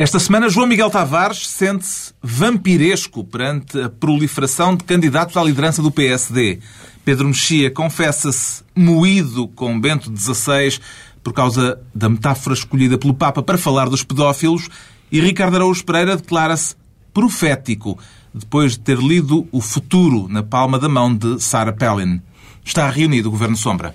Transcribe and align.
Esta 0.00 0.18
semana, 0.18 0.48
João 0.48 0.66
Miguel 0.66 0.88
Tavares 0.88 1.46
sente-se 1.46 2.14
vampiresco 2.22 3.22
perante 3.22 3.78
a 3.78 3.90
proliferação 3.90 4.74
de 4.74 4.82
candidatos 4.82 5.36
à 5.36 5.44
liderança 5.44 5.82
do 5.82 5.90
PSD. 5.90 6.58
Pedro 7.04 7.28
Mexia 7.28 7.70
confessa-se 7.70 8.64
moído 8.74 9.46
com 9.48 9.78
Bento 9.78 10.10
XVI 10.10 10.80
por 11.22 11.34
causa 11.34 11.78
da 11.94 12.08
metáfora 12.08 12.54
escolhida 12.54 12.96
pelo 12.96 13.12
Papa 13.12 13.42
para 13.42 13.58
falar 13.58 13.90
dos 13.90 14.02
pedófilos 14.02 14.70
e 15.12 15.20
Ricardo 15.20 15.56
Araújo 15.56 15.84
Pereira 15.84 16.16
declara-se 16.16 16.74
profético 17.12 17.98
depois 18.32 18.72
de 18.72 18.78
ter 18.78 18.96
lido 18.96 19.46
o 19.52 19.60
futuro 19.60 20.28
na 20.28 20.42
palma 20.42 20.78
da 20.78 20.88
mão 20.88 21.14
de 21.14 21.38
Sarah 21.42 21.74
Palin. 21.74 22.22
Está 22.64 22.88
reunido 22.88 23.28
o 23.28 23.32
Governo 23.32 23.56
Sombra. 23.58 23.94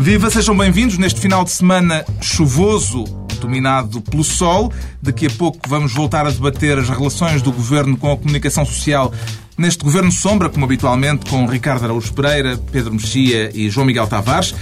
Viva, 0.00 0.30
sejam 0.30 0.56
bem-vindos 0.56 0.96
neste 0.96 1.20
final 1.20 1.44
de 1.44 1.50
semana 1.50 2.06
chuvoso, 2.22 3.04
dominado 3.38 4.00
pelo 4.00 4.24
sol. 4.24 4.72
Daqui 5.02 5.26
a 5.26 5.30
pouco 5.30 5.58
vamos 5.68 5.92
voltar 5.92 6.26
a 6.26 6.30
debater 6.30 6.78
as 6.78 6.88
relações 6.88 7.42
do 7.42 7.52
governo 7.52 7.98
com 7.98 8.10
a 8.10 8.16
comunicação 8.16 8.64
social 8.64 9.12
neste 9.58 9.84
governo 9.84 10.10
sombra, 10.10 10.48
como 10.48 10.64
habitualmente, 10.64 11.28
com 11.28 11.44
Ricardo 11.44 11.84
Araújo 11.84 12.14
Pereira, 12.14 12.58
Pedro 12.72 12.94
Mexia 12.94 13.50
e 13.54 13.68
João 13.68 13.84
Miguel 13.84 14.06
Tavares. 14.06 14.54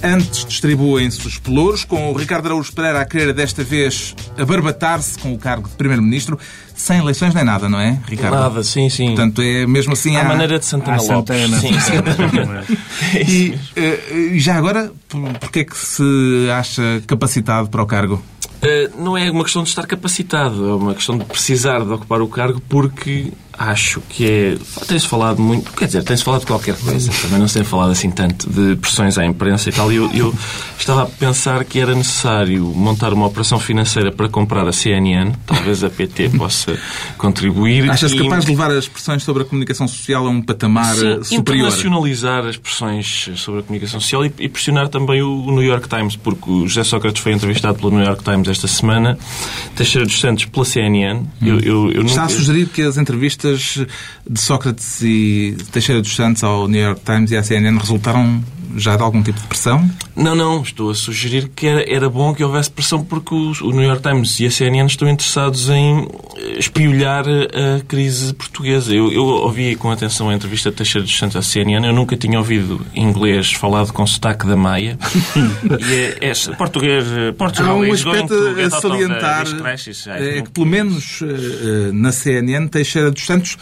Antes 0.00 0.44
distribuem-se 0.44 1.26
os 1.26 1.38
pelouros, 1.38 1.84
com 1.84 2.12
o 2.12 2.16
Ricardo 2.16 2.46
Araújo 2.46 2.72
Pereira 2.72 3.00
a 3.00 3.04
querer 3.04 3.34
desta 3.34 3.64
vez 3.64 4.14
abarbatar-se 4.38 5.18
com 5.18 5.34
o 5.34 5.38
cargo 5.38 5.68
de 5.68 5.74
Primeiro-Ministro, 5.74 6.38
sem 6.74 6.98
eleições 6.98 7.32
nem 7.34 7.44
nada, 7.44 7.68
não 7.68 7.78
é, 7.80 7.98
Ricardo? 8.06 8.34
Nada, 8.34 8.62
sim, 8.64 8.88
sim. 8.90 9.08
Portanto, 9.08 9.40
é 9.42 9.66
mesmo 9.66 9.92
assim... 9.92 10.16
À 10.16 10.20
há- 10.22 10.24
maneira 10.24 10.58
de 10.58 10.64
Santana 10.66 10.96
Lopes. 10.96 11.06
Santana. 11.06 11.58
Sim, 11.60 11.80
sim. 11.80 11.94
E 13.28 13.58
eh, 13.76 14.32
já 14.38 14.56
agora, 14.56 14.92
por- 15.08 15.38
porquê 15.38 15.60
é 15.60 15.64
que 15.64 15.76
se 15.76 16.02
acha 16.56 17.02
capacitado 17.06 17.68
para 17.68 17.82
o 17.82 17.86
cargo? 17.86 18.22
Eh, 18.62 18.90
não 18.98 19.16
é 19.16 19.30
uma 19.30 19.44
questão 19.44 19.62
de 19.62 19.68
estar 19.68 19.86
capacitado, 19.86 20.68
é 20.68 20.74
uma 20.74 20.94
questão 20.94 21.16
de 21.18 21.24
precisar 21.24 21.80
de 21.84 21.90
ocupar 21.92 22.20
o 22.22 22.28
cargo 22.28 22.60
porque 22.68 23.32
acho 23.58 24.00
que 24.08 24.26
é. 24.26 24.56
Tem-se 24.86 25.06
falado 25.06 25.40
muito, 25.40 25.72
quer 25.72 25.86
dizer, 25.86 26.02
tem-se 26.02 26.22
falado 26.24 26.40
de 26.40 26.46
qualquer 26.46 26.76
coisa, 26.76 27.10
também 27.22 27.38
não 27.38 27.48
se 27.48 27.54
tem 27.54 27.64
falado 27.64 27.90
assim 27.90 28.10
tanto 28.10 28.48
de 28.50 28.76
pressões 28.76 29.18
à 29.18 29.24
imprensa 29.24 29.68
e 29.68 29.72
tal. 29.72 29.92
E 29.92 29.96
eu, 29.96 30.10
eu 30.12 30.34
estava 30.78 31.04
a 31.04 31.06
pensar 31.06 31.64
que 31.64 31.78
era 31.78 31.94
necessário 31.94 32.64
montar 32.64 33.12
uma 33.12 33.26
operação 33.26 33.58
financeira 33.58 34.10
para 34.12 34.28
comprar 34.28 34.66
a 34.66 34.72
CNN, 34.72 35.32
talvez 35.46 35.84
a 35.84 35.90
PT 35.90 36.30
possa 36.36 36.78
contribuir. 37.16 37.90
Achas 37.90 38.12
e- 38.12 38.18
capaz 38.18 38.44
de 38.44 38.50
levar 38.50 38.70
as 38.70 38.88
pressões 38.88 39.22
sobre 39.22 39.42
a 39.42 39.46
comunicação 39.46 39.86
social 39.88 40.26
a 40.26 40.30
um 40.30 40.42
patamar 40.42 40.94
Sim, 40.94 41.06
eh, 41.06 41.24
superior? 41.24 41.66
internacionalizar 41.68 42.46
as 42.46 42.56
pressões 42.56 43.30
sobre 43.36 43.60
a 43.60 43.62
comunicação 43.62 44.00
social 44.00 44.24
e, 44.24 44.32
e 44.38 44.48
pressionar 44.48 44.88
também 44.88 45.22
o, 45.22 45.44
o 45.44 45.52
New 45.52 45.62
York 45.62 45.88
Times, 45.88 46.16
porque 46.16 46.50
o 46.50 46.66
José 46.66 46.84
Sócrates 46.84 47.22
foi 47.22 47.32
entrevistado 47.32 47.78
pelo 47.78 47.90
New 47.92 48.04
York 48.04 48.22
Times 48.22 48.48
esta 48.48 48.66
semana, 48.66 49.18
Teixeira 49.76 50.06
dos 50.06 50.18
Santos 50.18 50.44
pela 50.44 50.64
CNN. 50.64 51.22
Eu, 51.42 51.60
eu, 51.60 51.92
eu 51.92 52.02
Está 52.04 52.24
a 52.24 52.28
sugerir 52.28 52.66
que 52.66 52.82
as 52.82 52.96
entrevistas 52.96 53.43
de 53.52 54.40
Sócrates 54.40 55.02
e 55.02 55.56
Teixeira 55.72 56.00
dos 56.00 56.14
Santos 56.14 56.42
ao 56.42 56.68
New 56.68 56.80
York 56.80 57.00
Times 57.04 57.30
e 57.30 57.36
à 57.36 57.42
CNN 57.42 57.78
resultaram 57.78 58.42
já 58.76 58.96
de 58.96 59.02
algum 59.02 59.22
tipo 59.22 59.40
de 59.40 59.46
pressão? 59.46 59.88
Não, 60.16 60.34
não, 60.34 60.62
estou 60.62 60.90
a 60.90 60.94
sugerir 60.94 61.48
que 61.54 61.66
era, 61.66 61.84
era 61.92 62.08
bom 62.08 62.34
que 62.34 62.42
houvesse 62.44 62.70
pressão 62.70 63.04
porque 63.04 63.34
os- 63.34 63.60
o 63.60 63.70
New 63.70 63.82
York 63.82 64.02
Times 64.02 64.38
e 64.40 64.46
a 64.46 64.50
CNN 64.50 64.86
estão 64.86 65.08
interessados 65.08 65.68
em 65.68 66.06
eh, 66.36 66.58
espiolhar 66.58 67.24
a 67.28 67.80
crise 67.86 68.32
portuguesa. 68.34 68.94
Eu, 68.94 69.10
eu 69.12 69.24
ouvi 69.24 69.74
com 69.76 69.90
atenção 69.90 70.28
a 70.30 70.34
entrevista 70.34 70.70
de 70.70 70.76
Teixeira 70.76 71.04
dos 71.06 71.16
Santos 71.16 71.36
à 71.36 71.42
CNN, 71.42 71.86
eu 71.86 71.92
nunca 71.92 72.16
tinha 72.16 72.38
ouvido 72.38 72.80
inglês 72.94 73.52
falado 73.52 73.92
com 73.92 74.06
sotaque 74.06 74.46
da 74.46 74.56
Maia. 74.56 74.98
e 75.80 75.94
é, 75.94 76.30
é 76.30 76.34
português, 76.56 77.04
eh, 77.10 77.32
Portugal 77.32 77.76
Há 77.76 77.80
um 77.80 77.92
aspecto 77.92 78.28
to 78.28 78.60
a 78.60 78.70
salientar, 78.80 79.44
é 80.06 80.42
que 80.42 80.50
pelo 80.50 80.66
menos 80.66 81.20
eh, 81.22 81.26
eh, 81.26 81.90
na 81.92 82.12
CNN 82.12 82.68
Teixeira 82.68 83.10
dos 83.10 83.24
Santos 83.26 83.56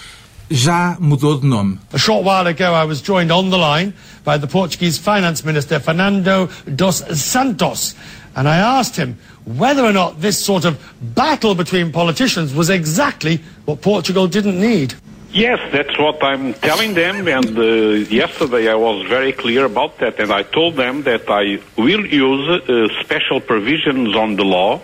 já 0.51 0.97
mudou 1.01 1.39
de 1.39 1.47
nome. 1.47 1.79
A 1.93 1.99
short 1.99 2.25
while 2.25 2.47
ago, 2.47 2.75
I 2.75 2.85
was 2.85 3.01
joined 3.01 3.31
on 3.31 3.51
the 3.51 3.59
line 3.59 3.95
by 4.25 4.39
the 4.39 4.47
Portuguese 4.47 4.99
Finance 4.99 5.45
Minister, 5.45 5.81
Fernando 5.81 6.49
dos 6.67 7.03
Santos, 7.15 7.95
and 8.35 8.49
I 8.49 8.57
asked 8.57 8.97
him 8.97 9.17
whether 9.45 9.85
or 9.85 9.93
not 9.93 10.21
this 10.21 10.39
sort 10.39 10.65
of 10.65 10.79
battle 11.01 11.55
between 11.55 11.93
politicians 11.93 12.55
was 12.55 12.71
exactly 12.71 13.41
what 13.65 13.81
Portugal 13.83 14.29
didn't 14.29 14.61
need. 14.61 14.95
Yes, 15.33 15.59
that's 15.73 15.99
what 15.99 16.23
I'm 16.23 16.53
telling 16.55 16.93
them. 16.95 17.27
And 17.27 17.59
uh, 17.59 17.63
yesterday 18.11 18.69
I 18.69 18.75
was 18.75 19.07
very 19.09 19.33
clear 19.33 19.65
about 19.65 19.99
that. 19.99 20.21
And 20.21 20.31
I 20.31 20.43
told 20.43 20.77
them 20.77 21.05
that 21.05 21.29
I 21.29 21.59
will 21.77 22.07
use 22.07 22.69
uh, 22.69 22.89
special 23.01 23.41
provisions 23.41 24.15
on 24.15 24.37
the 24.37 24.45
law 24.45 24.83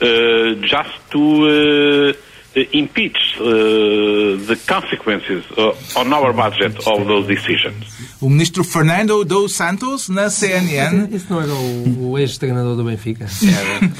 uh, 0.00 0.54
just 0.62 1.10
to 1.10 2.14
uh, 2.56 2.60
impeach 2.72 3.38
uh, 3.40 4.36
the 4.46 4.56
consequences 4.66 5.44
uh, 5.56 6.00
on 6.00 6.12
our 6.12 6.32
budget 6.32 6.76
of 6.86 7.06
those 7.06 7.26
decisions. 7.26 7.84
O 8.20 8.28
ministro 8.28 8.62
Fernando 8.62 9.24
dos 9.24 9.52
Santos 9.54 10.08
na 10.08 10.30
CNN. 10.30 11.08
Isso 11.10 11.26
não 11.28 11.40
era 11.40 11.52
o, 11.52 12.10
o 12.10 12.18
ex-treinador 12.18 12.76
do 12.76 12.84
Benfica? 12.84 13.26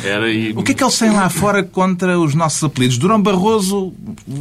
Era, 0.05 0.31
e, 0.31 0.53
O 0.53 0.63
que 0.63 0.73
é 0.73 0.75
que 0.75 0.83
eles 0.85 0.99
têm 0.99 1.11
lá 1.11 1.29
fora 1.29 1.63
contra 1.63 2.19
os 2.19 2.35
nossos 2.35 2.63
apelidos? 2.63 2.99
Durão 2.99 3.21
Barroso 3.21 3.93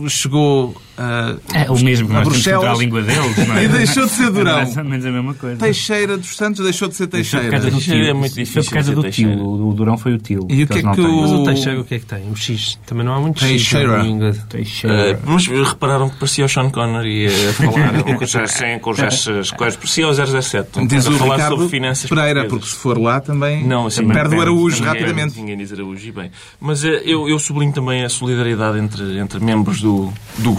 chegou 0.08 0.76
a, 1.02 1.36
É 1.66 1.72
o 1.72 1.80
mesmo 1.80 2.08
que 2.08 2.16
a 2.16 2.24
nós 2.24 2.28
temos 2.28 2.44
contra 2.44 2.58
a 2.58 2.74
Bruxelas 2.74 2.80
língua 2.80 3.02
deles, 3.02 3.48
não 3.48 3.56
é? 3.58 3.64
e 3.66 3.68
deixou 3.68 4.06
de 4.06 4.12
ser 4.12 4.24
É 4.28 4.32
Durão. 4.32 4.54
mais 4.58 4.78
ou 4.78 4.84
menos 4.84 5.06
a 5.06 5.12
mesma 5.12 5.34
coisa. 5.34 5.58
Teixeira 5.58 6.18
dos 6.18 6.36
Santos 6.36 6.64
deixou 6.64 6.88
de 6.88 6.96
ser 6.96 7.04
Foi 7.04 7.08
por 7.10 7.18
Teixeira. 7.18 7.50
causa 7.50 7.66
do 7.70 7.72
Teixeira 7.78 8.02
tio. 8.04 8.10
é 8.10 8.14
muito 8.14 8.34
Foi 8.34 8.44
difícil 8.44 8.64
por 8.64 8.74
causa 8.74 8.96
do 8.96 9.02
Teixeira. 9.02 9.36
tio. 9.36 9.46
O 9.68 9.74
Durão 9.74 9.98
foi 9.98 10.14
o 10.14 10.18
tio. 10.18 10.48
E 10.50 10.64
o 10.64 10.68
que 10.68 10.74
é 10.80 10.82
que 10.84 10.92
têm. 10.96 11.06
o- 11.06 11.22
Mas 11.22 11.32
o 11.32 11.44
Teixeira 11.44 11.82
o 11.82 11.84
que 11.84 11.96
é 11.96 12.00
que 12.00 12.06
tem? 12.06 12.30
O 12.32 12.36
X. 12.36 12.80
Também 12.86 13.06
não 13.06 13.14
há 13.14 13.20
muito 13.20 13.40
X 13.40 13.48
Teixeira. 13.50 14.06
inglês. 14.06 14.38
eh, 14.38 14.42
Teixeira. 14.50 15.20
mas 15.26 15.48
repararam 15.48 16.10
que 16.10 16.16
parecia 16.18 16.46
o 16.46 16.50
Sean 16.50 16.70
Connery 16.70 17.28
a 17.28 17.54
falar 17.54 18.04
com 18.04 18.16
coisas 18.18 18.36
assim, 18.36 18.78
com 18.82 18.92
essas 18.92 19.52
coisas. 19.52 19.76
Parecia 19.78 20.08
o 20.08 20.14
007. 20.14 20.86
Diz 20.88 21.08
o 21.08 21.12
falar 21.14 21.36
Ricardo 21.36 21.56
sobre 21.56 21.70
finanças 21.70 22.10
Pereira, 22.10 22.42
portuguesas. 22.42 22.50
porque 22.50 22.66
se 22.68 22.76
for 22.82 22.98
lá 23.00 23.20
também 23.20 23.66
Não, 23.66 23.88
assim, 23.88 24.08
perde 24.08 24.36
o. 24.36 24.42
Araújo 24.42 24.84
rapidamente. 24.84 25.40
Ninguém 25.40 25.58
diz 25.58 25.72
Araújo, 25.74 26.08
e 26.08 26.12
bem. 26.12 26.32
Mas 26.60 26.84
eh, 26.84 27.02
eu, 27.06 27.28
eu 27.30 27.38
sublinho 27.40 27.72
também 27.74 28.04
a 28.04 28.10
solidariedade 28.10 28.78
entre, 28.80 29.18
entre 29.20 29.40
membros 29.40 29.82
do, 29.82 30.12
do 30.40 30.52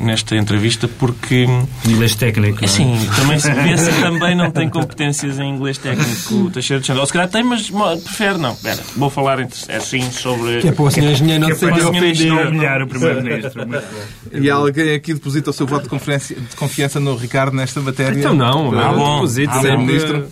nesta 0.00 0.36
entrevista, 0.36 0.86
porque, 0.88 1.46
Inglês 1.86 2.14
técnico. 2.14 2.62
é? 2.62 2.64
assim, 2.64 2.96
também 3.16 3.38
se 3.38 3.52
vê 3.52 3.76
se 3.76 3.90
também 4.00 4.34
não 4.34 4.50
tem 4.50 4.68
competências 4.68 5.38
em 5.38 5.48
inglês 5.50 5.78
técnico 5.78 6.34
o 6.34 6.50
Teixeira 6.50 6.80
de 6.80 6.86
Xandão. 6.86 7.00
Ou 7.02 7.06
se 7.06 7.12
calhar 7.12 7.28
tem, 7.28 7.42
mas 7.42 7.70
prefere 8.04 8.38
não. 8.38 8.52
Espera, 8.52 8.80
vou 8.96 9.10
falar 9.10 9.40
assim 9.40 10.10
sobre... 10.10 10.60
Que 10.60 10.68
é 10.68 10.72
para 10.72 10.84
o 10.84 10.90
senhor 10.90 11.10
engenheiro 11.12 11.40
não 11.40 11.48
Que 11.48 11.52
é 11.52 11.56
se 11.56 11.66
sentir 11.66 12.32
o 12.32 12.48
humilhar 12.48 12.86
Primeiro-Ministro. 12.86 13.62
E 14.32 14.48
alguém 14.48 14.94
aqui 14.94 15.14
deposita 15.14 15.50
o 15.50 15.52
seu 15.52 15.66
voto 15.66 15.84
de 15.84 15.88
confiança, 15.88 16.34
de 16.34 16.56
confiança 16.56 17.00
no 17.00 17.16
Ricardo 17.16 17.54
nesta 17.56 17.80
matéria? 17.80 18.18
Então 18.18 18.34
não, 18.34 18.72
Ah, 18.78 18.92
eu 18.92 18.98
bom. 18.98 19.14
deposito 19.16 19.52
sempre, 19.54 19.76
ministro. 19.78 20.28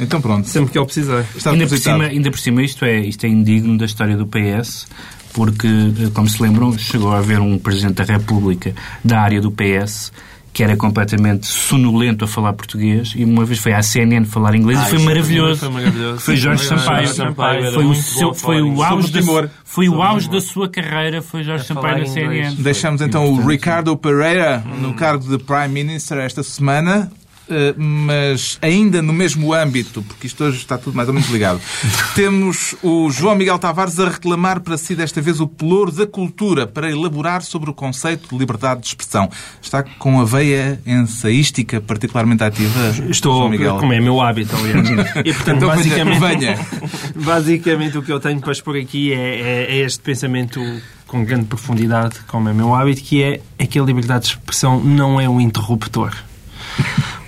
Então 0.00 0.20
pronto. 0.20 0.48
sempre 0.48 0.72
que 0.72 0.78
ele 0.78 0.84
precisar. 0.86 1.24
Está 1.36 1.50
Ainda 1.50 1.66
por, 1.66 1.78
cima, 1.78 2.04
ainda 2.04 2.30
por 2.30 2.38
cima, 2.38 2.62
isto 2.62 2.84
é, 2.84 3.00
isto 3.00 3.24
é 3.24 3.28
indigno 3.28 3.76
da 3.76 3.84
história 3.84 4.16
do 4.16 4.26
PS, 4.26 4.86
porque, 5.32 5.66
eh, 5.66 6.10
como 6.12 6.28
se 6.28 6.42
lembram, 6.42 6.76
chegou 6.78 7.12
a 7.12 7.18
haver 7.18 7.40
um 7.40 7.58
Presidente 7.58 8.04
da 8.04 8.04
República 8.04 8.74
da 9.04 9.20
área 9.20 9.40
do 9.40 9.50
PS 9.50 10.12
que 10.52 10.62
era 10.62 10.76
completamente 10.76 11.46
sonolento 11.46 12.24
a 12.24 12.28
falar 12.28 12.52
português 12.52 13.14
e 13.16 13.24
uma 13.24 13.44
vez 13.44 13.58
foi 13.58 13.72
à 13.72 13.82
CNN 13.82 14.26
falar 14.26 14.54
inglês 14.54 14.78
Ah, 14.78 14.86
e 14.86 14.90
foi 14.90 14.98
isso 14.98 15.06
maravilhoso. 15.08 15.60
foi 15.60 15.68
maravilhoso. 15.70 16.20
Foi 16.20 16.36
Jorge 16.36 16.64
Sampaio. 16.66 17.72
Foi 17.72 17.86
o, 17.86 17.94
seu, 17.94 18.34
foi 18.34 18.60
o 18.62 18.82
auge, 18.82 19.10
da, 19.10 19.20
foi 19.64 19.88
o 19.88 20.02
auge 20.02 20.28
da 20.28 20.40
sua 20.40 20.68
carreira, 20.68 21.22
foi 21.22 21.42
Jorge 21.42 21.64
Sampaio 21.66 22.00
na. 22.00 22.06
CNN. 22.06 22.54
Deixamos 22.56 23.00
então 23.00 23.32
o 23.32 23.46
Ricardo 23.46 23.96
Pereira 23.96 24.62
no 24.78 24.92
cargo 24.92 25.26
de 25.26 25.42
Prime 25.42 25.68
Minister 25.68 26.18
esta 26.18 26.42
semana. 26.42 27.10
Eh, 27.52 27.74
Mas 27.76 28.58
ainda 28.62 29.00
no 29.02 29.12
mesmo 29.12 29.52
âmbito, 29.52 30.02
porque 30.02 30.26
isto 30.26 30.42
hoje 30.44 30.56
está 30.58 30.76
tudo 30.78 30.96
mais 30.96 31.08
ou 31.08 31.14
menos 31.14 31.28
ligado, 31.30 31.60
temos 32.14 32.74
o 32.82 33.10
João 33.10 33.34
Miguel 33.36 33.58
Tavares 33.58 33.98
a 34.00 34.08
reclamar 34.08 34.60
para 34.60 34.76
si 34.78 34.94
desta 34.94 35.20
vez 35.20 35.40
o 35.40 35.46
pelouro 35.46 35.92
da 35.92 36.06
cultura 36.06 36.66
para 36.66 36.90
elaborar 36.90 37.42
sobre 37.42 37.70
o 37.70 37.74
conceito 37.74 38.28
de 38.30 38.38
liberdade 38.38 38.80
de 38.80 38.86
expressão. 38.88 39.28
Está 39.60 39.82
com 39.82 40.20
a 40.20 40.24
veia 40.24 40.80
ensaística 40.86 41.80
particularmente 41.80 42.42
ativa, 42.44 42.92
João 42.92 43.10
Estou, 43.10 43.48
Miguel? 43.48 43.76
como 43.78 43.92
é 43.92 44.00
meu 44.00 44.20
hábito, 44.20 44.54
aliás. 44.56 44.88
E, 45.24 45.32
portanto, 45.32 45.56
Então, 45.56 45.68
basicamente, 45.68 46.18
venha. 46.20 46.58
basicamente 47.14 47.98
o 47.98 48.02
que 48.02 48.12
eu 48.12 48.18
tenho 48.20 48.40
para 48.40 48.52
expor 48.52 48.76
aqui 48.76 49.12
é, 49.12 49.16
é- 49.40 49.66
é 49.70 49.76
este 49.84 50.00
pensamento 50.00 50.60
com 51.06 51.24
grande 51.24 51.44
profundidade, 51.44 52.20
como 52.26 52.48
é 52.48 52.54
meu 52.54 52.74
hábito, 52.74 53.02
que 53.02 53.22
é 53.22 53.40
é 53.58 53.66
que 53.66 53.78
a 53.78 53.82
liberdade 53.82 54.24
de 54.24 54.30
expressão 54.30 54.80
não 54.82 55.20
é 55.20 55.28
um 55.28 55.40
interruptor. 55.40 56.10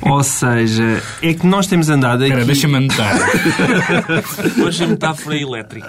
Ou 0.05 0.23
seja, 0.23 1.03
é 1.23 1.35
que 1.35 1.47
nós 1.47 1.67
temos 1.67 1.89
andado 1.89 2.23
aqui... 2.23 2.33
Espera, 2.33 2.45
deixa-me 2.45 2.77
anotar. 2.77 3.17
Hoje 4.65 4.85
a 4.85 4.87
metáfora 4.87 5.37
é 5.37 5.43
elétrica. 5.43 5.89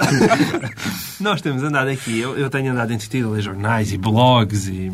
Nós 1.20 1.42
temos 1.42 1.64
andado 1.64 1.90
aqui, 1.90 2.20
eu, 2.20 2.38
eu 2.38 2.50
tenho 2.50 2.72
andado 2.72 2.92
entretido 2.94 3.30
a 3.30 3.32
ler 3.32 3.42
jornais 3.42 3.92
e 3.92 3.98
blogs 3.98 4.68
e 4.68 4.92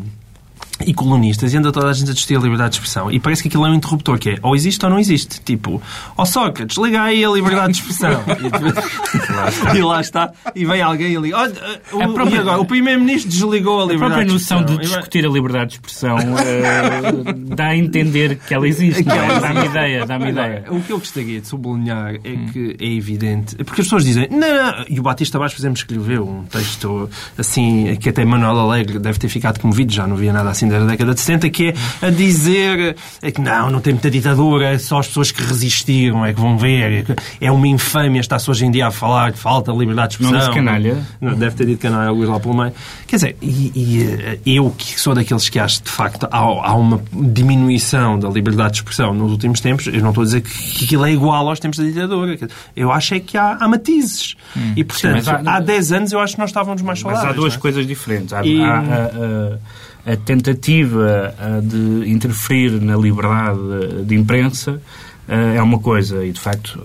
e 0.86 0.94
colunistas 0.94 1.52
e 1.52 1.56
anda 1.56 1.70
toda 1.72 1.88
a 1.88 1.92
gente 1.92 2.10
a 2.10 2.14
discutir 2.14 2.36
a 2.36 2.40
liberdade 2.40 2.70
de 2.70 2.76
expressão 2.76 3.10
e 3.10 3.18
parece 3.20 3.42
que 3.42 3.48
aquilo 3.48 3.66
é 3.66 3.70
um 3.70 3.74
interruptor 3.74 4.18
que 4.18 4.30
é 4.30 4.38
ou 4.42 4.54
existe 4.54 4.84
ou 4.84 4.90
não 4.90 4.98
existe. 4.98 5.40
Tipo, 5.42 5.80
ó 6.16 6.22
oh 6.22 6.26
Sócrates, 6.26 6.76
liga 6.78 7.02
aí 7.02 7.24
a 7.24 7.30
liberdade 7.30 7.72
de 7.74 7.78
expressão. 7.80 8.22
e, 9.74 9.78
e 9.78 9.82
lá 9.82 10.00
está. 10.00 10.32
E 10.54 10.64
vem 10.64 10.80
alguém 10.82 11.16
ali. 11.16 11.32
Olha, 11.32 11.52
o, 11.92 12.02
A 12.02 12.08
própria- 12.08 12.36
e 12.36 12.38
agora, 12.38 12.60
o 12.60 12.64
Primeiro-Ministro 12.64 13.30
desligou 13.30 13.80
a 13.80 13.82
A 13.84 13.86
liberdade 13.86 14.10
própria 14.10 14.26
de 14.26 14.32
noção 14.32 14.58
expressão. 14.60 14.78
de 14.80 14.86
E 14.86 14.88
vai- 14.88 14.98
discutir 14.98 15.26
a 15.26 15.28
liberdade 15.30 15.68
de 15.70 15.74
expressão 15.76 16.16
eh, 16.18 17.32
dá 17.54 17.66
a 17.68 17.76
entender 17.76 18.38
que 18.46 18.54
ela 18.54 18.66
existe. 18.66 19.00
é? 19.08 19.40
Dá-me 19.40 19.64
ideia, 19.66 20.06
dá-me 20.06 20.30
ideia. 20.30 20.64
O 20.70 20.80
que 20.80 20.92
eu 20.92 20.98
gostaria 20.98 21.40
de 21.40 21.46
sublinhar 21.46 22.14
é 22.14 22.36
que 22.52 22.76
é 22.80 22.86
evidente. 22.86 23.56
Porque 23.56 23.80
as 23.80 23.86
pessoas 23.86 24.04
dizem, 24.04 24.28
não, 24.30 24.38
não. 24.40 24.84
E 24.88 24.98
o 24.98 25.02
Batista 25.02 25.38
Baixo, 25.38 25.54
por 25.54 25.60
exemplo, 25.62 25.76
escreveu 25.78 26.26
um 26.28 26.44
texto 26.44 27.08
assim, 27.38 27.96
que 27.96 28.08
até 28.08 28.24
Manuel 28.24 28.58
Alegre 28.58 28.98
deve 28.98 29.18
ter 29.18 29.28
ficado 29.28 29.58
comovido, 29.60 29.92
já 29.92 30.06
não 30.06 30.16
via 30.16 30.32
nada 30.32 30.50
assim 30.50 30.68
da 30.80 30.86
década 30.86 31.14
de 31.14 31.20
70, 31.20 31.50
que 31.50 31.68
é 31.68 32.06
a 32.06 32.10
dizer 32.10 32.96
é 33.20 33.30
que 33.30 33.40
não, 33.40 33.70
não 33.70 33.80
tem 33.80 33.92
muita 33.92 34.10
ditadura, 34.10 34.66
é 34.70 34.78
só 34.78 34.98
as 34.98 35.06
pessoas 35.08 35.30
que 35.30 35.42
resistiram 35.42 36.24
é 36.24 36.32
que 36.32 36.40
vão 36.40 36.56
ver. 36.58 37.04
é 37.40 37.46
É 37.46 37.50
uma 37.52 37.66
infâmia 37.68 38.20
estar-se 38.20 38.50
hoje 38.50 38.64
em 38.66 38.70
dia 38.70 38.86
a 38.86 38.90
falar 38.90 39.32
que 39.32 39.38
falta 39.38 39.72
liberdade 39.72 40.16
de 40.16 40.22
Não 40.22 40.30
expressão. 40.30 40.52
disse 40.54 40.64
canalha? 40.64 40.98
Não, 41.20 41.34
deve 41.34 41.54
ter 41.56 41.66
dito 41.66 41.80
canalha 41.80 42.08
alguns 42.08 42.28
lá 42.28 42.38
pelo 42.40 42.54
meio. 42.54 42.72
Quer 43.06 43.16
dizer, 43.16 43.36
e, 43.42 43.72
e, 43.74 44.02
eh, 44.04 44.38
eu 44.46 44.70
que 44.76 44.98
sou 45.00 45.14
daqueles 45.14 45.48
que 45.48 45.58
acho 45.58 45.82
de 45.82 45.90
facto 45.90 46.26
há, 46.30 46.38
há 46.38 46.74
uma 46.74 47.00
diminuição 47.12 48.18
da 48.18 48.28
liberdade 48.28 48.72
de 48.74 48.78
expressão 48.78 49.12
nos 49.12 49.30
últimos 49.30 49.60
tempos, 49.60 49.86
eu 49.86 50.00
não 50.00 50.10
estou 50.10 50.22
a 50.22 50.24
dizer 50.24 50.40
que, 50.42 50.84
aquilo 50.84 51.04
é 51.04 51.12
igual 51.12 51.48
aos 51.48 51.58
tempos 51.60 51.78
da 51.78 51.84
ditadura. 51.84 52.38
Eu 52.76 52.90
acho 52.92 53.14
é 53.14 53.20
que 53.20 53.36
há, 53.36 53.56
há 53.60 53.68
matizes. 53.68 54.36
E 54.76 54.84
portanto, 54.84 55.14
mas 55.14 55.28
há- 55.28 55.42
há 55.56 55.60
10 55.60 55.92
anos 55.92 56.12
eu 56.12 56.20
acho 56.20 56.34
que 56.34 56.40
nós 56.40 56.50
estávamos 56.50 56.82
mais 56.82 57.02
Mas 57.02 57.12
saudáveis. 57.14 57.32
há 57.32 57.36
duas 57.40 57.52
não 57.54 57.58
é? 57.58 57.60
coisas 57.62 57.86
diferentes. 57.86 58.32
Há, 58.32 58.44
E- 58.44 58.62
há 58.62 58.78
a, 58.78 59.58
a- 60.06 60.16
tentativa 60.16 61.34
de 61.62 62.10
interferir 62.10 62.70
na 62.80 62.96
liberdade 62.96 63.58
de 64.04 64.14
imprensa 64.14 64.80
é 65.28 65.62
uma 65.62 65.78
coisa 65.78 66.24
e, 66.24 66.32
de 66.32 66.40
facto, 66.40 66.82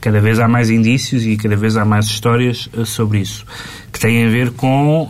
cada 0.00 0.20
vez 0.20 0.38
há 0.40 0.48
mais 0.48 0.68
indícios 0.68 1.24
e 1.24 1.36
cada 1.36 1.56
vez 1.56 1.76
há 1.76 1.84
mais 1.84 2.06
histórias 2.06 2.68
sobre 2.84 3.20
isso, 3.20 3.44
que 3.92 3.98
têm 4.00 4.26
a 4.26 4.28
ver 4.28 4.50
com, 4.50 5.08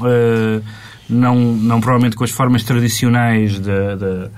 não, 1.08 1.34
não 1.36 1.80
provavelmente 1.80 2.14
com 2.14 2.24
as 2.24 2.30
formas 2.30 2.62
tradicionais 2.62 3.58
da, 3.58 4.30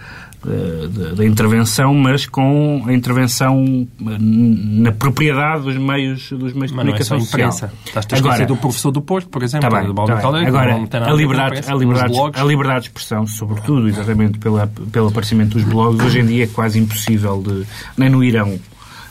da- 1.14 1.24
intervenção, 1.26 1.92
mas 1.94 2.26
com 2.26 2.82
a 2.86 2.92
intervenção 2.92 3.86
ah, 4.06 4.16
na 4.18 4.92
propriedade 4.92 5.64
dos 5.64 5.76
meios, 5.76 6.30
dos 6.30 6.52
meios 6.52 6.70
de 6.70 6.76
Mas 6.76 6.86
não 6.86 6.94
é 6.94 7.02
só 7.02 7.16
comunicação 7.16 7.16
a 7.16 7.20
social. 7.20 7.48
imprensa. 7.48 7.72
Estás 7.86 8.06
a 8.12 8.16
esquecer 8.16 8.46
do 8.46 8.56
professor 8.56 8.90
do 8.90 9.02
Porto, 9.02 9.28
por 9.28 9.42
exemplo, 9.42 9.68
Tá 9.68 9.76
bem, 9.78 9.86
do 9.86 9.94
Baldo 9.94 10.12
tá. 10.14 10.20
Caldeira, 10.20 10.48
Agora, 10.48 10.74
a 10.74 11.12
liberdade, 11.12 11.48
imprensa, 11.58 11.72
a, 11.72 11.76
liberdade, 11.76 12.14
a 12.40 12.44
liberdade 12.44 12.80
de 12.80 12.86
expressão, 12.88 13.26
sobretudo, 13.26 13.88
exatamente 13.88 14.38
pela, 14.38 14.66
pelo 14.90 15.08
aparecimento 15.08 15.58
dos 15.58 15.64
blogs, 15.64 16.04
hoje 16.04 16.20
em 16.20 16.26
dia 16.26 16.44
é 16.44 16.46
quase 16.46 16.78
impossível 16.78 17.42
de... 17.42 17.66
Nem 17.96 18.08
no 18.08 18.24
Irão 18.24 18.58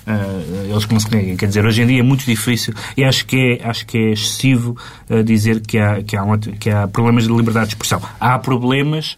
ah, 0.08 0.42
eles 0.68 0.86
conseguem. 0.86 1.38
Quer 1.38 1.46
dizer, 1.48 1.64
hoje 1.64 1.84
em 1.84 1.88
dia 1.88 2.00
é 2.00 2.04
muito 2.04 2.26
difícil 2.26 2.74
e 2.98 3.04
acho 3.04 3.26
que 3.28 3.60
é, 3.62 3.70
acho 3.70 3.86
que 3.86 3.98
é 3.98 4.12
excessivo 4.14 4.76
ah, 5.08 5.22
dizer 5.22 5.60
que 5.62 5.78
há, 5.78 6.02
que, 6.02 6.18
há 6.18 6.24
uma- 6.24 6.38
que 6.40 6.70
há 6.72 6.88
problemas 6.88 7.26
de 7.28 7.32
liberdade 7.34 7.68
de 7.68 7.74
expressão. 7.76 8.02
Há 8.20 8.40
problemas 8.40 9.16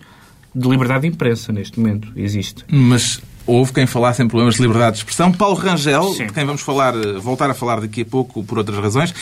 de 0.53 0.67
liberdade 0.67 1.01
de 1.01 1.07
imprensa 1.07 1.51
neste 1.51 1.79
momento. 1.79 2.11
Existe. 2.15 2.65
Mas 2.67 3.21
houve 3.45 3.73
quem 3.73 3.85
falasse 3.85 4.21
em 4.21 4.27
problemas 4.27 4.55
de 4.55 4.61
liberdade 4.61 4.93
de 4.93 4.97
expressão. 4.99 5.31
Paulo 5.31 5.55
Rangel, 5.55 6.13
Sim. 6.13 6.27
de 6.27 6.33
quem 6.33 6.45
vamos 6.45 6.61
falar, 6.61 6.95
eh, 6.95 7.13
voltar 7.19 7.49
a 7.49 7.53
falar 7.53 7.81
daqui 7.81 8.01
a 8.01 8.05
pouco 8.05 8.43
por 8.43 8.57
outras 8.57 8.77
razões, 8.77 9.13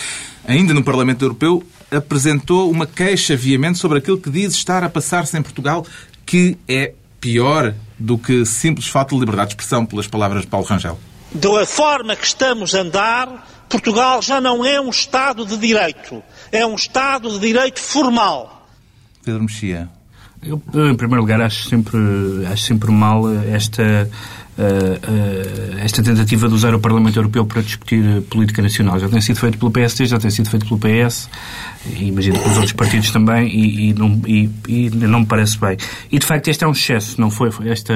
ainda 0.48 0.74
no 0.74 0.84
Parlamento 0.84 1.24
Europeu, 1.24 1.64
apresentou 1.92 2.70
uma 2.70 2.86
queixa 2.86 3.36
veemente 3.36 3.80
sobre 3.80 4.00
aquilo 4.00 4.18
que 4.18 4.30
diz 4.30 4.54
estar 4.54 4.84
a 4.84 4.90
passar-se 4.90 5.38
em 5.38 5.42
Portugal, 5.42 5.86
que 6.26 6.58
é 6.68 6.94
pior 7.20 7.74
do 7.98 8.18
que 8.18 8.46
simples 8.46 8.88
falta 8.88 9.14
de 9.14 9.20
liberdade 9.20 9.50
de 9.50 9.54
expressão, 9.54 9.86
pelas 9.86 10.08
palavras 10.08 10.42
de 10.44 10.48
Paulo 10.48 10.66
Rangel. 10.66 11.00
Da 11.34 11.66
forma 11.66 12.16
que 12.16 12.26
estamos 12.26 12.74
a 12.74 12.82
andar, 12.82 13.48
Portugal 13.68 14.22
já 14.22 14.42
não 14.42 14.66
é 14.66 14.82
um 14.82 14.90
Estado 14.90 15.46
de 15.46 15.58
Direito. 15.58 16.24
É 16.52 16.66
um 16.66 16.76
Estado 16.76 17.32
de 17.32 17.40
Direito 17.40 17.80
formal. 17.80 18.68
Pedro 19.24 19.44
Mexia. 19.44 19.90
Eu, 20.42 20.62
em 20.90 20.96
primeiro 20.96 21.22
lugar, 21.22 21.42
acho 21.42 21.68
sempre, 21.68 21.98
acho 22.50 22.64
sempre 22.64 22.90
mal 22.92 23.30
esta, 23.30 24.10
eh, 24.58 25.00
eh, 25.04 25.84
esta 25.84 26.02
tentativa 26.02 26.48
de 26.48 26.54
usar 26.54 26.74
o 26.74 26.80
Parlamento 26.80 27.18
Europeu 27.18 27.46
para 27.46 27.62
discutir 27.62 28.22
política 28.24 28.62
nacional. 28.62 28.98
Já 29.00 29.10
tem 29.10 29.20
sido 29.20 29.38
feito 29.38 29.58
pelo 29.58 29.70
PSD, 29.70 30.06
já 30.06 30.18
tem 30.18 30.30
sido 30.30 30.50
feito 30.50 30.66
pelo 30.66 30.80
PS, 30.80 31.30
e 31.86 32.10
imagino 32.10 32.40
pelos 32.40 32.56
outros 32.56 32.74
partidos 32.74 33.12
também, 33.12 33.48
e, 33.48 33.90
e 33.90 33.94
não, 33.94 34.22
e, 34.26 34.50
e 34.68 34.90
não 34.90 35.22
me 35.22 35.26
parece 35.26 35.60
bem. 35.60 35.78
E, 36.12 36.18
de 36.20 36.26
facto, 36.26 36.48
este 36.48 36.64
é 36.64 36.68
um 36.68 36.72
excesso. 36.72 37.20
Não 37.20 37.30
foi 37.30 37.50
esta, 37.66 37.94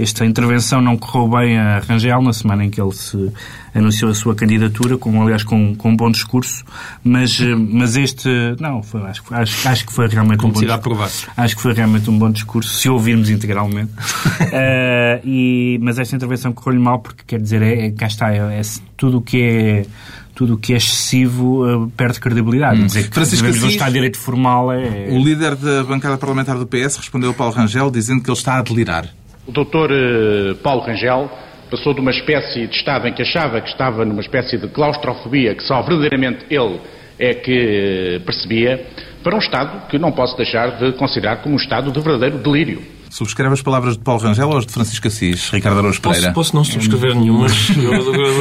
esta 0.00 0.24
intervenção 0.24 0.80
não 0.80 0.96
correu 0.96 1.28
bem 1.28 1.58
a 1.58 1.78
Rangel 1.80 2.22
na 2.22 2.32
semana 2.32 2.64
em 2.64 2.70
que 2.70 2.80
ele 2.80 2.92
se 2.92 3.30
anunciou 3.74 4.10
a 4.10 4.14
sua 4.14 4.34
candidatura, 4.34 4.98
com, 4.98 5.22
aliás, 5.22 5.42
com, 5.44 5.74
com 5.76 5.90
um 5.90 5.96
bom 5.96 6.10
discurso, 6.10 6.64
mas, 7.04 7.40
eh, 7.40 7.54
mas 7.54 7.96
este, 7.96 8.28
não, 8.58 8.82
foi, 8.82 9.02
acho, 9.02 9.22
que- 9.22 9.34
acho, 9.34 9.68
acho 9.68 9.86
que 9.86 9.92
foi 9.92 10.08
realmente 10.08 10.38
um 10.38 10.42
Como 10.42 10.52
bom 10.54 10.58
se 10.58 10.64
irá 10.64 10.76
discurso. 10.76 11.28
Acho 11.36 11.56
que 11.56 11.62
foi 11.62 11.72
realmente 11.74 12.10
um 12.10 12.18
bom 12.18 12.30
discurso, 12.30 12.74
se 12.74 12.88
ouvirmos 12.88 13.30
integralmente. 13.30 13.90
Eh, 14.52 15.20
e, 15.24 15.78
mas 15.82 15.98
esta 15.98 16.16
intervenção 16.16 16.52
correu-lhe 16.52 16.82
mal 16.82 16.98
porque, 16.98 17.22
quer 17.26 17.40
dizer, 17.40 17.62
é, 17.62 17.86
é- 17.86 17.90
cá 17.90 18.06
está, 18.06 18.32
é, 18.34 18.38
é 18.38 18.60
tudo 18.96 19.18
o 19.18 19.20
que 19.22 19.40
é 19.42 19.86
tudo 20.34 20.54
o 20.54 20.56
que 20.58 20.72
é 20.72 20.76
excessivo 20.76 21.68
eh, 21.68 21.88
perde 21.96 22.18
credibilidade. 22.18 22.82
Dizer 22.82 23.08
que 23.08 23.14
Francisco 23.14 23.46
Assis- 23.46 23.64
estar 23.64 23.88
de 23.88 23.92
direito 23.92 24.16
formal 24.18 24.72
é... 24.72 25.08
O 25.10 25.22
líder 25.22 25.54
da 25.54 25.84
bancada 25.84 26.16
parlamentar 26.16 26.56
do 26.56 26.66
PS 26.66 26.96
respondeu 26.96 27.30
a 27.30 27.34
Paulo 27.34 27.52
Rangel 27.52 27.90
dizendo 27.90 28.22
que 28.22 28.30
ele 28.30 28.38
está 28.38 28.58
a 28.58 28.62
delirar. 28.62 29.06
O 29.50 29.52
doutor 29.52 29.90
eh, 29.90 30.54
Paulo 30.62 30.80
Rangel 30.82 31.28
passou 31.68 31.92
de 31.92 31.98
uma 31.98 32.12
espécie 32.12 32.68
de 32.68 32.76
estado 32.76 33.08
em 33.08 33.12
que 33.12 33.22
achava 33.22 33.60
que 33.60 33.68
estava 33.68 34.04
numa 34.04 34.20
espécie 34.20 34.56
de 34.56 34.68
claustrofobia, 34.68 35.56
que 35.56 35.64
só 35.64 35.82
verdadeiramente 35.82 36.46
ele 36.48 36.80
é 37.18 37.34
que 37.34 37.50
eh, 37.52 38.18
percebia, 38.20 38.86
para 39.24 39.34
um 39.34 39.40
estado 39.40 39.88
que 39.88 39.98
não 39.98 40.12
posso 40.12 40.36
deixar 40.36 40.78
de 40.78 40.92
considerar 40.92 41.42
como 41.42 41.56
um 41.56 41.58
estado 41.58 41.90
de 41.90 41.98
verdadeiro 42.00 42.38
delírio. 42.38 42.80
Subscreve 43.10 43.54
as 43.54 43.60
palavras 43.60 43.98
de 43.98 44.04
Paulo 44.04 44.22
Rangel 44.22 44.48
ou 44.48 44.56
as 44.56 44.66
de 44.66 44.72
Francisco 44.72 45.08
Assis, 45.08 45.50
Ricardo 45.50 45.80
Araújo 45.80 46.00
Pereira? 46.00 46.28
Posso, 46.28 46.52
posso 46.52 46.54
não 46.54 46.62
subscrever 46.62 47.16
nenhuma. 47.16 47.48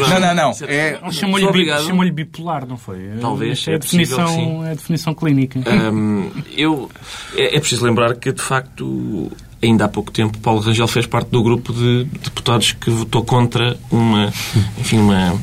Não, 0.09 0.19
não, 0.19 0.35
não. 0.35 0.51
É, 0.67 0.99
Ele 1.01 1.11
chamou-lhe 1.11 1.65
chamou-lhe 1.87 2.11
bipolar, 2.11 2.67
não 2.67 2.77
foi? 2.77 2.99
Talvez, 3.19 3.67
é, 3.67 3.71
a 3.71 3.73
é 3.73 3.79
que 3.79 3.85
definição, 3.85 4.27
sim. 4.27 4.63
é 4.63 4.71
a 4.71 4.73
definição 4.75 5.13
clínica. 5.15 5.59
Hum, 5.91 6.29
eu, 6.55 6.89
é, 7.35 7.55
é 7.55 7.59
preciso 7.59 7.83
lembrar 7.83 8.13
que, 8.15 8.31
de 8.31 8.41
facto, 8.41 9.31
ainda 9.61 9.85
há 9.85 9.87
pouco 9.87 10.11
tempo, 10.11 10.37
Paulo 10.39 10.61
Rangel 10.61 10.87
fez 10.87 11.05
parte 11.05 11.29
do 11.29 11.43
grupo 11.43 11.73
de 11.73 12.05
deputados 12.23 12.71
que 12.71 12.89
votou 12.89 13.23
contra 13.23 13.77
uma, 13.91 14.31
enfim, 14.77 14.99
uma 14.99 15.39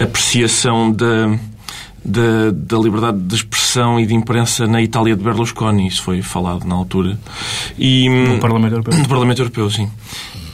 apreciação 0.00 0.90
da, 0.90 1.38
da, 2.04 2.50
da 2.52 2.78
liberdade 2.78 3.18
de 3.18 3.34
expressão 3.34 3.98
e 4.00 4.06
de 4.06 4.14
imprensa 4.14 4.66
na 4.66 4.80
Itália 4.82 5.16
de 5.16 5.22
Berlusconi. 5.22 5.86
Isso 5.86 6.02
foi 6.02 6.22
falado 6.22 6.64
na 6.64 6.74
altura. 6.74 7.18
E, 7.78 8.08
No 8.08 8.38
Parlamento 8.38 8.72
Europeu. 8.74 9.02
do 9.02 9.08
Parlamento 9.08 9.38
Europeu, 9.40 9.70
sim. 9.70 9.90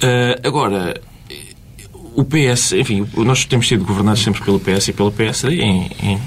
Ah, 0.02 0.40
agora, 0.46 1.00
o 2.14 2.24
PS, 2.24 2.72
enfim, 2.72 3.06
nós 3.16 3.44
temos 3.44 3.66
sido 3.66 3.84
governados 3.84 4.22
sempre 4.22 4.42
pelo 4.42 4.60
PS 4.60 4.88
e 4.88 4.92
pelo 4.92 5.10
PSD 5.10 5.60
em, 5.60 5.90
em 6.02 6.20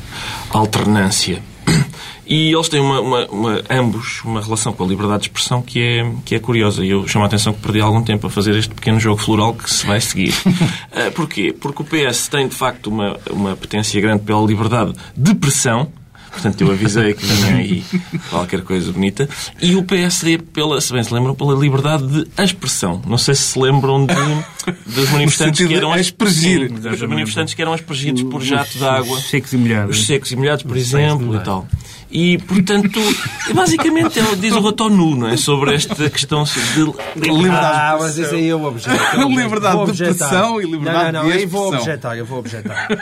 alternância. 0.51 1.41
E 2.29 2.53
eles 2.53 2.67
têm 2.67 2.79
uma, 2.81 3.00
uma- 3.00 3.25
uma- 3.27 3.62
ambos 3.69 4.22
uma 4.25 4.41
relação 4.41 4.74
com 4.74 4.84
a 4.84 4.88
liberdade 4.88 5.24
de 5.24 5.29
expressão 5.29 5.62
que 5.62 5.79
é, 5.79 6.12
que 6.25 6.36
é 6.36 6.39
curiosa. 6.39 6.84
E 6.86 6.89
eu 6.89 7.07
chamo 7.07 7.24
a 7.24 7.27
atenção 7.27 7.53
que 7.53 7.62
perdi 7.62 7.79
algum 7.79 8.03
tempo 8.03 8.27
a 8.27 8.29
fazer 8.29 8.55
este 8.57 8.74
pequeno 8.74 9.00
jogo 9.00 9.22
floral 9.22 9.53
que 9.53 9.69
se 9.72 9.86
vai 9.86 10.01
seguir. 10.01 10.34
Ah, 10.91 11.12
Porquê? 11.13 11.53
Porque 11.60 11.81
o 11.84 11.86
PS 11.86 12.27
tem, 12.27 12.48
de 12.48 12.55
facto, 12.55 12.88
uma, 12.88 13.17
uma 13.29 13.55
potência 13.55 14.00
grande 14.01 14.24
pela 14.24 14.46
liberdade 14.46 14.93
de 15.15 15.36
pressão. 15.36 15.91
Portanto, 16.31 16.62
eu 16.62 16.72
avisei 16.72 17.13
que 17.15 17.25
vinha 17.25 17.55
aí 17.55 17.84
qualquer 18.29 18.62
coisa 18.62 18.91
bonita. 18.91 19.27
E 19.62 19.75
o 19.75 19.84
PSD, 19.84 20.38
pela, 20.38 20.79
se 20.81 20.91
bem 20.93 21.03
se 21.03 21.12
lembram, 21.13 21.34
pela 21.34 21.55
liberdade 21.55 22.05
de 22.05 22.27
expressão. 22.43 23.01
Não 23.07 23.17
sei 23.17 23.34
se 23.34 23.41
se 23.53 23.60
lembram 23.60 24.05
de, 24.05 24.13
dos 24.86 25.10
manifestantes 25.10 25.65
que 25.65 25.74
eram 25.74 25.93
aspergir. 25.93 26.69
Sim, 26.69 26.89
os 26.89 27.01
manifestantes 27.03 27.53
que 27.55 27.62
eram 27.62 27.74
aspergidos 27.74 28.22
por 28.24 28.41
jato 28.43 28.69
de 28.72 28.77
Os 28.77 28.84
água. 28.84 29.19
secos 29.19 29.53
e 29.53 29.57
molhados. 29.57 29.98
Os 29.98 30.05
secos 30.05 30.31
e 30.31 30.36
molhados, 30.36 30.63
por 30.63 30.77
exemplo, 30.77 31.36
e 31.36 31.39
tal. 31.39 31.67
E, 32.10 32.38
portanto, 32.38 33.00
basicamente, 33.54 34.18
ele 34.18 34.36
diz 34.38 34.54
o 34.54 34.60
Rotonu, 34.62 35.16
não 35.16 35.28
é? 35.28 35.36
Sobre 35.38 35.76
esta 35.76 36.10
questão 36.10 36.44
de 36.44 37.30
liberdade 37.30 37.78
Ah, 37.78 37.98
mas 38.00 38.18
isso 38.18 38.34
aí 38.34 38.48
eu 38.48 38.64
objeto. 38.66 38.98
Liberdade 39.28 39.76
Vou 39.76 39.86
de 39.88 39.92
expressão 40.04 40.62
e 40.62 40.66
liberdade 40.66 41.12
não, 41.12 41.24
não, 41.24 41.24
não, 41.24 41.32
de 41.32 41.38
aí 41.38 41.46
vou 41.46 41.64
expressão. 41.66 41.80
objetar, 41.94 42.18
eu 42.18 42.26
vou 42.26 42.40
objetar. 42.40 42.88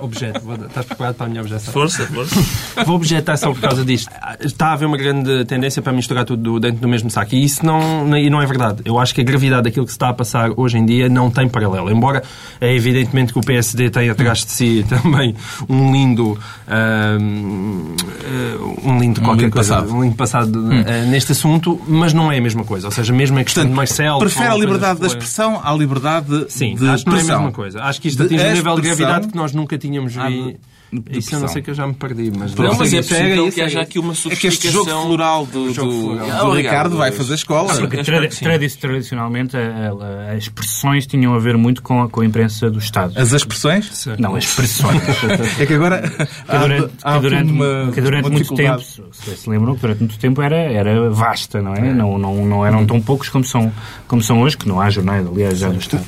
Objeto, 0.00 0.40
vou- 0.40 0.54
estás 0.54 0.86
preparado 0.86 1.14
para 1.16 1.26
a 1.26 1.28
minha 1.28 1.42
objeção? 1.42 1.72
força, 1.74 2.06
força. 2.06 2.34
Vou 2.86 2.96
objetar 2.96 3.36
só 3.36 3.52
por 3.52 3.60
causa 3.60 3.84
disto. 3.84 4.10
Está 4.40 4.68
a 4.68 4.72
haver 4.72 4.86
uma 4.86 4.96
grande 4.96 5.44
tendência 5.44 5.82
para 5.82 5.92
misturar 5.92 6.24
tudo 6.24 6.58
dentro 6.58 6.80
do 6.80 6.88
mesmo 6.88 7.10
saco. 7.10 7.34
E 7.34 7.44
isso 7.44 7.66
não, 7.66 8.16
e 8.16 8.30
não 8.30 8.40
é 8.40 8.46
verdade. 8.46 8.80
Eu 8.84 8.98
acho 8.98 9.14
que 9.14 9.20
a 9.20 9.24
gravidade 9.24 9.64
daquilo 9.64 9.84
que 9.84 9.92
se 9.92 9.96
está 9.96 10.08
a 10.08 10.14
passar 10.14 10.52
hoje 10.56 10.78
em 10.78 10.86
dia 10.86 11.08
não 11.10 11.30
tem 11.30 11.48
paralelo. 11.48 11.90
Embora 11.90 12.22
é 12.60 12.74
evidentemente 12.74 13.32
que 13.32 13.38
o 13.38 13.42
PSD 13.42 13.90
tem 13.90 14.08
atrás 14.08 14.38
de 14.44 14.50
si 14.52 14.86
também 14.88 15.34
um 15.68 15.92
lindo 15.92 16.38
um 18.84 18.98
link 18.98 19.16
de 19.16 19.20
qualquer 19.20 19.50
coisa, 19.50 19.76
passado. 19.76 19.94
um 19.94 20.02
link 20.02 20.16
passado 20.16 20.56
uh, 20.56 21.06
neste 21.10 21.32
assunto, 21.32 21.80
mas 21.86 22.12
não 22.12 22.30
é 22.30 22.38
a 22.38 22.40
mesma 22.40 22.64
coisa. 22.64 22.86
Ou 22.86 22.90
seja, 22.92 23.12
mesmo 23.12 23.38
a 23.38 23.44
questão 23.44 23.64
de 23.64 23.72
Marcelo... 23.72 24.18
prefere 24.18 24.46
a 24.48 24.54
liberdade 24.54 25.00
da 25.00 25.06
que 25.06 25.12
foi- 25.12 25.18
expressão 25.18 25.60
à 25.62 25.72
liberdade 25.74 26.46
Sim, 26.48 26.74
de 26.74 26.88
acho 26.88 27.04
que 27.04 27.10
não 27.10 27.16
é 27.16 27.20
a 27.20 27.24
mesma 27.24 27.52
coisa. 27.52 27.82
Acho 27.82 28.00
que 28.00 28.08
isto 28.08 28.18
De 28.18 28.24
atinge 28.34 28.44
um 28.50 28.52
nível 28.54 28.74
de 28.76 28.82
gravidade 28.82 29.28
que 29.28 29.36
nós 29.36 29.52
nunca 29.52 29.76
tínhamos 29.78 30.16
à 30.16 30.28
vi. 30.28 30.42
de 30.52 30.56
Isso 31.10 31.34
eu 31.34 31.40
não 31.40 31.48
sei 31.48 31.62
que 31.62 31.70
eu 31.70 31.74
já 31.74 31.86
me 31.86 31.94
perdi, 31.94 32.32
mas... 32.36 32.54
Não, 32.54 32.74
mas 32.76 32.92
é 32.92 32.98
Isso 32.98 33.08
possível 33.10 33.46
isso 33.46 33.54
que 33.54 33.62
haja 33.62 33.80
aqui 33.80 33.98
uma 33.98 34.12
É 34.28 34.34
que 34.36 34.46
este 34.48 34.70
jogo 34.70 34.90
floral 34.90 35.46
do, 35.46 35.72
jogo 35.72 35.90
do- 35.92 36.16
floral. 36.18 36.46
do 36.50 36.56
Ricardo 36.56 36.96
vai 36.96 37.12
fazer 37.12 37.34
escola. 37.34 37.72
Tradicionalmente 38.80 39.56
a- 39.56 39.60
a- 40.30 40.32
as 40.32 40.44
expressões 40.44 41.06
tinham 41.06 41.34
a 41.34 41.38
ver 41.38 41.56
muito 41.56 41.82
com 41.82 42.02
a, 42.02 42.08
com 42.08 42.20
a 42.20 42.24
imprensa 42.26 42.70
do 42.70 42.78
Estado. 42.78 43.12
As 43.16 43.32
expressões? 43.32 44.06
Não, 44.18 44.34
as 44.36 44.44
expressões. 44.44 45.00
É 45.60 45.66
que 45.66 45.74
agora 45.74 46.02
que 46.02 46.58
durante, 46.58 46.92
há, 47.02 47.14
que 47.14 47.20
durante, 47.20 47.52
uma, 47.52 47.90
que 47.92 48.00
durante 48.00 48.24
uma 48.24 48.30
muito 48.30 48.54
tempo, 48.54 48.80
se 48.80 49.36
se 49.36 49.50
lembram 49.50 49.74
que 49.74 49.80
durante 49.82 49.98
muito 50.00 50.18
tempo 50.18 50.40
era, 50.42 50.56
era 50.56 51.10
vasta, 51.10 51.60
não 51.62 51.74
é? 51.74 51.92
Não, 51.92 52.18
não, 52.18 52.44
não 52.46 52.66
eram 52.66 52.86
tão 52.86 53.00
poucos 53.00 53.28
como 53.28 53.44
são, 53.44 53.72
como 54.08 54.22
são 54.22 54.40
hoje, 54.42 54.56
que 54.56 54.68
não 54.68 54.80
há 54.80 54.88
jornais, 54.90 55.26
aliás, 55.26 55.58
já 55.58 55.68
do 55.68 55.78
Estado. 55.78 56.04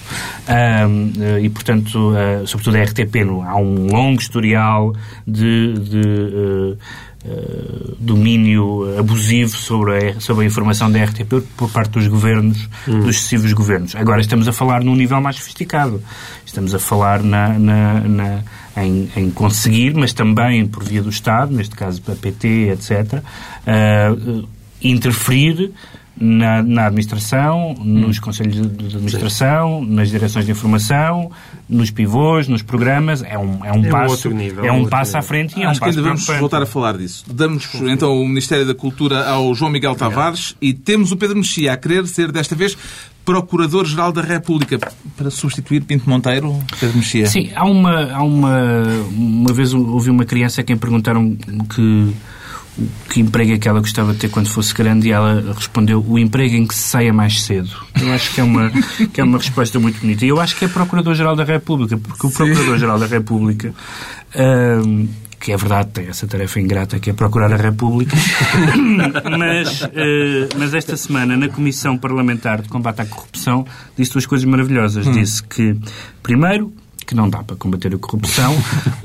Ahm, 0.48 1.12
eh, 1.20 1.40
e, 1.42 1.48
portanto, 1.50 2.14
eh, 2.16 2.42
sobretudo 2.46 2.76
a 2.76 2.82
RTP, 2.82 3.24
no- 3.24 3.42
há 3.42 3.56
um 3.56 3.86
longo 3.86 4.20
historial 4.20 4.71
de, 5.26 5.72
de 5.74 6.76
eh, 7.24 7.94
domínio 7.98 8.98
abusivo 8.98 9.50
sobre 9.56 10.10
a, 10.10 10.20
sobre 10.20 10.44
a 10.44 10.46
informação 10.46 10.90
da 10.90 11.02
RTP 11.04 11.32
por 11.56 11.70
parte 11.70 11.92
dos 11.92 12.06
governos, 12.08 12.68
dos 12.86 13.16
sucessivos 13.16 13.52
governos. 13.52 13.94
Agora 13.94 14.20
estamos 14.20 14.48
a 14.48 14.52
falar 14.52 14.82
num 14.82 14.96
nível 14.96 15.20
mais 15.20 15.36
sofisticado. 15.36 16.02
Estamos 16.44 16.74
a 16.74 16.78
falar 16.78 17.22
na, 17.22 17.56
na- 17.58 18.00
na- 18.00 18.42
em, 18.76 19.08
em 19.16 19.30
conseguir, 19.30 19.94
mas 19.94 20.12
também 20.12 20.66
por 20.66 20.82
via 20.82 21.02
do 21.02 21.10
Estado, 21.10 21.54
neste 21.54 21.76
caso 21.76 22.00
a 22.08 22.14
PT, 22.16 22.70
etc., 22.70 23.22
eh, 23.66 24.08
interferir 24.82 25.70
na, 26.16 26.62
na 26.62 26.86
administração, 26.86 27.74
nos 27.78 28.18
conselhos 28.18 28.54
de, 28.54 28.68
de 28.68 28.96
administração, 28.96 29.84
nas 29.84 30.10
direções 30.10 30.44
de 30.44 30.52
informação, 30.52 31.30
nos 31.68 31.90
pivôs, 31.90 32.48
nos 32.48 32.62
programas. 32.62 33.22
É 33.22 33.38
um, 33.38 33.64
é 33.64 33.72
um 33.72 33.84
É 33.84 33.88
um 33.88 33.90
passo, 33.90 34.12
outro 34.12 34.34
nível, 34.34 34.64
é 34.64 34.72
um 34.72 34.82
um 34.82 34.88
passo 34.88 35.16
à 35.16 35.20
nível. 35.20 35.28
frente 35.28 35.58
e 35.58 35.62
é 35.62 35.66
um 35.66 35.70
Acho 35.70 35.80
que 35.80 35.86
passo 35.86 35.98
ainda 35.98 36.08
vamos 36.08 36.26
voltar 36.26 36.62
a 36.62 36.66
falar 36.66 36.96
disso. 36.98 37.24
Damos 37.32 37.68
então 37.82 38.20
o 38.20 38.28
Ministério 38.28 38.66
da 38.66 38.74
Cultura 38.74 39.26
ao 39.28 39.54
João 39.54 39.70
Miguel 39.70 39.94
Tavares 39.94 40.54
e 40.60 40.72
temos 40.72 41.12
o 41.12 41.16
Pedro 41.16 41.36
Mexia 41.36 41.72
a 41.72 41.76
querer 41.76 42.06
ser 42.06 42.30
desta 42.30 42.54
vez 42.54 42.76
Procurador-Geral 43.24 44.12
da 44.12 44.20
República 44.20 44.78
para 45.16 45.30
substituir 45.30 45.82
Pinto 45.82 46.10
Monteiro. 46.10 46.58
Pedro 46.78 46.96
Mexia. 46.96 47.26
Sim, 47.26 47.50
há 47.54 47.64
uma, 47.64 48.12
há 48.12 48.22
uma. 48.22 48.84
Uma 49.12 49.52
vez 49.52 49.72
ouvi 49.72 50.10
uma 50.10 50.24
criança 50.24 50.60
a 50.60 50.64
quem 50.64 50.76
perguntaram 50.76 51.36
que. 51.74 52.12
Que 53.10 53.20
emprego 53.20 53.52
é 53.52 53.58
que 53.58 53.68
ela 53.68 53.80
gostava 53.80 54.14
de 54.14 54.18
ter 54.20 54.30
quando 54.30 54.48
fosse 54.48 54.72
grande 54.72 55.08
e 55.08 55.12
ela 55.12 55.52
respondeu 55.54 56.02
o 56.06 56.18
emprego 56.18 56.54
em 56.54 56.66
que 56.66 56.74
se 56.74 56.82
saia 56.82 57.12
mais 57.12 57.42
cedo. 57.42 57.70
Eu 58.00 58.10
acho 58.12 58.32
que 58.34 58.40
é 58.40 58.44
uma, 58.44 58.70
que 59.12 59.20
é 59.20 59.24
uma 59.24 59.36
resposta 59.36 59.78
muito 59.78 60.00
bonita. 60.00 60.24
E 60.24 60.28
eu 60.28 60.40
acho 60.40 60.56
que 60.56 60.64
é 60.64 60.68
Procurador-Geral 60.68 61.36
da 61.36 61.44
República, 61.44 61.98
porque 61.98 62.26
o 62.26 62.30
Procurador-Geral 62.30 62.98
da 62.98 63.06
República, 63.06 63.74
hum, 64.86 65.06
que 65.38 65.52
é 65.52 65.56
verdade, 65.56 65.90
tem 65.90 66.06
essa 66.06 66.26
tarefa 66.26 66.60
ingrata 66.60 66.98
que 66.98 67.10
é 67.10 67.12
procurar 67.12 67.52
a 67.52 67.56
República, 67.56 68.16
mas, 69.38 69.82
eh, 69.92 70.48
mas 70.56 70.72
esta 70.72 70.96
semana, 70.96 71.36
na 71.36 71.48
Comissão 71.48 71.98
Parlamentar 71.98 72.62
de 72.62 72.68
Combate 72.70 73.02
à 73.02 73.04
Corrupção, 73.06 73.66
disse 73.98 74.12
duas 74.12 74.24
coisas 74.24 74.46
maravilhosas. 74.48 75.04
Disse 75.12 75.42
que, 75.42 75.76
primeiro, 76.22 76.72
que 77.06 77.14
não 77.14 77.28
dá 77.28 77.42
para 77.42 77.56
combater 77.56 77.94
a 77.94 77.98
corrupção, 77.98 78.56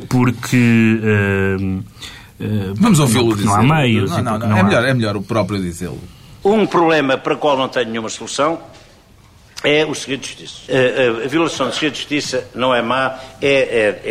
porque. 0.08 1.00
eh, 1.04 2.08
Vamos 2.76 3.00
ouvi-lo 3.00 3.36
dizer. 3.36 3.46
Não 3.48 3.56
há 3.56 3.64
meios. 3.64 4.10
Não, 4.12 4.22
não, 4.22 4.40
não. 4.40 4.48
não 4.50 4.58
É, 4.58 4.60
há- 4.60 4.64
melhor, 4.64 4.86
é 4.86 4.94
melhor 4.94 5.18
o 5.18 5.22
próprio 5.22 5.60
dizê-lo. 5.60 6.00
Um 6.44 6.66
problema 6.66 7.18
para 7.18 7.34
o 7.34 7.38
qual 7.38 7.58
não 7.58 7.68
tenho 7.68 7.90
nenhuma 7.90 8.10
solução 8.10 8.60
é 9.64 9.86
o 9.86 9.94
segredo 9.96 10.22
de 10.22 10.28
justiça. 10.28 10.62
A, 10.72 11.22
a- 11.22 11.26
a 11.26 11.28
violação 11.28 11.68
do 11.68 11.74
segredo 11.74 11.94
de 11.94 12.00
justiça 12.00 12.48
não 12.54 12.74
é 12.74 12.82
má, 12.82 13.18
é, 13.42 13.48
é, 13.48 14.02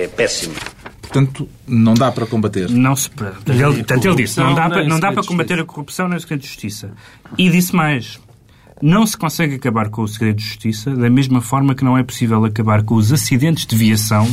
é, 0.00 0.04
é 0.04 0.08
péssima. 0.08 0.54
Portanto, 1.00 1.48
não 1.66 1.94
dá 1.94 2.10
para 2.10 2.26
combater. 2.26 2.68
Não 2.68 2.96
se. 2.96 3.08
Portanto, 3.08 3.48
ele, 3.50 3.62
portanto, 3.76 4.04
ele 4.04 4.16
disse: 4.16 4.40
não 4.40 4.54
dá, 4.54 4.62
Corrupção, 4.62 4.70
para, 4.80 4.88
não 4.88 5.00
dá 5.00 5.12
para 5.12 5.22
combater 5.22 5.60
a 5.60 5.64
corrupção 5.64 6.08
nem 6.08 6.18
o 6.18 6.20
segredo 6.20 6.40
de 6.40 6.48
justiça. 6.48 6.90
E 7.38 7.48
disse 7.48 7.74
mais: 7.74 8.18
não 8.82 9.06
se 9.06 9.16
consegue 9.16 9.54
acabar 9.54 9.88
com 9.88 10.02
o 10.02 10.08
segredo 10.08 10.36
de 10.38 10.42
justiça 10.44 10.90
da 10.90 11.08
mesma 11.08 11.40
forma 11.40 11.74
que 11.74 11.84
não 11.84 11.96
é 11.96 12.02
possível 12.02 12.44
acabar 12.44 12.82
com 12.82 12.96
os 12.96 13.12
acidentes 13.12 13.64
de 13.64 13.76
viação 13.76 14.28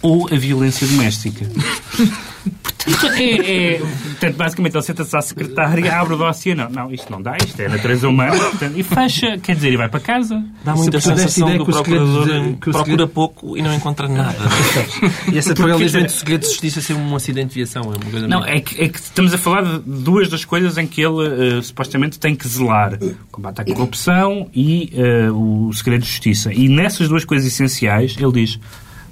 ou 0.00 0.26
a 0.32 0.36
violência 0.36 0.86
doméstica. 0.86 1.46
Portanto, 2.50 3.06
é, 3.16 3.74
é- 3.74 3.78
portanto, 3.78 4.36
basicamente, 4.36 4.74
ele 4.76 4.82
senta-se 4.82 5.16
à 5.16 5.20
secretária, 5.20 5.94
abre 5.94 6.14
o 6.14 6.16
dossiê. 6.16 6.54
Não, 6.54 6.70
não, 6.70 6.92
isto 6.92 7.10
não 7.12 7.20
dá, 7.20 7.36
isto 7.36 7.58
é 7.60 7.66
a 7.66 7.68
natureza 7.68 8.08
humana. 8.08 8.36
portanto, 8.38 8.74
e 8.78 8.82
fecha, 8.82 9.38
quer 9.38 9.54
dizer, 9.56 9.72
e 9.72 9.76
vai 9.76 9.88
para 9.88 10.00
casa. 10.00 10.42
Dá 10.64 10.74
muita 10.74 11.00
Se 11.00 11.08
sensação 11.08 11.48
ideia 11.48 11.58
do 11.58 11.66
que 11.66 11.72
segredo 11.72 12.04
procurador 12.04 12.26
de- 12.26 12.52
que 12.56 12.68
o 12.68 12.72
procura 12.72 12.84
segredo- 12.84 13.08
pouco 13.08 13.56
e 13.56 13.62
não 13.62 13.74
encontra 13.74 14.08
nada. 14.08 14.36
E 15.32 15.38
essa 15.38 15.54
paralismo 15.54 15.98
entre 16.00 16.12
o 16.12 16.16
segredo 16.16 16.40
de 16.42 16.46
justiça 16.48 16.80
ser 16.80 16.94
um 16.94 17.14
acidente 17.14 17.48
de 17.50 17.54
viação 17.56 17.82
é 17.82 17.86
uma 17.88 17.98
coisa 18.10 18.26
Não, 18.28 18.44
é 18.44 18.60
que, 18.60 18.80
é 18.82 18.88
que 18.88 18.98
estamos 18.98 19.34
a 19.34 19.38
falar 19.38 19.62
de 19.64 19.78
duas 19.84 20.28
das 20.28 20.44
coisas 20.44 20.78
em 20.78 20.86
que 20.86 21.00
ele 21.02 21.58
eh, 21.58 21.62
supostamente 21.62 22.18
tem 22.18 22.34
que 22.34 22.46
zelar: 22.48 22.94
o 22.94 23.14
combate 23.30 23.60
à 23.60 23.64
corrupção 23.64 24.48
e 24.54 24.90
eh, 24.94 25.30
o 25.30 25.70
segredo 25.74 26.02
de 26.02 26.08
justiça. 26.08 26.52
E 26.52 26.68
nessas 26.68 27.08
duas 27.08 27.24
coisas 27.24 27.46
essenciais, 27.46 28.16
ele 28.18 28.32
diz: 28.32 28.58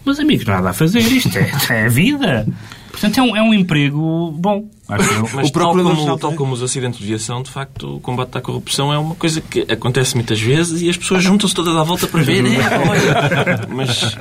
Meus 0.04 0.18
amigos, 0.20 0.44
nada 0.46 0.70
a 0.70 0.72
fazer, 0.72 1.00
isto 1.00 1.36
é, 1.36 1.50
é 1.70 1.86
a 1.86 1.88
vida. 1.88 2.46
Portanto, 2.98 3.18
é 3.18 3.22
um, 3.22 3.36
é 3.36 3.42
um 3.42 3.52
emprego 3.52 4.32
bom. 4.32 4.70
Mas 4.88 5.04
O 5.48 5.52
tal 5.52 5.72
como, 5.72 6.18
tal 6.18 6.32
como 6.32 6.54
os 6.54 6.62
acidentes 6.62 6.98
de 6.98 7.06
viação, 7.06 7.42
de 7.42 7.50
facto, 7.50 7.96
o 7.96 8.00
combate 8.00 8.38
à 8.38 8.40
corrupção 8.40 8.92
é 8.92 8.96
uma 8.96 9.14
coisa 9.14 9.40
que 9.40 9.66
acontece 9.70 10.14
muitas 10.14 10.40
vezes 10.40 10.80
e 10.80 10.88
as 10.88 10.96
pessoas 10.96 11.22
juntam-se 11.22 11.54
todas 11.54 11.76
à 11.76 11.82
volta 11.82 12.06
para 12.06 12.22
ver, 12.22 12.44
é, 12.46 12.56
olha, 12.88 13.68
mas 13.68 14.16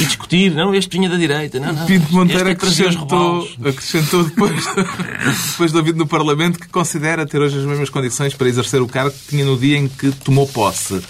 e 0.00 0.04
discutir, 0.04 0.52
não, 0.54 0.72
este 0.72 0.96
vinha 0.96 1.08
da 1.08 1.16
direita, 1.16 1.58
não, 1.58 1.72
não. 1.72 1.86
Pinto 1.86 2.12
Monteiro 2.12 2.48
é 2.48 2.52
acrescentou, 2.52 3.48
acrescentou 3.64 4.24
depois, 4.24 4.66
depois 5.50 5.72
de 5.72 5.78
ouvido 5.78 5.98
no 5.98 6.06
Parlamento 6.06 6.60
que 6.60 6.68
considera 6.68 7.26
ter 7.26 7.40
hoje 7.40 7.58
as 7.58 7.64
mesmas 7.64 7.90
condições 7.90 8.34
para 8.34 8.48
exercer 8.48 8.80
o 8.80 8.86
cargo 8.86 9.10
que 9.10 9.28
tinha 9.28 9.44
no 9.44 9.56
dia 9.56 9.78
em 9.78 9.88
que 9.88 10.12
tomou 10.12 10.46
posse. 10.46 11.02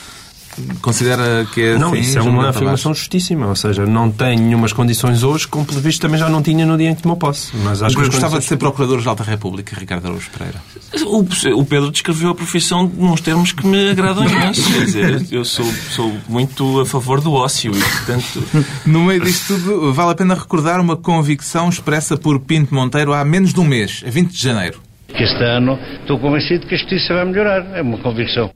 Considera 0.81 1.47
que 1.53 1.61
é 1.61 1.79
Não, 1.79 1.93
assim, 1.93 2.01
isso 2.01 2.19
é 2.19 2.23
uma 2.23 2.49
afirmação 2.51 2.95
justíssima. 2.95 3.47
Ou 3.47 3.57
seja, 3.57 3.87
não 3.87 4.11
tem 4.11 4.39
nenhumas 4.39 4.73
condições 4.73 5.23
hoje, 5.23 5.49
como 5.49 5.65
pelo 5.65 5.81
visto 5.81 6.01
também 6.01 6.19
já 6.19 6.29
não 6.29 6.43
tinha 6.43 6.67
no 6.67 6.77
dia 6.77 6.91
em 6.91 6.95
que 6.95 7.03
tomou 7.03 7.17
posse. 7.17 7.57
Mas 7.57 7.83
acho 7.83 7.95
Tavares? 7.95 7.97
que 7.97 8.21
Gostava 8.21 8.39
de 8.39 8.45
ser 8.45 8.57
Procurador-Geral 8.57 9.15
da 9.15 9.25
República, 9.25 9.77
Ricardo 9.79 10.07
Araújo 10.07 10.31
Pereira. 10.31 10.61
O, 11.07 11.21
o 11.61 11.65
Pedro 11.65 11.91
descreveu 11.91 12.31
a 12.31 12.35
profissão 12.35 12.91
nos 12.97 13.21
termos 13.21 13.53
que 13.53 13.67
me 13.67 13.91
agradam 13.91 14.25
imenso. 14.29 14.71
Quer 14.73 14.85
dizer, 14.85 15.27
eu 15.31 15.45
sou, 15.45 15.65
sou 15.65 16.13
muito 16.29 16.81
a 16.81 16.87
favor 16.87 17.21
do 17.21 17.33
ócio 17.33 17.73
e, 17.75 17.81
portanto, 17.81 18.43
No 18.87 19.05
meio 19.05 19.23
disto 19.23 19.55
tudo, 19.55 19.93
vale 19.93 20.13
a 20.13 20.15
pena 20.15 20.35
recordar 20.35 20.81
uma 20.81 20.97
convicção 20.97 21.69
expressa 21.69 22.17
por 22.17 22.39
Pinto 22.41 22.75
Monteiro 22.75 23.13
há 23.13 23.25
menos 23.25 23.53
de 23.55 23.61
um 23.61 23.65
mês, 23.65 24.03
a 24.07 24.11
20 24.11 24.31
de 24.31 24.39
janeiro. 24.43 24.81
Que 25.09 25.25
este 25.25 25.43
ano 25.45 25.79
estou 26.01 26.19
convencido 26.19 26.67
que 26.67 26.75
a 26.75 26.79
justiça 26.79 27.15
vai 27.15 27.25
melhorar. 27.27 27.77
É 27.77 27.83
uma 27.83 27.99
convicção. 27.99 28.51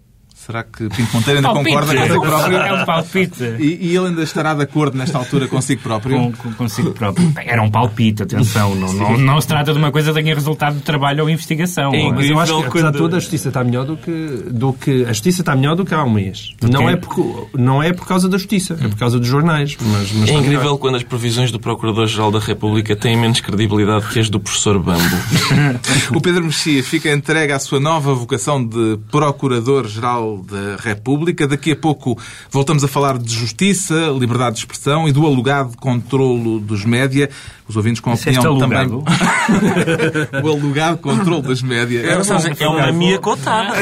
Será 0.47 0.63
que 0.63 0.89
Pinto 0.89 1.13
Monteiro 1.13 1.39
ainda 1.39 1.49
Palpite. 1.53 1.75
concorda 1.75 1.95
consigo 1.97 2.25
É 2.25 2.29
próprio? 2.29 2.75
um 2.77 2.85
palpite. 2.85 3.43
E, 3.59 3.79
e 3.89 3.97
ele 3.97 4.07
ainda 4.07 4.23
estará 4.23 4.55
de 4.55 4.63
acordo 4.63 4.97
nesta 4.97 5.19
altura 5.19 5.49
consigo 5.49 5.83
próprio? 5.83 6.17
Com, 6.17 6.33
com- 6.33 6.53
consigo 6.53 6.93
próprio. 6.93 7.33
Era 7.45 7.63
um 7.63 7.71
palpite, 7.71 8.23
atenção. 8.23 8.75
Não, 8.75 8.93
não, 8.93 9.19
não 9.19 9.41
se 9.41 9.49
trata 9.49 9.73
de 9.73 9.79
uma 9.79 9.91
coisa 9.91 10.13
que 10.13 10.23
tenha 10.23 10.35
resultado 10.35 10.77
de 10.77 10.83
trabalho 10.83 11.25
ou 11.25 11.31
investigação. 11.31 11.93
É 11.95 12.13
Mas 12.13 12.29
eu 12.31 12.39
acho 12.39 12.57
que, 12.61 12.67
apesar 12.69 12.91
de 12.93 12.99
tudo, 12.99 13.17
a 13.17 13.19
justiça 13.19 13.49
está 13.49 13.65
melhor 13.65 13.85
do 13.85 13.97
que, 13.97 14.11
do 14.51 14.73
que... 14.73 15.05
A 15.05 15.09
justiça 15.09 15.43
está 15.43 15.57
melhor 15.57 15.75
do 15.75 15.85
que 15.85 15.95
há 15.95 16.05
um 16.05 16.11
mês. 16.11 16.55
Não 16.63 16.87
quê? 16.87 16.93
é, 16.93 16.97
porque, 16.97 17.23
não 17.55 17.83
é 17.83 17.93
por 17.93 18.07
causa 18.07 18.29
da 18.29 18.39
justiça, 18.39 18.79
é 18.81 18.89
por 18.89 18.97
causa 18.99 19.19
dos 19.19 19.29
jornais. 19.29 19.77
Mas, 19.81 20.13
mas 20.13 20.29
é 20.31 20.33
incrível 20.35 20.61
melhor. 20.61 20.79
quando 20.79 20.95
as 20.97 21.03
previsões 21.03 21.51
do 21.51 21.59
Procurador-Geral 21.59 22.31
da 22.31 22.39
República 22.39 22.95
têm 22.95 23.17
menos 23.17 23.41
credibilidade 23.41 24.07
que 24.09 24.21
as 24.21 24.31
do 24.31 24.39
professor 24.39 24.79
Bambo. 24.79 25.01
O 26.15 26.21
Pedro 26.21 26.45
Mexia 26.45 26.83
fica 26.83 27.11
entregue 27.13 27.53
à 27.53 27.59
sua 27.59 27.81
nova 27.81 28.15
vocação 28.15 28.65
de 28.65 28.99
Procurador-Geral 29.11 30.36
da 30.43 30.77
República. 30.79 31.47
Daqui 31.47 31.73
a 31.73 31.77
pouco 31.77 32.19
voltamos 32.51 32.83
a 32.85 32.89
falar 32.89 33.19
de 33.19 33.33
justiça, 33.33 33.95
liberdade 34.19 34.57
de 34.57 34.61
expressão 34.61 35.09
e 35.09 35.13
do 35.13 35.27
alugado 35.27 35.77
controlo 35.77 36.59
dos 36.61 36.85
média. 36.85 37.29
Os 37.69 37.77
ouvintes 37.77 38.01
com 38.01 38.13
Disseste 38.13 38.39
opinião 38.39 38.59
também. 38.59 38.79
alugado? 38.79 39.05
o 40.47 40.49
alugado 40.49 40.99
controle 40.99 41.43
dos 41.43 41.63
média. 41.63 42.01
É, 42.07 42.23
sabes, 42.23 42.61
é 42.61 42.69
uma 42.69 42.93
minha 42.93 43.19
cotada. 43.19 43.75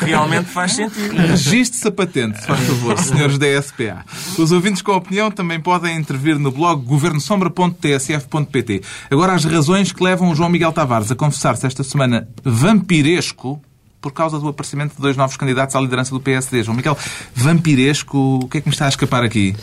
realmente 0.00 0.50
faz 0.50 0.72
sentido. 0.74 1.16
Registre-se 1.16 1.88
a 1.88 1.92
patente, 1.92 2.38
se 2.40 2.46
faz 2.46 2.60
favor, 2.60 2.98
senhores 3.00 3.38
da 3.38 3.46
SPA. 3.62 4.04
Os 4.38 4.52
ouvintes 4.52 4.82
com 4.82 4.92
opinião 4.92 5.30
também 5.30 5.58
podem 5.58 5.96
intervir 5.96 6.38
no 6.38 6.50
blog 6.50 6.84
governosombra.tsf.pt. 6.84 8.82
Agora, 9.10 9.32
as 9.32 9.44
razões 9.44 9.92
que 9.92 10.04
levam 10.04 10.30
o 10.30 10.34
João 10.34 10.50
Miguel 10.50 10.72
Tavares 10.72 11.10
a 11.10 11.14
confessar-se 11.16 11.66
esta 11.66 11.82
semana 11.82 12.28
vampiresco 12.44 13.60
por 14.02 14.12
causa 14.12 14.38
do 14.38 14.48
aparecimento 14.48 14.96
de 14.96 15.00
dois 15.00 15.16
novos 15.16 15.36
candidatos 15.36 15.74
à 15.76 15.80
liderança 15.80 16.10
do 16.10 16.20
PSD. 16.20 16.62
João 16.64 16.76
Miguel, 16.76 16.98
vampiresco, 17.34 18.40
o 18.42 18.48
que 18.48 18.58
é 18.58 18.60
que 18.60 18.68
me 18.68 18.74
está 18.74 18.86
a 18.86 18.88
escapar 18.88 19.22
aqui? 19.22 19.54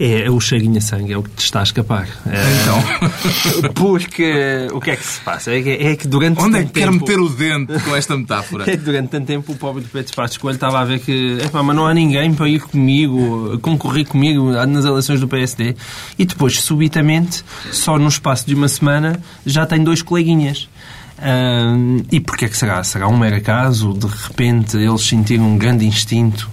É, 0.00 0.22
é 0.22 0.30
o 0.30 0.40
cheirinho 0.40 0.78
a 0.78 0.80
sangue, 0.80 1.12
é 1.12 1.18
o 1.18 1.22
que 1.22 1.30
te 1.30 1.44
está 1.44 1.60
a 1.60 1.62
escapar. 1.62 2.08
Então, 2.26 3.70
Porque 3.74 4.66
o 4.72 4.80
que 4.80 4.90
é 4.90 4.96
que 4.96 5.04
se 5.04 5.20
passa? 5.20 5.52
É 5.52 5.62
que, 5.62 5.70
é 5.70 5.94
que 5.96 6.08
durante 6.08 6.40
onde 6.40 6.58
é 6.58 6.64
que 6.64 6.70
quer 6.70 6.86
tempo- 6.88 7.00
meter 7.06 7.20
o 7.20 7.28
dente 7.28 7.78
com 7.84 7.94
esta 7.94 8.16
metáfora? 8.16 8.64
É 8.72 8.76
que 8.76 8.82
durante 8.84 9.10
tanto 9.10 9.26
tempo 9.26 9.52
o 9.52 9.56
pobre 9.56 9.82
do 9.82 9.88
Pedro 9.88 10.14
Passos 10.16 10.38
Coelho 10.38 10.54
estava 10.56 10.80
a 10.80 10.84
ver 10.84 10.98
que 11.00 11.38
epá, 11.44 11.62
mas 11.62 11.76
não 11.76 11.86
há 11.86 11.92
ninguém 11.92 12.32
para 12.32 12.48
ir 12.48 12.60
comigo, 12.62 13.58
concorrer 13.60 14.06
comigo 14.06 14.50
nas 14.66 14.84
eleições 14.86 15.20
do 15.20 15.28
PSD. 15.28 15.76
E 16.18 16.24
depois, 16.24 16.58
subitamente, 16.60 17.44
só 17.70 17.98
no 17.98 18.08
espaço 18.08 18.46
de 18.46 18.54
uma 18.54 18.68
semana, 18.68 19.20
já 19.44 19.66
tem 19.66 19.84
dois 19.84 20.00
coleguinhas. 20.00 20.68
E 22.10 22.20
porquê 22.20 22.46
é 22.46 22.48
que 22.48 22.56
será? 22.56 22.82
Será 22.82 23.08
um 23.08 23.16
mero 23.16 23.36
acaso? 23.36 23.92
De 23.92 24.06
repente 24.06 24.76
eles 24.76 25.02
sentiram 25.02 25.44
um 25.44 25.58
grande 25.58 25.86
instinto 25.86 26.50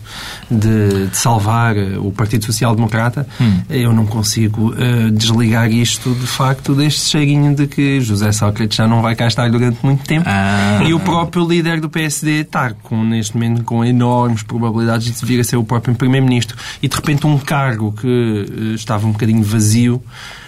de, 0.50 1.08
de 1.08 1.18
salvar 1.18 1.78
eh, 1.78 1.98
o 1.98 2.12
Partido 2.12 2.46
Social 2.46 2.76
Democrata? 2.76 3.28
Eu 3.70 3.94
não 3.94 4.06
consigo 4.06 4.74
eh, 4.78 5.10
desligar 5.12 5.72
isto 5.72 6.14
de 6.14 6.28
facto 6.28 6.74
deste 6.76 7.10
cheirinho 7.10 7.56
de 7.56 7.68
que 7.68 8.02
José 8.02 8.32
Sócrates 8.32 8.78
já 8.78 8.88
não 8.88 9.02
vai 9.02 9.16
cá 9.16 9.28
estar 9.28 9.50
durante 9.50 9.84
muito 9.86 10.04
tempo. 10.06 10.26
Ah. 10.28 10.80
E 10.84 10.94
o 10.94 11.00
próprio 11.00 11.48
líder 11.48 11.80
do 11.80 11.90
PSD 11.90 12.42
está 12.42 12.72
com, 12.72 13.04
neste 13.04 13.36
momento 13.36 13.64
com 13.64 13.84
enormes 13.84 14.44
probabilidades 14.44 15.20
de 15.20 15.26
vir 15.26 15.40
a 15.40 15.44
ser 15.44 15.58
o 15.58 15.64
próprio 15.64 15.96
Primeiro-Ministro. 15.96 16.58
E 16.82 16.88
de 16.88 16.96
repente 16.96 17.26
um 17.26 17.38
cargo 17.38 17.92
que 17.92 18.08
eh, 18.08 18.76
estava 18.76 19.08
um 19.08 19.12
bocadinho 19.12 19.44
vazio 19.44 20.02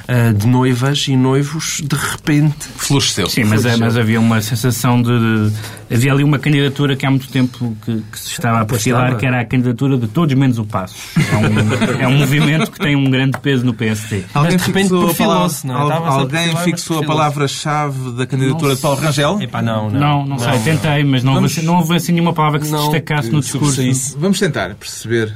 eh, 0.08 0.34
de 0.34 0.48
noivas 0.48 1.08
e 1.08 1.16
noivos, 1.16 1.82
de 1.84 1.96
repente 1.96 2.66
Floresceu. 2.76 3.30
Sim, 3.30 3.44
mas, 3.46 3.66
é- 3.66 3.78
mas 3.78 3.98
havia 3.98 4.20
uma 4.20 4.42
sensação 4.42 5.02
de, 5.02 5.10
de- 5.50 5.56
Havia 5.94 6.14
ali 6.14 6.24
uma 6.24 6.40
candidatura 6.40 6.96
que 6.96 7.06
há 7.06 7.10
muito 7.10 7.28
tempo 7.28 7.76
que, 7.84 8.02
que 8.10 8.18
se 8.20 8.32
estava 8.32 8.62
a 8.62 8.66
perfilar, 8.66 9.18
que 9.18 9.26
era 9.26 9.42
a 9.42 9.46
candidatura 9.46 9.98
de 9.98 10.08
todos 10.08 10.34
menos 10.36 10.58
o 10.58 10.64
Passo. 10.64 10.96
É 11.20 11.36
um, 11.36 12.02
é 12.04 12.08
um 12.08 12.18
movimento 12.18 12.72
que 12.72 12.80
tem 12.80 12.96
um 12.96 13.10
grande 13.12 13.38
peso 13.40 13.66
no 13.66 13.74
PSD. 13.74 14.24
Alguém 14.34 14.56
de 14.56 14.64
repente 14.64 14.96
a 14.96 15.00
perfilou-se, 15.06 15.68
não 15.68 15.76
é? 15.76 15.82
al- 15.82 15.92
a 15.92 16.08
alguém 16.08 16.30
perfilar, 16.44 16.64
fixou 16.64 16.96
a 16.96 17.00
mas 17.00 17.08
palavra-chave 17.08 18.12
da 18.12 18.26
candidatura 18.26 18.74
de 18.76 18.82
Paulo 18.82 19.02
Rangel? 19.02 19.42
Epá, 19.42 19.62
não, 19.62 19.90
não. 19.90 20.00
Não, 20.00 20.26
não, 20.26 20.40
sei, 20.40 20.60
tentei, 20.60 21.04
mas 21.04 21.24
não, 21.26 21.34
Vamos- 21.34 21.58
houve, 21.58 21.68
não 21.68 21.76
houve 21.76 21.96
assim 21.96 22.14
nenhuma 22.14 22.32
palavra 22.34 22.60
que 22.60 22.68
se 22.68 22.72
Não, 22.72 22.84
destacasse 22.90 23.28
que 23.28 23.36
no 23.36 23.42
discurso. 23.42 23.82
Vamos 24.18 24.40
tentar 24.40 24.74
perceber. 24.76 25.36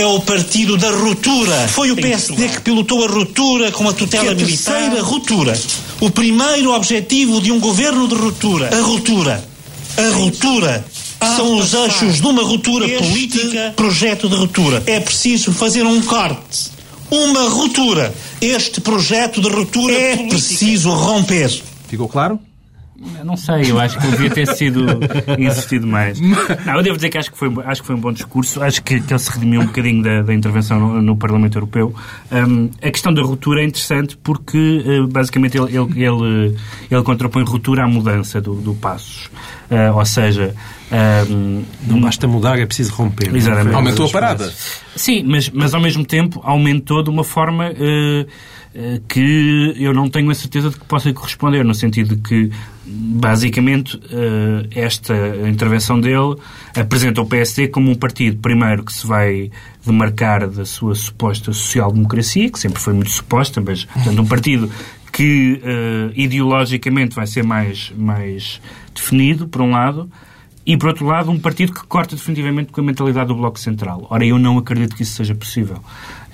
É 0.00 0.06
o 0.06 0.18
partido 0.18 0.78
da 0.78 0.90
ruptura. 0.90 1.68
Foi 1.68 1.90
o 1.90 1.94
PSD 1.94 2.48
que 2.48 2.62
pilotou 2.62 3.04
a 3.04 3.06
ruptura 3.06 3.70
com 3.70 3.86
a 3.86 3.92
tutela 3.92 4.34
militar. 4.34 4.74
A 4.74 4.78
terceira 4.78 5.02
ruptura. 5.02 5.60
O 6.00 6.10
primeiro 6.10 6.72
objetivo 6.72 7.38
de 7.38 7.52
um 7.52 7.60
governo 7.60 8.08
de 8.08 8.14
ruptura. 8.14 8.70
A 8.74 8.80
ruptura. 8.80 9.44
A 9.98 10.16
ruptura. 10.16 10.86
São 11.36 11.58
os 11.58 11.74
eixos 11.74 12.18
de 12.18 12.26
uma 12.26 12.42
ruptura 12.42 12.88
política, 12.88 13.74
projeto 13.76 14.26
de 14.26 14.36
ruptura. 14.36 14.82
É 14.86 15.00
preciso 15.00 15.52
fazer 15.52 15.84
um 15.84 16.00
corte. 16.00 16.70
Uma 17.10 17.50
ruptura. 17.50 18.14
Este 18.40 18.80
projeto 18.80 19.42
de 19.42 19.50
ruptura 19.50 19.92
é 19.92 20.16
preciso 20.16 20.88
romper. 20.92 21.62
Ficou 21.88 22.08
claro? 22.08 22.40
Não 23.24 23.34
sei, 23.34 23.70
eu 23.70 23.80
acho 23.80 23.98
que 23.98 24.06
devia 24.08 24.28
ter 24.28 24.46
sido 24.46 24.84
insistido 25.38 25.86
mais. 25.86 26.20
Não, 26.20 26.76
eu 26.76 26.82
devo 26.82 26.96
dizer 26.96 27.08
que 27.08 27.16
acho 27.16 27.32
que 27.32 27.38
foi, 27.38 27.50
acho 27.64 27.80
que 27.80 27.86
foi 27.86 27.96
um 27.96 28.00
bom 28.00 28.12
discurso, 28.12 28.62
acho 28.62 28.82
que, 28.82 29.00
que 29.00 29.12
ele 29.12 29.18
se 29.18 29.32
redimiu 29.32 29.62
um 29.62 29.66
bocadinho 29.66 30.02
da, 30.02 30.20
da 30.20 30.34
intervenção 30.34 30.78
no, 30.78 31.00
no 31.00 31.16
Parlamento 31.16 31.56
Europeu. 31.56 31.94
Hum, 32.30 32.68
a 32.82 32.90
questão 32.90 33.12
da 33.14 33.22
ruptura 33.22 33.62
é 33.62 33.64
interessante 33.64 34.18
porque, 34.22 34.84
eh, 34.86 35.06
basicamente, 35.10 35.56
ele, 35.56 35.76
ele, 35.76 36.04
ele, 36.04 36.56
ele 36.90 37.02
contrapõe 37.02 37.42
ruptura 37.42 37.84
à 37.84 37.88
mudança 37.88 38.38
do, 38.38 38.54
do 38.54 38.74
Passos. 38.74 39.30
Ah, 39.70 39.92
ou 39.94 40.04
seja, 40.04 40.54
hum, 41.30 41.62
Não 41.86 42.00
basta 42.00 42.26
mudar, 42.26 42.58
é 42.58 42.66
preciso 42.66 42.92
romper. 42.94 43.34
Exatamente. 43.34 43.74
Aumentou 43.74 44.06
a 44.06 44.10
parada. 44.10 44.52
Sim, 44.96 45.22
mas, 45.22 45.48
mas 45.48 45.72
ao 45.72 45.80
mesmo 45.80 46.04
tempo 46.04 46.40
aumentou 46.42 47.02
de 47.02 47.08
uma 47.08 47.24
forma 47.24 47.66
eh, 47.68 48.26
que 49.08 49.74
eu 49.78 49.92
não 49.92 50.08
tenho 50.08 50.30
a 50.30 50.34
certeza 50.34 50.70
de 50.70 50.76
que 50.76 50.84
possa 50.84 51.12
corresponder, 51.12 51.64
no 51.64 51.74
sentido 51.74 52.14
de 52.14 52.22
que, 52.22 52.50
basicamente, 52.86 54.00
eh, 54.10 54.68
esta 54.82 55.14
intervenção 55.48 56.00
dele 56.00 56.36
apresenta 56.76 57.20
o 57.20 57.26
PSD 57.26 57.68
como 57.68 57.90
um 57.90 57.94
partido, 57.94 58.38
primeiro, 58.38 58.84
que 58.84 58.92
se 58.92 59.06
vai 59.06 59.50
demarcar 59.84 60.48
da 60.48 60.64
sua 60.64 60.94
suposta 60.94 61.52
social-democracia, 61.52 62.50
que 62.50 62.58
sempre 62.58 62.80
foi 62.80 62.92
muito 62.92 63.10
suposta, 63.10 63.60
mas, 63.60 63.84
portanto, 63.84 64.22
um 64.22 64.26
partido 64.26 64.70
que 65.12 65.60
eh, 65.64 66.12
ideologicamente 66.14 67.16
vai 67.16 67.26
ser 67.26 67.42
mais, 67.42 67.92
mais 67.96 68.60
definido, 68.94 69.48
por 69.48 69.62
um 69.62 69.70
lado, 69.70 70.08
e, 70.66 70.76
por 70.76 70.88
outro 70.90 71.06
lado, 71.06 71.30
um 71.30 71.38
partido 71.38 71.72
que 71.72 71.84
corta 71.86 72.14
definitivamente 72.14 72.70
com 72.70 72.80
a 72.80 72.84
mentalidade 72.84 73.28
do 73.28 73.34
Bloco 73.34 73.58
Central. 73.58 74.06
Ora, 74.10 74.24
eu 74.24 74.38
não 74.38 74.58
acredito 74.58 74.94
que 74.94 75.02
isso 75.02 75.16
seja 75.16 75.34
possível. 75.34 75.78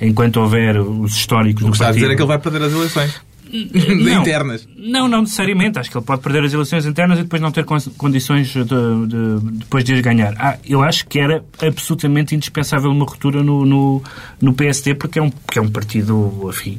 Enquanto 0.00 0.38
houver 0.38 0.78
os 0.80 1.16
históricos 1.16 1.62
O 1.62 1.66
do 1.66 1.70
que 1.70 1.76
está 1.76 1.86
a 1.86 1.88
partido... 1.88 2.02
dizer 2.02 2.12
é 2.12 2.16
que 2.16 2.22
ele 2.22 2.28
vai 2.28 2.38
perder 2.38 2.62
as 2.62 2.72
eleições. 2.72 3.20
Não. 3.96 4.20
internas. 4.22 4.68
Não, 4.76 5.08
não 5.08 5.20
necessariamente. 5.22 5.78
Acho 5.78 5.90
que 5.90 5.96
ele 5.96 6.04
pode 6.04 6.20
perder 6.22 6.44
as 6.44 6.52
eleições 6.52 6.84
internas 6.86 7.18
e 7.18 7.22
depois 7.22 7.40
não 7.40 7.50
ter 7.50 7.64
con- 7.64 7.78
condições 7.96 8.48
de, 8.48 8.64
de- 8.64 9.40
depois 9.58 9.84
de 9.84 9.94
as 9.94 10.00
ganhar. 10.02 10.34
Ah, 10.38 10.56
eu 10.68 10.82
acho 10.82 11.06
que 11.06 11.18
era 11.18 11.44
absolutamente 11.62 12.34
indispensável 12.34 12.90
uma 12.90 13.04
ruptura 13.04 13.42
no, 13.42 13.64
no, 13.64 14.02
no 14.40 14.52
PSD 14.52 14.94
porque 14.94 15.18
é 15.18 15.22
um, 15.22 15.30
porque 15.30 15.58
é 15.58 15.62
um 15.62 15.68
partido, 15.68 16.48
enfim, 16.48 16.78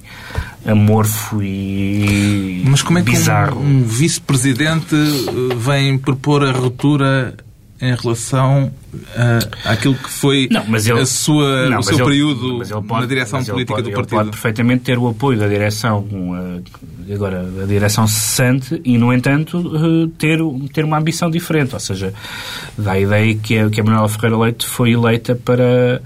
amorfo 0.65 1.41
e 1.41 2.61
Mas 2.65 2.81
como 2.81 2.99
é 2.99 3.01
que 3.01 3.11
bizarro. 3.11 3.59
um, 3.59 3.77
um 3.79 3.83
vice-presidente 3.83 4.95
eh, 4.95 5.55
vem 5.55 5.97
propor 5.97 6.43
a 6.43 6.51
ruptura 6.51 7.35
em 7.79 7.93
relação 7.95 8.71
ah, 9.15 9.39
àquilo 9.71 9.93
que 9.95 10.09
foi 10.09 10.47
Não, 10.51 10.63
mas 10.67 10.87
ele, 10.87 10.99
a 11.01 11.05
sua, 11.05 11.69
Não, 11.69 11.79
o 11.79 11.83
seu 11.83 11.95
ele- 11.95 12.03
período 12.05 12.61
ele 12.63 12.69
na 12.73 12.81
pode- 12.81 13.07
direção 13.07 13.39
ele 13.39 13.49
política 13.51 13.73
pode- 13.75 13.83
do 13.83 13.89
ele 13.89 13.95
partido? 13.95 14.17
pode 14.17 14.29
perfeitamente 14.31 14.83
ter 14.83 14.97
o 14.97 15.07
apoio 15.07 15.37
da 15.37 15.47
direção, 15.47 16.07
eh, 17.07 17.13
agora, 17.13 17.43
da 17.43 17.65
direção 17.65 18.07
cessante, 18.07 18.81
e, 18.83 18.97
no 18.97 19.13
entanto, 19.13 19.57
eh, 19.75 20.09
ter, 20.17 20.39
ter 20.73 20.83
uma 20.85 20.97
ambição 20.97 21.29
diferente. 21.29 21.73
Ou 21.75 21.79
seja, 21.79 22.13
dá 22.77 22.93
a 22.93 22.99
ideia 22.99 23.35
que 23.35 23.57
a, 23.59 23.69
que 23.69 23.79
a 23.79 23.83
Manuela 23.83 24.09
Ferreira 24.09 24.37
Leite 24.37 24.65
foi 24.65 24.91
eleita 24.93 25.35
para, 25.35 26.01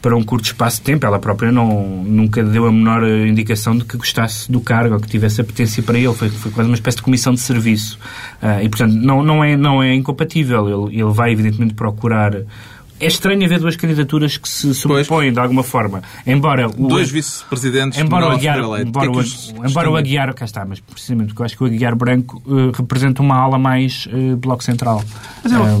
para 0.00 0.16
um 0.16 0.22
curto 0.22 0.44
espaço 0.44 0.78
de 0.78 0.82
tempo. 0.82 1.06
Ela 1.06 1.18
própria 1.18 1.50
não, 1.50 2.04
nunca 2.04 2.42
deu 2.42 2.66
a 2.66 2.72
menor 2.72 3.06
indicação 3.06 3.76
de 3.76 3.84
que 3.84 3.96
gostasse 3.96 4.50
do 4.50 4.60
cargo 4.60 4.94
ou 4.94 5.00
que 5.00 5.08
tivesse 5.08 5.40
apetência 5.40 5.82
para 5.82 5.98
ele. 5.98 6.12
Foi, 6.14 6.28
foi 6.28 6.50
quase 6.50 6.68
uma 6.68 6.74
espécie 6.74 6.96
de 6.96 7.02
comissão 7.02 7.34
de 7.34 7.40
serviço. 7.40 7.98
Ah, 8.40 8.62
e, 8.62 8.68
portanto, 8.68 8.92
não, 8.92 9.22
não, 9.22 9.42
é, 9.42 9.56
não 9.56 9.82
é 9.82 9.94
incompatível. 9.94 10.88
Ele, 10.88 11.00
ele 11.00 11.12
vai, 11.12 11.32
evidentemente, 11.32 11.74
procurar. 11.74 12.32
É 13.00 13.06
estranho 13.06 13.44
haver 13.44 13.60
duas 13.60 13.76
candidaturas 13.76 14.36
que 14.36 14.48
se 14.48 14.74
sobrepõem 14.74 15.32
de 15.32 15.38
alguma 15.38 15.62
forma. 15.62 16.02
Embora 16.26 16.68
o, 16.68 16.88
Dois 16.88 17.10
vice-presidentes 17.10 17.98
de 17.98 18.04
Embora 18.04 18.26
o 18.28 18.30
Aguiar, 18.32 18.68
Leite. 18.68 18.88
embora, 18.88 19.10
O 19.10 19.12
que 19.14 19.20
é 19.20 19.22
que 19.22 19.70
embora 19.70 19.90
o? 19.90 19.96
Aguiar, 19.96 20.34
cá 20.34 20.44
está, 20.44 20.64
mas 20.64 20.80
precisamente 20.80 21.28
porque 21.28 21.42
eu 21.42 21.46
acho 21.46 21.56
que 21.56 21.62
o 21.62 21.66
Aguiar 21.66 21.94
Branco 21.94 22.42
eh, 22.46 22.76
representa 22.76 23.22
uma 23.22 23.36
ala 23.36 23.58
mais 23.58 24.08
eh, 24.12 24.34
Bloco 24.36 24.64
Central. 24.64 25.02
Mas 25.44 25.52
eu, 25.52 25.62
Ah, 25.62 25.78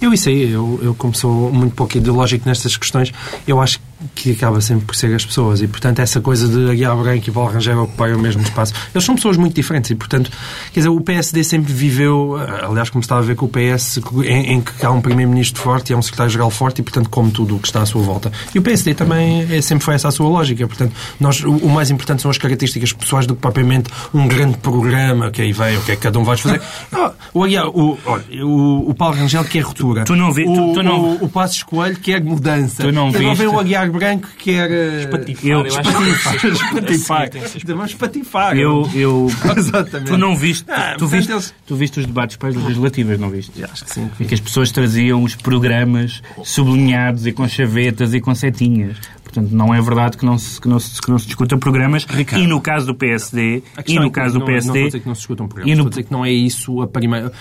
eu 0.00 0.12
isso 0.12 0.28
aí, 0.28 0.52
eu, 0.52 0.78
eu 0.82 0.94
como 0.94 1.14
sou 1.14 1.52
muito 1.52 1.74
pouco 1.74 1.96
ideológico 1.96 2.48
nestas 2.48 2.76
questões, 2.76 3.12
eu 3.46 3.60
acho 3.60 3.80
que 4.14 4.32
acaba 4.32 4.60
sempre 4.60 4.84
por 4.84 4.94
ser 4.94 5.14
as 5.14 5.24
pessoas 5.24 5.62
e, 5.62 5.66
portanto, 5.66 6.00
essa 6.00 6.20
coisa 6.20 6.46
de 6.46 6.70
Aguiar 6.70 6.94
Branco 6.96 7.28
e 7.28 7.32
Paulo 7.32 7.50
Rangel 7.52 7.78
ocuparem 7.82 8.14
o 8.14 8.18
mesmo 8.18 8.42
espaço, 8.42 8.74
eles 8.94 9.04
são 9.04 9.14
pessoas 9.14 9.36
muito 9.38 9.54
diferentes 9.54 9.90
e, 9.90 9.94
portanto, 9.94 10.30
quer 10.72 10.80
dizer, 10.80 10.88
o 10.90 11.00
PSD 11.00 11.42
sempre 11.42 11.72
viveu, 11.72 12.36
eh, 12.38 12.64
aliás, 12.66 12.90
como 12.90 13.02
se 13.02 13.06
estava 13.06 13.22
a 13.22 13.24
ver 13.24 13.34
com 13.36 13.46
o 13.46 13.48
PS, 13.48 14.00
em, 14.24 14.52
em 14.54 14.60
que 14.60 14.84
há 14.84 14.90
um 14.90 15.00
primeiro-ministro 15.00 15.62
forte 15.62 15.90
e 15.90 15.94
há 15.94 15.96
um 15.96 16.02
secretário-geral 16.02 16.50
forte 16.50 16.80
e, 16.80 16.82
portanto, 16.82 17.08
come 17.08 17.30
tudo 17.30 17.56
o 17.56 17.58
que 17.58 17.68
está 17.68 17.80
à 17.82 17.86
sua 17.86 18.02
volta. 18.02 18.30
E 18.54 18.58
o 18.58 18.62
PSD 18.62 18.94
também 18.94 19.46
é, 19.50 19.62
sempre 19.62 19.84
foi 19.84 19.94
essa 19.94 20.08
a 20.08 20.10
sua 20.10 20.28
lógica, 20.28 20.66
portanto, 20.66 20.92
nós, 21.18 21.42
o, 21.42 21.50
o 21.56 21.70
mais 21.70 21.90
importante 21.90 22.20
são 22.20 22.30
as 22.30 22.36
características 22.38 22.92
pessoais 22.92 23.26
do 23.26 23.34
que 23.34 23.40
propriamente 23.40 23.88
um 24.12 24.28
grande 24.28 24.58
programa 24.58 25.30
que 25.30 25.40
aí 25.40 25.52
vem, 25.52 25.76
o 25.78 25.82
que 25.82 25.92
é 25.92 25.96
que 25.96 26.02
cada 26.02 26.18
um 26.18 26.24
vai 26.24 26.36
fazer. 26.36 26.60
Ah, 26.92 27.12
o, 27.34 27.44
Aguiar, 27.44 27.66
o, 27.68 27.98
olha, 28.06 28.24
o, 28.46 28.90
o 28.90 28.94
Paulo 28.94 29.16
Rangel 29.16 29.44
quer 29.44 29.60
ruptura. 29.60 30.04
Tu 30.04 30.14
não 30.16 30.32
vi- 30.32 30.44
tu- 30.44 30.70
o, 30.70 30.74
tu 30.74 30.82
não- 30.82 31.00
o, 31.16 31.24
o 31.24 31.28
Passos 31.28 31.62
Coelho 31.62 31.96
quer 31.98 32.22
mudança. 32.22 32.82
Tu 32.82 32.92
não 32.92 33.06
e 33.06 33.16
agora 33.16 33.28
viste- 33.30 33.38
vem 33.38 33.46
o 33.48 33.58
Aguiar 33.58 33.85
Branco 33.90 34.28
que 34.38 34.52
eh, 34.52 35.00
Espatifar, 35.02 35.46
Eu- 35.50 35.58
eu 35.58 35.64
que 36.40 36.46
Espatifar. 36.48 37.30
Que 37.30 37.48
ser 37.48 37.64
Vamos 37.66 37.90
espatifar. 37.90 38.56
eu, 38.56 38.88
eu, 38.94 39.30
Exatamente. 39.56 40.10
tu 40.10 40.16
não 40.18 40.36
viste, 40.36 40.64
Ah, 40.68 40.94
tu, 40.98 41.06
viste 41.06 41.30
eles- 41.32 41.54
tu 41.66 41.76
viste 41.76 42.00
os 42.00 42.06
debates 42.06 42.36
para 42.36 42.48
as 42.50 42.54
legislativas, 42.56 43.18
não 43.18 43.30
viste? 43.30 43.62
Acho 43.64 43.84
que 43.84 43.92
sim. 43.94 44.10
Em 44.20 44.24
que 44.24 44.34
as 44.34 44.40
pessoas 44.40 44.70
traziam 44.70 45.22
os 45.22 45.34
programas 45.34 46.22
sublinhados 46.44 47.26
e 47.26 47.32
com 47.32 47.46
chavetas 47.48 48.14
e 48.14 48.20
com 48.20 48.34
setinhas. 48.34 48.96
Portanto, 49.26 49.50
não 49.52 49.74
é 49.74 49.80
verdade 49.80 50.16
que 50.16 50.24
não 50.24 50.38
se, 50.38 50.60
que 50.60 50.68
não 50.68 50.78
se, 50.78 51.02
que 51.02 51.10
não 51.10 51.18
se 51.18 51.26
discutam 51.26 51.58
programas. 51.58 52.04
Ricardo. 52.04 52.42
E 52.42 52.46
no 52.46 52.60
caso 52.60 52.86
do 52.86 52.94
PSD, 52.94 53.62
A 53.76 53.80
e 53.80 53.82
questão 53.84 54.02
no 54.02 54.08
é 54.08 54.10
que 54.10 54.14
caso 54.14 54.32
do 54.34 54.38
não, 54.38 54.46
Não 54.46 54.52
PSD, 54.52 54.68
estou 54.70 54.82
a 54.82 54.86
dizer 54.86 55.00
que 55.00 55.08
não 55.08 55.14
se 55.14 55.20
escuta 55.22 55.42
um 55.42 55.48
programa. 55.48 55.72
e 55.72 55.74
no- 55.74 55.86
a 55.86 55.88
dizer 55.90 56.02
que 56.04 56.12
não 56.12 56.24
é 56.24 56.30
isso 56.32 56.80
a 56.80 56.86
primeira... 56.86 57.32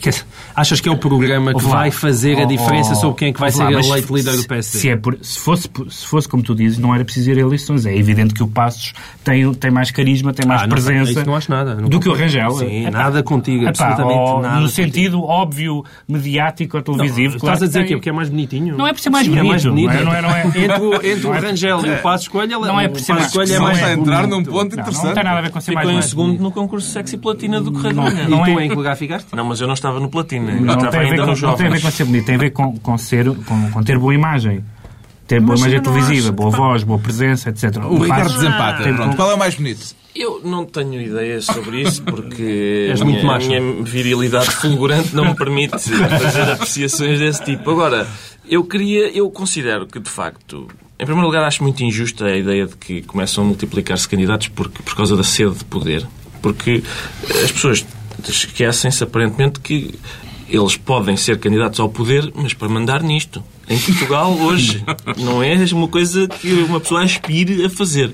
Quer 0.00 0.10
dizer, 0.10 0.24
achas 0.54 0.80
que 0.80 0.88
é 0.88 0.92
o 0.92 0.96
programa 0.98 1.54
que 1.54 1.64
vai 1.64 1.90
fazer 1.90 2.38
a 2.38 2.42
Oh, 2.44 2.46
diferença 2.46 2.94
sobre 2.94 3.16
quem 3.18 3.28
é 3.28 3.32
que 3.32 3.40
vai 3.40 3.50
ser 3.50 3.62
eleito 3.70 4.14
líder 4.14 4.36
do 4.36 4.44
PSD? 4.46 4.78
Se, 4.78 4.88
é 4.90 4.96
por- 4.96 5.18
se 5.22 5.38
fosse, 5.38 5.68
se 5.88 6.06
fosse 6.06 6.28
como 6.28 6.42
tu 6.42 6.54
dizes, 6.54 6.78
não 6.78 6.94
era 6.94 7.04
preciso 7.04 7.30
ir 7.30 7.38
a 7.38 7.40
eleições. 7.40 7.84
É 7.86 7.96
evidente 7.96 8.32
que 8.34 8.42
o 8.42 8.46
Passos 8.48 8.92
tem, 9.24 9.52
tem 9.54 9.70
mais 9.70 9.90
carisma, 9.90 10.32
tem 10.32 10.46
mais 10.46 10.62
Ah, 10.62 10.66
não, 10.66 10.70
presença 10.70 11.24
não 11.24 11.34
acho 11.34 11.50
nada. 11.50 11.74
Não 11.74 11.88
do 11.88 11.98
que 11.98 12.08
o. 12.08 12.14
Rangel. 12.14 12.50
Sim, 12.52 12.82
Epá, 12.86 12.90
nada 12.98 13.22
contigo, 13.22 13.62
epá, 13.64 13.70
absolutamente 13.70 14.18
oh, 14.18 14.40
nada 14.42 14.54
No 14.56 14.68
contigo. 14.68 14.68
sentido 14.68 15.22
óbvio, 15.22 15.84
mediático 16.08 16.76
ou 16.76 16.84
Não, 16.86 16.94
televisivo. 16.96 17.36
estás 17.36 17.40
claro 17.40 17.64
a 17.64 17.66
dizer 17.66 17.80
que 17.80 17.86
que 17.88 17.92
é 17.94 17.96
porque 17.96 18.08
é 18.10 18.12
mais 18.12 18.28
bonitinho? 18.28 18.76
Não 18.76 18.86
é 18.86 18.92
por 18.92 19.00
ser 19.00 19.10
mais 19.10 19.24
Sim, 19.26 19.32
bonito. 19.32 19.44
É 19.46 19.48
mais 19.48 19.64
bonito. 19.64 19.86
Não 19.92 19.94
é, 19.94 20.04
não 20.04 20.12
é, 20.14 20.22
não 20.22 20.30
é. 20.30 20.46
Entre 21.10 21.22
Não 21.24 21.29
o 21.30 21.34
é- 21.34 21.38
Rangel 21.38 21.86
e 21.86 21.90
o 21.90 22.02
Passos 22.02 22.28
Coelho, 22.28 22.60
Não 22.60 22.80
é 22.80 22.88
por 22.88 23.00
ser 23.00 23.12
mais- 23.14 23.32
Coelho 23.32 23.54
é 23.54 23.58
mais 23.58 23.78
é- 23.78 23.84
a 23.84 23.92
entrar 23.94 24.26
num 24.26 24.42
ponto 24.44 24.74
interessante. 24.74 25.04
não 25.06 25.14
tem 25.14 25.24
nada 25.24 25.38
a 25.38 25.42
ver 25.42 25.50
com 25.50 25.60
ser 25.60 25.70
Ficou 25.72 25.74
mais 25.76 25.88
em 25.88 25.92
mais 25.94 26.04
segundo 26.06 26.42
no 26.42 26.50
concurso 26.50 26.90
Sexy 26.90 27.16
Platina 27.16 27.60
do 27.60 27.72
Correio 27.72 27.94
da 27.94 28.02
Não, 28.02 28.10
Manhã. 28.10 28.28
não 28.28 28.46
E 28.46 28.52
tu 28.54 28.58
é- 28.60 28.64
em 28.64 28.68
que 28.68 28.74
lugar 28.74 28.96
ficaste? 28.96 29.28
Não, 29.34 29.44
mas 29.44 29.60
eu 29.60 29.66
não 29.66 29.74
estava 29.74 30.00
no 30.00 30.08
Platina. 30.08 30.52
Não 30.52 30.76
tem, 30.76 31.00
a 31.00 31.02
ver 31.10 31.20
com, 31.20 31.26
nos 31.26 31.40
não 31.42 31.54
tem 31.54 31.66
a 31.66 31.70
ver 31.70 31.76
jovens. 31.78 31.82
com 31.82 31.90
ser 31.90 32.04
bonito, 32.04 32.26
tem 32.26 32.34
a 32.34 32.38
ver 32.38 32.50
com, 32.50 32.76
com, 32.78 32.98
ser, 32.98 33.26
com, 33.44 33.82
ter 33.82 33.98
boa 33.98 34.14
imagem. 34.14 34.64
Ter 35.26 35.40
boa 35.40 35.56
imagem 35.56 35.80
televisiva, 35.80 36.32
boa 36.32 36.50
voz, 36.50 36.82
boa 36.82 36.98
presença, 36.98 37.50
etc. 37.50 37.76
O 37.84 37.98
Ricardo 37.98 38.32
desempata. 38.32 38.82
Pronto. 38.82 39.14
Qual 39.16 39.30
é 39.30 39.34
o 39.34 39.38
mais 39.38 39.54
bonito? 39.54 39.94
Eu 40.12 40.40
não 40.44 40.64
tenho 40.64 41.00
ideia 41.00 41.40
sobre 41.40 41.82
isso 41.82 42.02
porque 42.02 42.92
a, 42.92 43.04
muito 43.04 43.20
minha, 43.22 43.32
a 43.36 43.38
minha 43.38 43.82
virilidade 43.84 44.50
fulgurante 44.50 45.14
não 45.14 45.26
me 45.26 45.34
permite 45.36 45.78
fazer 45.78 46.50
apreciações 46.50 47.20
desse 47.20 47.44
tipo. 47.44 47.70
Agora, 47.70 48.08
eu 48.48 48.64
queria, 48.64 49.08
eu 49.16 49.30
considero 49.30 49.86
que 49.86 50.00
de 50.00 50.10
facto, 50.10 50.66
em 51.00 51.04
primeiro 51.06 51.26
lugar, 51.26 51.42
acho 51.44 51.62
muito 51.62 51.82
injusta 51.82 52.26
a 52.26 52.36
ideia 52.36 52.66
de 52.66 52.76
que 52.76 53.00
começam 53.00 53.42
a 53.42 53.46
multiplicar-se 53.46 54.06
candidatos 54.06 54.48
porque, 54.48 54.82
por 54.82 54.94
causa 54.94 55.16
da 55.16 55.24
sede 55.24 55.54
de 55.54 55.64
poder. 55.64 56.06
Porque 56.42 56.82
as 57.42 57.50
pessoas 57.50 57.86
esquecem-se 58.28 59.02
aparentemente 59.02 59.60
que 59.60 59.94
eles 60.46 60.76
podem 60.76 61.16
ser 61.16 61.38
candidatos 61.38 61.80
ao 61.80 61.88
poder, 61.88 62.30
mas 62.34 62.52
para 62.52 62.68
mandar 62.68 63.02
nisto. 63.02 63.42
Em 63.66 63.78
Portugal, 63.78 64.30
hoje, 64.32 64.84
não 65.16 65.42
é 65.42 65.54
uma 65.72 65.88
coisa 65.88 66.28
que 66.28 66.52
uma 66.52 66.80
pessoa 66.80 67.02
aspire 67.02 67.64
a 67.64 67.70
fazer. 67.70 68.12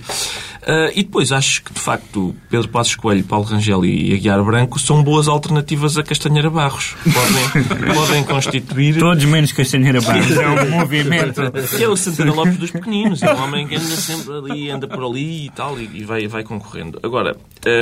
Ah, 0.67 0.91
e 0.93 1.05
depois 1.05 1.31
acho 1.31 1.63
que, 1.63 1.73
de 1.73 1.79
facto, 1.79 2.35
Pedro 2.51 2.69
Passos 2.69 2.97
Coelho, 2.97 3.23
Paulo 3.23 3.47
Rangel 3.47 3.85
e 3.85 4.13
Aguiar 4.13 4.43
Branco 4.45 4.81
são 4.81 5.03
boas 5.03 5.29
alternativas 5.29 5.97
a 5.97 6.03
Castanheira 6.03 6.51
Barros. 6.51 6.97
Podem, 7.05 7.95
podem 7.95 8.25
constituir... 8.25 8.99
Todos 8.99 9.25
menos 9.25 9.53
Castanheira 9.53 10.01
Barros. 10.01 10.37
É 10.37 10.49
um 10.49 10.71
movimento. 10.71 11.41
É 11.81 11.89
o 11.89 11.97
Santana 11.97 12.33
Lopes 12.33 12.57
dos 12.57 12.71
pequeninos. 12.73 13.23
É 13.23 13.33
um 13.33 13.45
homem 13.45 13.69
que 13.69 13.77
anda 13.77 13.85
sempre 13.85 14.35
ali, 14.35 14.71
anda 14.71 14.89
por 14.89 15.05
ali 15.05 15.47
e 15.47 15.51
tal, 15.51 15.79
e, 15.79 15.89
e 15.95 16.05
vai, 16.05 16.27
vai 16.27 16.43
concorrendo. 16.43 16.99
Agora, 17.01 17.37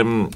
hum, 0.05 0.29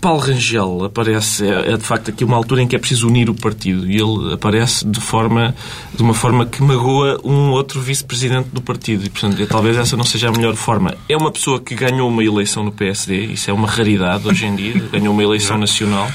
Paulo 0.00 0.20
Rangel 0.20 0.84
aparece, 0.84 1.46
é, 1.46 1.72
é 1.72 1.76
de 1.76 1.84
facto 1.84 2.10
aqui 2.10 2.24
uma 2.24 2.36
altura 2.36 2.62
em 2.62 2.66
que 2.66 2.74
é 2.74 2.78
preciso 2.78 3.06
unir 3.06 3.28
o 3.28 3.34
partido 3.34 3.86
e 3.86 3.96
ele 3.96 4.32
aparece 4.32 4.86
de 4.86 4.98
forma 4.98 5.54
de 5.94 6.02
uma 6.02 6.14
forma 6.14 6.46
que 6.46 6.62
magoa 6.62 7.20
um 7.22 7.50
outro 7.50 7.80
vice-presidente 7.82 8.48
do 8.50 8.62
partido 8.62 9.04
e 9.04 9.10
portanto 9.10 9.46
talvez 9.46 9.76
essa 9.76 9.96
não 9.96 10.04
seja 10.04 10.28
a 10.28 10.32
melhor 10.32 10.54
forma. 10.54 10.96
É 11.08 11.16
uma 11.16 11.30
pessoa 11.30 11.60
que 11.60 11.74
ganhou 11.74 12.08
uma 12.08 12.24
eleição 12.24 12.64
no 12.64 12.72
PSD, 12.72 13.26
isso 13.26 13.50
é 13.50 13.52
uma 13.52 13.68
raridade 13.68 14.26
hoje 14.26 14.46
em 14.46 14.56
dia, 14.56 14.74
ganhou 14.90 15.12
uma 15.12 15.22
eleição 15.22 15.58
nacional, 15.58 16.10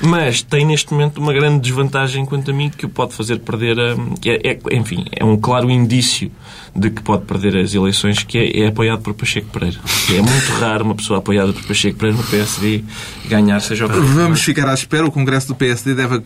mas 0.00 0.40
tem 0.40 0.64
neste 0.64 0.92
momento 0.92 1.18
uma 1.18 1.34
grande 1.34 1.60
desvantagem 1.60 2.24
quanto 2.24 2.50
a 2.50 2.54
mim 2.54 2.70
que 2.70 2.86
o 2.86 2.88
pode 2.88 3.12
fazer 3.12 3.40
perder 3.40 3.78
a, 3.78 3.96
é, 4.24 4.52
é- 4.52 4.76
enfim, 4.76 5.04
é 5.12 5.24
um 5.24 5.36
claro 5.36 5.70
indício 5.70 6.32
de 6.74 6.90
que 6.90 7.02
pode 7.02 7.24
perder 7.24 7.56
as 7.56 7.74
eleições 7.74 8.22
que 8.22 8.38
é, 8.38 8.60
é 8.60 8.66
apoiado 8.68 9.00
por 9.00 9.14
Pacheco 9.14 9.48
Pereira. 9.50 9.78
É 10.10 10.20
muito 10.20 10.52
raro 10.60 10.84
uma 10.84 10.94
pessoa 10.94 11.18
apoiada 11.18 11.52
por 11.52 11.62
Pacheco 11.64 11.98
Pereira 11.98 12.16
no 12.16 12.24
PSD 12.24 12.84
ganhar, 13.28 13.60
seja 13.60 13.86
o 13.86 13.88
que. 13.88 13.98
Vamos 13.98 14.42
ficar 14.42 14.68
à 14.68 14.74
espera. 14.74 15.06
O 15.06 15.12
Congresso 15.12 15.48
do 15.48 15.54
PSD 15.54 15.94
deve 15.94 16.22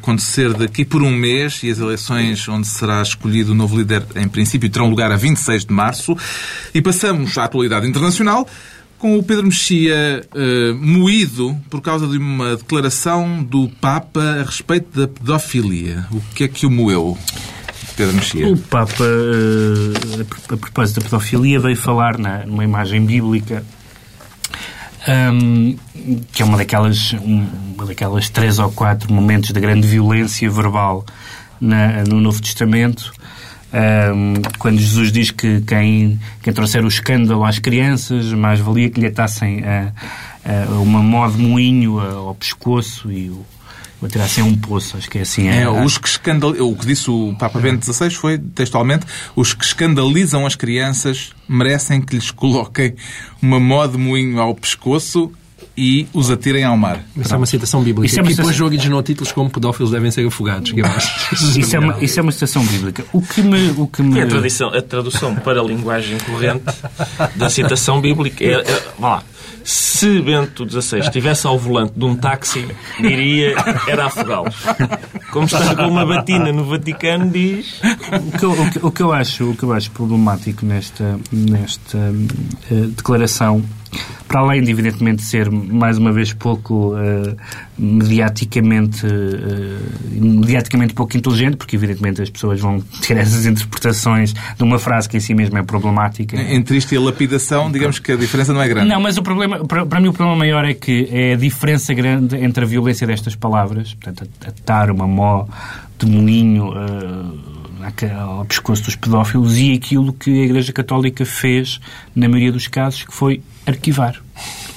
acontecer 0.00 0.52
daqui 0.54 0.84
por 0.84 1.02
um 1.02 1.10
mês 1.10 1.62
e 1.62 1.70
as 1.70 1.78
eleições 1.78 2.48
onde 2.48 2.66
será 2.66 3.02
escolhido 3.02 3.52
o 3.52 3.54
novo 3.54 3.76
líder, 3.76 4.04
em 4.16 4.28
princípio, 4.28 4.68
terão 4.68 4.88
lugar 4.88 5.10
a 5.12 5.16
26 5.16 5.66
de 5.66 5.72
março. 5.72 6.16
E 6.74 6.80
passamos 6.82 7.36
à 7.38 7.44
atualidade 7.44 7.86
internacional 7.86 8.46
com 8.98 9.18
o 9.18 9.22
Pedro 9.22 9.44
Mexia 9.44 10.26
eh, 10.34 10.72
moído 10.80 11.56
por 11.68 11.80
causa 11.80 12.06
de 12.06 12.16
uma 12.16 12.56
declaração 12.56 13.42
do 13.42 13.68
Papa 13.80 14.20
a 14.40 14.42
respeito 14.42 14.98
da 14.98 15.06
pedofilia. 15.06 16.06
O 16.10 16.20
que 16.34 16.44
é 16.44 16.48
que 16.48 16.66
o 16.66 16.70
moeu, 16.70 17.16
Pedro 17.96 18.14
Mexia? 18.14 18.48
O 18.48 18.56
Papa, 18.56 19.04
eh, 19.04 20.20
a 20.20 20.24
pro- 20.24 20.54
a 20.54 20.58
propósito 20.58 21.00
da 21.00 21.04
pedofilia, 21.08 21.58
veio 21.58 21.76
falar 21.76 22.18
numa 22.46 22.62
imagem 22.64 23.04
bíblica 23.04 23.64
ahm, 25.08 25.76
que 26.32 26.42
é 26.42 26.44
uma 26.44 26.56
daquelas, 26.58 27.12
um- 27.14 27.46
uma 27.74 27.86
daquelas 27.86 28.28
três 28.28 28.58
ou 28.58 28.70
quatro 28.72 29.12
momentos 29.12 29.50
de 29.50 29.60
grande 29.60 29.86
violência 29.86 30.50
verbal 30.50 31.04
na- 31.60 32.02
no 32.04 32.20
Novo 32.20 32.40
Testamento. 32.42 33.12
ahm, 33.72 34.40
quando 34.58 34.78
Jesus 34.78 35.10
diz 35.12 35.30
que 35.30 35.60
quem, 35.60 36.18
quem 36.42 36.52
trouxer 36.52 36.84
o 36.84 36.88
escândalo 36.88 37.44
às 37.44 37.58
crianças, 37.58 38.32
mais 38.32 38.60
valia 38.60 38.88
que 38.88 39.00
lhe 39.00 39.06
atassem 39.08 39.62
a, 39.64 39.92
a 40.44 40.72
uma 40.80 41.02
mó 41.02 41.28
de 41.28 41.36
moinho 41.36 41.98
ao 42.00 42.34
pescoço 42.34 43.10
e 43.10 43.28
o, 43.28 43.44
o 44.00 44.06
atirassem 44.06 44.42
a 44.44 44.46
um 44.46 44.54
poço. 44.56 44.96
Acho 44.96 45.08
que 45.08 45.18
é 45.18 45.22
assim. 45.22 45.48
É, 45.48 45.64
a- 45.64 45.70
os 45.70 45.96
que 45.98 46.08
escandal... 46.08 46.50
O 46.50 46.76
que 46.76 46.86
disse 46.86 47.10
o 47.10 47.34
Papa 47.38 47.58
Bento 47.58 47.84
XVI 47.84 48.10
foi, 48.10 48.38
textualmente, 48.38 49.06
os 49.34 49.54
que 49.54 49.64
escandalizam 49.64 50.44
as 50.46 50.54
crianças 50.54 51.30
merecem 51.48 52.00
que 52.00 52.14
lhes 52.14 52.30
coloquem 52.30 52.94
uma 53.40 53.58
mó 53.60 53.86
de 53.86 53.96
moinho 53.96 54.40
ao 54.40 54.54
pescoço 54.54 55.32
e 55.76 56.06
os 56.14 56.30
atirem 56.30 56.64
ao 56.64 56.76
mar. 56.76 57.04
Isso 57.16 57.34
é 57.34 57.36
uma 57.36 57.46
citação 57.46 57.82
bíblica. 57.82 58.06
Isso 58.06 58.18
é 58.18 58.22
uma 58.22 58.30
e 58.30 58.34
depois 58.34 58.48
citação- 58.48 58.66
originou 58.66 59.02
títulos 59.02 59.32
como 59.32 59.50
pedófilos 59.50 59.90
devem 59.90 60.10
ser 60.10 60.26
afogados. 60.26 60.72
que 60.72 60.80
eu 60.80 60.86
acho. 60.86 61.34
Isso 61.60 61.76
é, 61.76 61.78
uma, 61.78 61.98
isso 62.02 62.18
é 62.18 62.22
uma 62.22 62.32
citação 62.32 62.64
bíblica. 62.64 63.04
O 63.12 63.20
que 63.20 63.42
me. 63.42 63.70
O 63.76 63.86
que 63.86 64.02
me 64.02 64.18
É 64.18 64.22
a, 64.22 64.26
tradição, 64.26 64.68
a 64.68 64.80
tradução 64.80 65.34
para 65.34 65.60
a 65.60 65.64
linguagem 65.64 66.16
corrente 66.18 66.64
da 67.34 67.50
citação 67.50 68.00
bíblica. 68.00 68.42
É, 68.44 68.52
é, 68.60 68.82
vá 68.98 69.08
lá. 69.16 69.22
Se 69.64 70.20
Bento 70.20 70.64
XVI 70.68 71.00
estivesse 71.00 71.46
ao 71.46 71.58
volante 71.58 71.92
de 71.96 72.04
um 72.04 72.14
táxi, 72.14 72.66
diria 73.00 73.54
era 73.88 74.06
afogá-los. 74.06 74.54
Como 75.32 75.46
está 75.46 75.74
com 75.74 75.88
uma 75.88 76.06
batina 76.06 76.52
no 76.52 76.64
Vaticano, 76.64 77.28
diz. 77.30 77.80
o, 77.82 78.38
que 78.38 78.44
eu, 78.44 78.52
o, 78.52 78.70
que, 78.70 78.86
o 78.86 78.90
que 78.92 79.02
eu 79.02 79.12
acho, 79.12 79.50
o 79.50 79.56
que 79.56 79.64
eu 79.64 79.72
acho 79.72 79.90
problemático 79.90 80.64
nesta, 80.64 81.18
nesta 81.32 81.98
eh, 82.70 82.86
declaração, 82.96 83.62
para 84.28 84.40
além 84.40 84.62
de, 84.62 84.70
evidentemente, 84.70 85.22
ser, 85.22 85.50
mais 85.50 85.98
uma 85.98 86.12
vez, 86.12 86.32
pouco 86.32 86.94
eh, 86.96 87.34
mediaticamente, 87.78 89.06
eh, 89.06 89.78
mediaticamente 90.20 90.94
pouco 90.94 91.16
inteligente, 91.16 91.56
porque, 91.56 91.76
evidentemente, 91.76 92.22
as 92.22 92.30
pessoas 92.30 92.60
vão 92.60 92.80
ter 93.06 93.16
essas 93.18 93.46
interpretações 93.46 94.32
de 94.32 94.62
uma 94.62 94.78
frase 94.78 95.08
que 95.08 95.16
em 95.16 95.20
si 95.20 95.34
mesma 95.34 95.58
é 95.58 95.62
problemática. 95.62 96.36
Entre 96.40 96.76
isto 96.76 96.92
e 96.94 96.96
a 96.96 97.00
lapidação, 97.00 97.70
digamos 97.70 97.98
que 97.98 98.12
a 98.12 98.16
diferença 98.16 98.52
não 98.52 98.62
é 98.62 98.68
grande. 98.68 98.88
Não, 98.88 99.00
mas 99.00 99.16
o 99.16 99.22
problema, 99.22 99.64
para, 99.64 99.84
para 99.86 100.00
mim 100.00 100.08
o 100.08 100.12
problema 100.12 100.38
maior 100.38 100.64
é 100.64 100.74
que 100.74 101.08
é 101.10 101.34
a 101.34 101.36
diferença 101.36 101.92
grande 101.94 102.36
entre 102.36 102.64
a 102.64 102.66
violência 102.66 103.06
destas 103.06 103.34
palavras, 103.34 103.94
portanto, 103.94 104.28
atar 104.46 104.90
uma 104.90 105.06
mó 105.06 105.46
de 105.98 106.06
moinho 106.06 106.72
ca- 106.72 107.55
ao 108.18 108.44
pescoço 108.44 108.82
dos 108.84 108.96
pedófilos 108.96 109.56
e 109.58 109.72
aquilo 109.74 110.12
que 110.12 110.30
a 110.30 110.44
Igreja 110.44 110.72
Católica 110.72 111.24
fez, 111.24 111.80
na 112.14 112.28
maioria 112.28 112.52
dos 112.52 112.66
casos, 112.68 113.02
que 113.04 113.12
foi 113.14 113.42
arquivar 113.66 114.16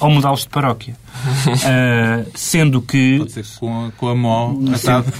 ou 0.00 0.10
mudá-los 0.10 0.40
de 0.42 0.48
paróquia. 0.48 0.96
Eh, 1.64 2.24
sendo 2.34 2.80
que 2.80 3.18
Pode 3.18 3.32
ser 3.32 3.44
com 3.58 3.86
a, 3.86 3.90
com 3.92 4.08
a 4.08 4.14
mó 4.14 4.54
atado. 4.74 5.12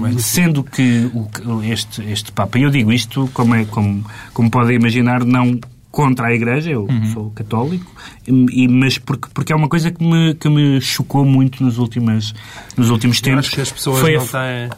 Mas... 0.00 0.24
Sendo 0.26 0.62
que 0.62 1.10
o- 1.14 1.62
este, 1.62 2.02
este 2.02 2.30
Papa, 2.32 2.58
e 2.58 2.62
eu 2.62 2.70
digo 2.70 2.92
isto 2.92 3.28
como, 3.32 3.54
é, 3.54 3.64
como, 3.64 4.04
como 4.34 4.50
podem 4.50 4.76
imaginar, 4.76 5.24
não 5.24 5.58
contra 5.90 6.26
a 6.26 6.34
Igreja, 6.34 6.70
eu 6.72 6.86
sou 7.14 7.30
católico, 7.30 7.90
e, 8.28 8.68
mas 8.68 8.98
porque, 8.98 9.28
porque 9.32 9.50
é 9.50 9.56
uma 9.56 9.66
coisa 9.68 9.90
que 9.90 10.04
me, 10.04 10.34
que 10.34 10.46
me 10.46 10.78
chocou 10.78 11.24
muito 11.24 11.64
nos, 11.64 11.78
últimos 11.78 12.34
nos 12.76 12.90
últimos 12.90 13.16
Eu 13.16 13.22
tempos. 13.22 13.46
acho 13.46 13.54
que 13.54 13.60
as 13.62 13.72
pessoas 13.72 14.00
foi, 14.00 14.14
a, 14.16 14.18
não 14.18 14.26
têm... 14.26 14.70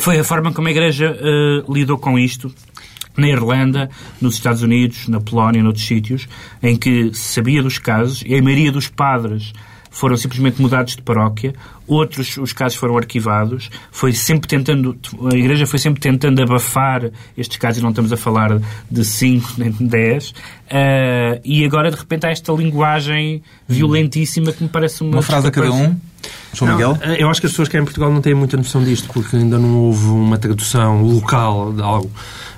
foi 0.00 0.18
a 0.18 0.24
forma 0.24 0.52
como 0.52 0.68
a 0.68 0.70
Igreja 0.70 1.16
eh, 1.18 1.64
lidou 1.68 1.98
com 1.98 2.18
isto 2.18 2.52
na 3.16 3.28
Irlanda, 3.28 3.90
nos 4.20 4.34
Estados 4.34 4.62
Unidos, 4.62 5.08
na 5.08 5.20
Polónia, 5.20 5.62
noutros 5.62 5.84
sítios, 5.84 6.28
em 6.62 6.76
que 6.76 7.12
sabia 7.12 7.62
dos 7.62 7.78
casos 7.78 8.22
e 8.24 8.34
a 8.34 8.42
maioria 8.42 8.70
dos 8.70 8.88
padres 8.88 9.52
foram 9.90 10.16
simplesmente 10.16 10.60
mudados 10.60 10.96
de 10.96 11.02
paróquia, 11.02 11.54
outros 11.86 12.36
os 12.36 12.52
casos 12.52 12.78
foram 12.78 12.96
arquivados, 12.96 13.70
foi 13.90 14.12
sempre 14.12 14.48
tentando, 14.48 14.96
a 15.32 15.36
Igreja 15.36 15.66
foi 15.66 15.78
sempre 15.78 16.00
tentando 16.00 16.42
abafar 16.42 17.10
estes 17.36 17.56
casos, 17.56 17.78
e 17.78 17.82
não 17.82 17.90
estamos 17.90 18.12
a 18.12 18.16
falar 18.16 18.60
de 18.90 19.04
5 19.04 19.54
nem 19.58 19.70
de 19.70 19.84
10, 19.84 20.34
eh, 20.70 21.40
e 21.44 21.64
agora 21.64 21.90
de 21.90 21.96
repente 21.96 22.26
há 22.26 22.30
esta 22.30 22.52
linguagem 22.52 23.42
violentíssima 23.68 24.52
que 24.52 24.62
me 24.62 24.68
parece 24.68 25.02
uma, 25.02 25.16
Uma 25.16 25.22
frase 25.22 25.48
a 25.48 25.50
cada 25.50 25.72
um. 25.72 25.96
João 26.52 26.70
Não, 26.70 26.76
Miguel? 26.78 26.98
eu 27.18 27.28
acho 27.28 27.40
que 27.40 27.46
as 27.46 27.52
pessoas 27.52 27.68
que 27.68 27.78
em 27.78 27.84
Portugal 27.84 28.12
não 28.12 28.20
têm 28.20 28.34
muita 28.34 28.56
noção 28.56 28.82
disto, 28.82 29.08
porque 29.12 29.36
ainda 29.36 29.58
não 29.58 29.76
houve 29.76 30.06
uma 30.06 30.36
tradução 30.38 31.02
local 31.02 31.72
de 31.72 31.82
algo. 31.82 32.10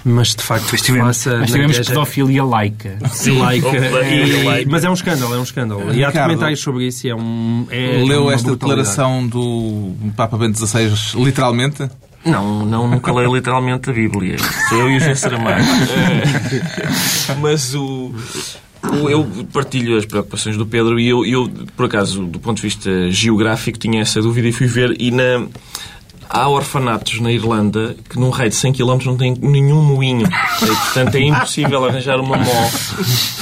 Mas 0.04 0.34
de 0.34 0.42
facto 0.42 0.68
Mas 0.72 0.82
tivemos, 0.82 1.06
faça 1.24 1.38
mas 1.38 1.50
tivemos 1.50 1.72
igreja- 1.72 1.90
pedofilia 1.92 2.44
laica. 2.44 2.98
Sim, 3.12 3.38
laica. 3.38 3.68
E-. 3.76 4.66
Mas 4.66 4.84
é 4.84 4.90
um 4.90 4.94
escândalo, 4.94 5.34
é 5.34 5.38
um 5.38 5.42
escândalo. 5.42 5.92
E 5.94 6.02
há 6.04 6.08
Ricardo, 6.08 6.28
comentários 6.28 6.60
sobre 6.60 6.86
isso 6.86 7.06
e 7.06 7.10
é 7.10 7.14
um. 7.14 7.66
É 7.70 8.02
Leu 8.06 8.22
uma 8.24 8.34
esta 8.34 8.50
declaração 8.50 9.26
do 9.26 9.92
Papa 10.16 10.36
Bento 10.38 10.58
XVI 10.58 10.90
literalmente? 11.22 11.88
Não, 12.24 12.66
não, 12.66 12.86
nunca 12.86 13.12
leio 13.12 13.34
literalmente 13.34 13.88
a 13.88 13.92
Bíblia. 13.94 14.36
Sou 14.68 14.78
eu 14.78 14.90
e 14.90 14.96
o 14.96 15.00
José 15.00 15.14
Saramago. 15.14 15.64
Mas 17.40 17.74
o, 17.74 18.12
o- 19.02 19.08
Eu 19.10 19.26
partilho 19.52 19.96
as 19.96 20.04
preocupações 20.06 20.56
do 20.56 20.66
Pedro 20.66 20.98
e 21.00 21.08
eu, 21.08 21.24
eu, 21.24 21.50
por 21.76 21.86
acaso, 21.86 22.24
do 22.26 22.38
ponto 22.38 22.56
de 22.56 22.62
vista 22.62 23.10
geográfico, 23.10 23.78
tinha 23.78 24.00
essa 24.02 24.20
dúvida 24.20 24.48
e 24.48 24.52
fui 24.52 24.66
ver. 24.66 24.94
E 25.00 25.10
na, 25.10 25.46
há 26.30 26.48
orfanatos 26.48 27.20
na 27.20 27.32
Irlanda 27.32 27.96
que 28.08 28.18
num 28.18 28.30
raio 28.30 28.50
de 28.50 28.56
100 28.56 28.72
km 28.74 28.98
não 29.04 29.16
tem 29.16 29.34
nenhum 29.40 29.82
moinho. 29.82 30.26
E, 30.26 30.66
portanto, 30.66 31.16
é 31.16 31.20
impossível 31.20 31.84
arranjar 31.84 32.20
uma 32.20 32.36
mó 32.36 32.68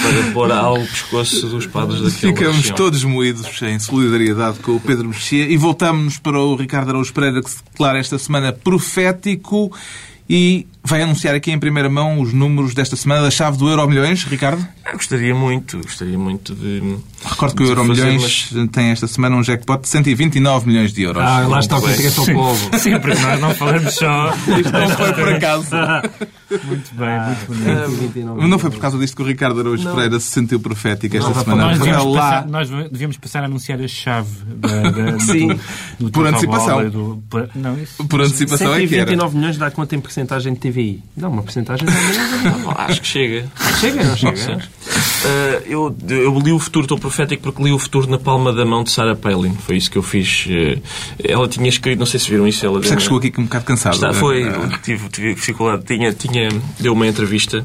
para 0.03 0.33
pôr 0.33 0.51
ao 0.51 0.77
pescoço 0.79 1.47
dos 1.49 1.67
padres 1.67 2.01
daquela 2.01 2.33
Ficamos 2.33 2.57
região. 2.57 2.77
todos 2.77 3.05
moídos 3.05 3.63
em 3.63 3.79
solidariedade 3.79 4.59
com 4.61 4.73
o 4.73 4.81
Pedro 4.81 5.09
Mexia 5.09 5.45
e 5.47 5.57
voltamos 5.57 6.19
para 6.19 6.41
o 6.41 6.57
Ricardo 6.57 6.89
Araújo 6.89 7.13
Pereira, 7.13 7.43
que 7.43 7.51
se 7.51 7.63
declara 7.63 7.99
esta 7.99 8.19
semana 8.19 8.53
profético 8.53 9.71
e 10.29 10.67
vai 10.89 11.03
anunciar 11.03 11.35
aqui 11.35 11.51
em 11.53 11.59
primeira 11.59 11.89
mão 11.89 12.21
os 12.21 12.33
números 12.33 12.75
desta 12.75 12.97
semana 12.97 13.23
da 13.23 13.31
chave 13.31 13.57
do 13.59 13.69
Euro 13.69 13.87
Milhões, 13.87 14.25
Ricardo. 14.25 14.67
Ah, 14.85 14.93
gostaria 14.93 15.35
muito, 15.35 15.79
gostaria 15.79 16.19
muito 16.19 16.55
de. 16.55 16.97
Recordo 17.25 17.55
que 17.57 17.63
o 17.63 17.67
Euro 17.67 17.85
Milhões 17.85 18.51
tem 18.73 18.91
esta 18.91 19.07
semana 19.07 19.37
um 19.37 19.43
jackpot 19.43 19.81
de 19.83 19.89
129 19.89 20.67
milhões 20.67 20.93
de 20.93 21.03
euros. 21.03 21.23
Ah, 21.23 21.47
lá 21.47 21.59
está 21.59 21.77
o 21.79 21.81
interessa 21.91 22.21
ao 22.21 22.27
povo. 22.27 22.71
Sim, 22.79 22.99
porque 22.99 23.19
nós 23.21 23.41
não 23.41 23.55
falamos 23.55 23.95
só. 23.95 24.33
Isto 24.59 24.73
não 24.73 24.89
foi 24.91 25.13
por 25.13 25.29
acaso. 25.29 25.69
Muito 26.65 26.95
bem, 26.95 27.21
muito 27.27 28.11
bonito. 28.13 28.49
Não 28.49 28.59
foi 28.59 28.71
por 28.71 28.81
causa 28.81 28.99
disto 28.99 29.15
que 29.17 29.23
o 29.23 29.27
Ricardo 29.27 29.61
Araújo 29.61 29.91
Pereira 29.93 30.19
se 30.19 30.31
sentiu 30.31 30.59
profético 30.59 31.17
esta 31.17 31.35
semana. 31.35 31.67
Nós 31.67 31.79
devíamos, 31.79 32.15
lá. 32.15 32.21
passar, 32.21 32.49
nós 32.49 32.71
devíamos 32.91 33.17
passar 33.19 33.43
a 33.43 33.47
anunciar 33.47 33.81
a 33.81 33.89
chave 33.89 34.31
da, 34.57 34.91
da, 34.91 35.19
Sim. 35.21 35.49
do, 35.99 36.07
do 36.07 36.11
Por 36.11 36.27
antecipação. 36.27 36.77
Bola 36.77 36.91
Do, 36.91 37.23
por- 37.29 37.51
não, 37.55 37.79
isso. 37.79 38.03
Por 38.07 38.21
antecipação 38.23 38.73
é 38.75 38.79
que 38.87 38.95
era. 38.95 39.11
129 39.11 39.37
milhões 39.37 39.59
dá 39.59 39.71
quanto 39.71 39.95
em 39.95 40.01
porcentagem 40.01 40.55
de 40.55 40.61
TVI? 40.79 41.03
Dá 41.17 41.29
uma 41.29 41.43
porcentagem 41.43 41.87
de 41.87 41.93
Acho 42.77 43.01
que 43.01 43.07
chega. 43.07 43.47
Chega, 43.81 44.05
não 44.05 44.17
chega? 44.17 44.37
Sim. 44.37 44.57
Ah, 45.25 45.63
eu, 45.67 45.95
eu 46.09 46.39
li 46.39 46.53
o 46.53 46.59
futuro, 46.59 46.85
estou 46.85 46.99
profético 46.99 47.43
porque 47.43 47.63
li 47.63 47.73
o 47.73 47.79
futuro 47.79 48.09
na 48.09 48.19
palma 48.19 48.53
da 48.53 48.65
mão 48.65 48.85
de 48.85 48.91
Sarah 48.91 49.17
Palin. 49.17 49.55
Foi 49.55 49.77
isso 49.77 49.91
que 49.91 49.99
eu 49.99 50.03
fiz. 50.03 50.47
Eh, 50.49 50.79
Ela 51.25 51.49
tinha 51.49 51.69
escrito, 51.69 51.99
não 51.99 52.07
sei 52.07 52.21
se 52.21 52.31
viram 52.31 52.47
isso. 52.47 52.65
Ela 52.65 52.81
isso 52.81 52.93
é 52.93 52.97
que 52.97 53.03
chegou 53.03 53.19
aqui 53.19 53.33
um 53.39 53.45
bocado 53.45 53.65
cansado. 53.65 53.95
Está, 53.95 54.09
não 54.09 54.15
é? 54.15 54.19
foi, 54.19 54.45
Ah. 54.49 54.79
tive, 54.83 55.09
tive 55.09 55.35
dificuldade. 55.35 55.85
Tinha, 55.85 56.13
tinha, 56.13 56.49
deu 56.79 56.93
uma 56.93 57.07
entrevista 57.07 57.65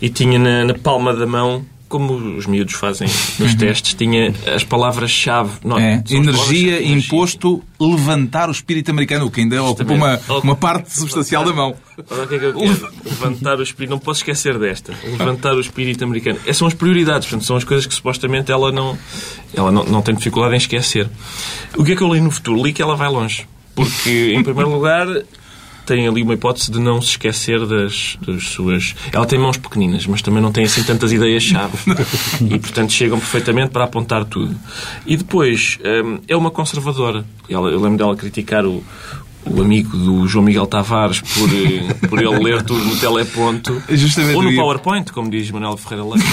e 0.00 0.08
tinha 0.10 0.38
na, 0.38 0.64
na 0.64 0.74
palma 0.74 1.14
da 1.14 1.26
mão, 1.26 1.64
como 1.92 2.14
os 2.38 2.46
miúdos 2.46 2.72
fazem 2.72 3.06
nos 3.38 3.54
testes, 3.54 3.92
tinha 3.92 4.34
as 4.56 4.64
palavras-chave. 4.64 5.58
Uhum. 5.62 5.78
É, 5.78 6.02
as 6.02 6.10
energia, 6.10 6.72
palavras-chave. 6.72 6.92
imposto, 6.92 7.62
levantar 7.78 8.48
o 8.48 8.52
espírito 8.52 8.90
americano, 8.90 9.26
o 9.26 9.30
que 9.30 9.42
ainda 9.42 9.62
ocupa 9.62 9.92
uma, 9.92 10.18
uma 10.42 10.56
parte 10.56 10.88
substancial 10.96 11.44
da 11.44 11.52
mão. 11.52 11.76
Olha 12.10 12.22
o 12.22 12.26
que 12.26 12.36
é 12.36 12.38
que 12.38 12.44
eu 12.46 12.54
quero. 12.54 12.88
Levantar 13.04 13.58
o 13.58 13.62
espírito. 13.62 13.90
Não 13.90 13.98
posso 13.98 14.20
esquecer 14.20 14.58
desta. 14.58 14.94
Levantar 15.04 15.54
o 15.54 15.60
espírito 15.60 16.02
americano. 16.02 16.38
Essas 16.44 16.56
são 16.56 16.66
as 16.66 16.72
prioridades. 16.72 17.28
Portanto, 17.28 17.46
são 17.46 17.56
as 17.56 17.64
coisas 17.64 17.84
que 17.84 17.92
supostamente 17.92 18.50
ela 18.50 18.72
não, 18.72 18.98
ela 19.54 19.70
não, 19.70 19.84
não 19.84 20.00
tem 20.00 20.14
dificuldade 20.14 20.54
em 20.54 20.56
esquecer. 20.56 21.10
O 21.76 21.84
que 21.84 21.92
é 21.92 21.96
que 21.96 22.02
eu 22.02 22.10
li 22.10 22.22
no 22.22 22.30
futuro? 22.30 22.62
Li 22.62 22.72
que 22.72 22.80
ela 22.80 22.96
vai 22.96 23.10
longe. 23.10 23.46
Porque, 23.74 24.32
em 24.34 24.42
primeiro 24.42 24.70
lugar, 24.70 25.06
tem 25.86 26.06
ali 26.06 26.22
uma 26.22 26.34
hipótese 26.34 26.70
de 26.70 26.78
não 26.80 27.00
se 27.00 27.10
esquecer 27.10 27.66
das, 27.66 28.16
das 28.26 28.44
suas. 28.44 28.94
Ela 29.12 29.26
tem 29.26 29.38
mãos 29.38 29.56
pequeninas, 29.56 30.06
mas 30.06 30.22
também 30.22 30.42
não 30.42 30.52
tem 30.52 30.64
assim 30.64 30.82
tantas 30.82 31.12
ideias-chave. 31.12 31.78
E, 32.42 32.58
portanto, 32.58 32.92
chegam 32.92 33.18
perfeitamente 33.18 33.70
para 33.70 33.84
apontar 33.84 34.24
tudo. 34.24 34.54
E 35.06 35.16
depois, 35.16 35.78
hum, 36.04 36.18
é 36.26 36.36
uma 36.36 36.50
conservadora. 36.50 37.24
Ela, 37.48 37.70
eu 37.70 37.80
lembro 37.80 37.98
dela 37.98 38.16
criticar 38.16 38.66
o, 38.66 38.82
o 39.44 39.60
amigo 39.60 39.96
do 39.96 40.26
João 40.28 40.44
Miguel 40.44 40.66
Tavares 40.66 41.20
por, 41.20 41.48
eh, 41.52 41.94
por 42.08 42.18
ele 42.22 42.38
ler 42.42 42.62
tudo 42.62 42.84
no 42.84 42.96
teleponto. 42.96 43.82
Justamente 43.90 44.36
ou 44.36 44.42
no 44.42 44.54
PowerPoint, 44.54 45.12
como 45.12 45.28
diz 45.30 45.50
Manuel 45.50 45.76
Ferreira 45.76 46.04
Leite. 46.08 46.26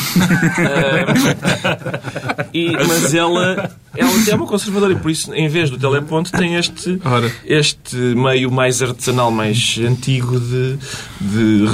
Ah, 0.60 2.48
e, 2.54 2.72
mas 2.72 3.14
ela, 3.14 3.72
ela 3.96 4.12
é 4.30 4.36
uma 4.36 4.46
conservadora 4.46 4.94
e 4.94 4.96
por 4.96 5.10
isso, 5.12 5.34
em 5.34 5.48
vez 5.48 5.70
do 5.70 5.78
teleponto, 5.78 6.32
tem 6.32 6.56
este, 6.56 7.00
Ora. 7.04 7.32
este 7.46 7.96
meio 7.96 8.52
mais 8.52 8.82
artesanal, 8.82 9.32
mais 9.32 9.80
antigo 9.80 10.40
de, 10.40 10.78
de 11.20 11.66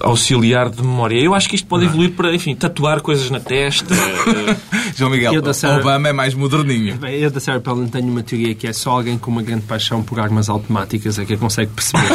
auxiliar 0.00 0.70
de 0.70 0.82
memória. 0.82 1.18
Eu 1.20 1.34
acho 1.34 1.48
que 1.48 1.56
isto 1.56 1.66
pode 1.66 1.84
evoluir 1.86 2.12
para, 2.12 2.34
enfim, 2.34 2.54
tatuar 2.54 3.00
coisas 3.00 3.30
na 3.30 3.40
testa. 3.40 3.94
eh, 3.94 4.56
João 4.96 5.10
Miguel, 5.10 5.52
Sarah- 5.54 5.80
Obama 5.80 6.08
é 6.08 6.12
mais 6.12 6.34
moderninho. 6.34 6.98
Eu 7.06 7.30
da 7.30 7.40
Sarah 7.40 7.60
Palin 7.60 7.86
tenho 7.88 8.08
uma 8.08 8.22
teoria 8.22 8.54
que 8.54 8.66
é 8.66 8.72
só 8.72 8.90
alguém 8.92 9.18
com 9.18 9.30
uma 9.30 9.42
grande 9.42 9.62
paixão 9.62 10.02
por 10.02 10.18
armas 10.20 10.48
automáticas 10.60 11.18
é 11.18 11.24
que 11.24 11.34
a 11.34 11.38
consegue 11.38 11.72
perceber. 11.72 12.06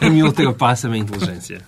A 0.00 0.10
mim- 0.10 0.22
ultrapassa-me 0.22 0.96
a 0.96 0.98
inteligência. 0.98 1.60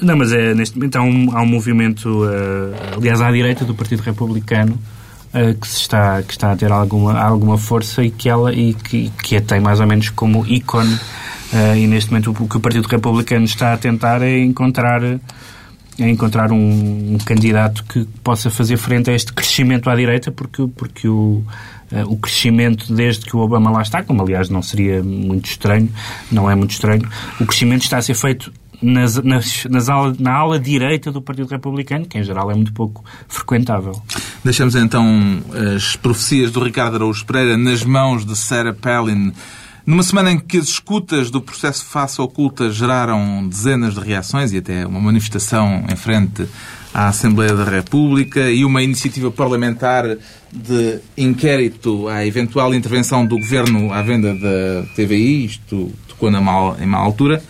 Não, 0.00 0.16
mas 0.16 0.32
é, 0.32 0.54
neste 0.54 0.76
momento 0.76 0.96
há 0.96 1.02
um, 1.02 1.36
há 1.36 1.42
um 1.42 1.46
movimento, 1.46 2.24
eh, 2.24 2.94
aliás, 2.96 3.20
à 3.20 3.30
direita 3.30 3.64
do 3.64 3.74
Partido 3.74 4.00
Republicano, 4.00 4.78
eh, 5.34 5.54
que, 5.60 5.68
se 5.68 5.80
está, 5.82 6.22
que 6.22 6.32
está 6.32 6.52
a 6.52 6.56
ter 6.56 6.72
alguma, 6.72 7.18
alguma 7.20 7.58
força 7.58 8.02
e 8.02 8.10
que, 8.10 8.28
ela, 8.28 8.52
e 8.52 8.74
que, 8.74 9.10
que 9.22 9.36
a 9.36 9.40
tem 9.40 9.60
mais 9.60 9.80
ou 9.80 9.86
menos 9.86 10.08
como 10.10 10.46
ícone. 10.46 10.98
eh, 11.52 11.78
e 11.80 11.86
neste 11.86 12.10
momento 12.10 12.30
o, 12.30 12.48
que 12.48 12.56
o 12.56 12.60
Partido 12.60 12.88
Republicano 12.88 13.44
está 13.44 13.74
a 13.74 13.76
tentar 13.76 14.22
é 14.22 14.38
encontrar, 14.40 15.02
é 15.04 15.20
encontrar 16.08 16.50
um, 16.50 17.14
um 17.14 17.18
candidato 17.24 17.84
que 17.84 18.04
possa 18.24 18.50
fazer 18.50 18.78
frente 18.78 19.10
a 19.10 19.14
este 19.14 19.32
crescimento 19.32 19.90
à 19.90 19.94
direita, 19.94 20.32
porque, 20.32 20.66
porque 20.74 21.06
o, 21.06 21.44
o 22.06 22.16
crescimento 22.16 22.92
desde 22.92 23.24
que 23.24 23.36
o 23.36 23.40
Obama 23.40 23.70
lá 23.70 23.82
está, 23.82 24.02
como 24.02 24.22
aliás 24.22 24.48
não 24.48 24.62
seria 24.62 25.02
muito 25.02 25.46
estranho, 25.46 25.88
não 26.30 26.50
é 26.50 26.54
muito 26.54 26.70
estranho, 26.70 27.08
o 27.40 27.46
crescimento 27.46 27.82
está 27.82 27.98
a 27.98 28.02
ser 28.02 28.14
feito 28.14 28.52
nas, 28.82 29.16
nas, 29.22 29.64
nas 29.66 29.88
ala, 29.88 30.14
na 30.18 30.32
ala 30.32 30.58
direita 30.58 31.12
do 31.12 31.22
Partido 31.22 31.48
Republicano, 31.48 32.04
que 32.04 32.18
em 32.18 32.24
geral 32.24 32.50
é 32.50 32.54
muito 32.54 32.72
pouco 32.72 33.04
frequentável. 33.28 34.00
Deixamos 34.44 34.74
então 34.74 35.06
as 35.76 35.94
profecias 35.94 36.50
do 36.50 36.62
Ricardo 36.62 36.96
Araújo 36.96 37.24
Pereira 37.24 37.56
nas 37.56 37.84
mãos 37.84 38.26
de 38.26 38.36
Sarah 38.36 38.74
Palin. 38.74 39.32
Numa 39.86 40.02
semana 40.02 40.30
em 40.30 40.38
que 40.38 40.58
as 40.58 40.66
escutas 40.66 41.30
do 41.30 41.40
processo 41.40 41.84
face 41.84 42.20
oculta 42.20 42.70
geraram 42.70 43.46
dezenas 43.48 43.94
de 43.94 44.00
reações 44.00 44.52
e 44.52 44.58
até 44.58 44.86
uma 44.86 45.00
manifestação 45.00 45.84
em 45.90 45.96
frente 45.96 46.46
à 46.92 47.08
Assembleia 47.08 47.54
da 47.54 47.64
República 47.64 48.50
e 48.50 48.64
uma 48.64 48.82
iniciativa 48.82 49.30
parlamentar 49.30 50.16
de 50.52 51.00
inquérito 51.16 52.08
à 52.08 52.26
eventual 52.26 52.74
intervenção 52.74 53.24
do 53.24 53.38
Governo 53.38 53.92
à 53.92 54.02
venda 54.02 54.34
da 54.34 54.86
TVI, 54.94 55.46
isto 55.46 55.92
tocou 56.06 56.30
na 56.30 56.40
mal, 56.40 56.76
em 56.80 56.86
má 56.86 56.98
altura, 56.98 57.42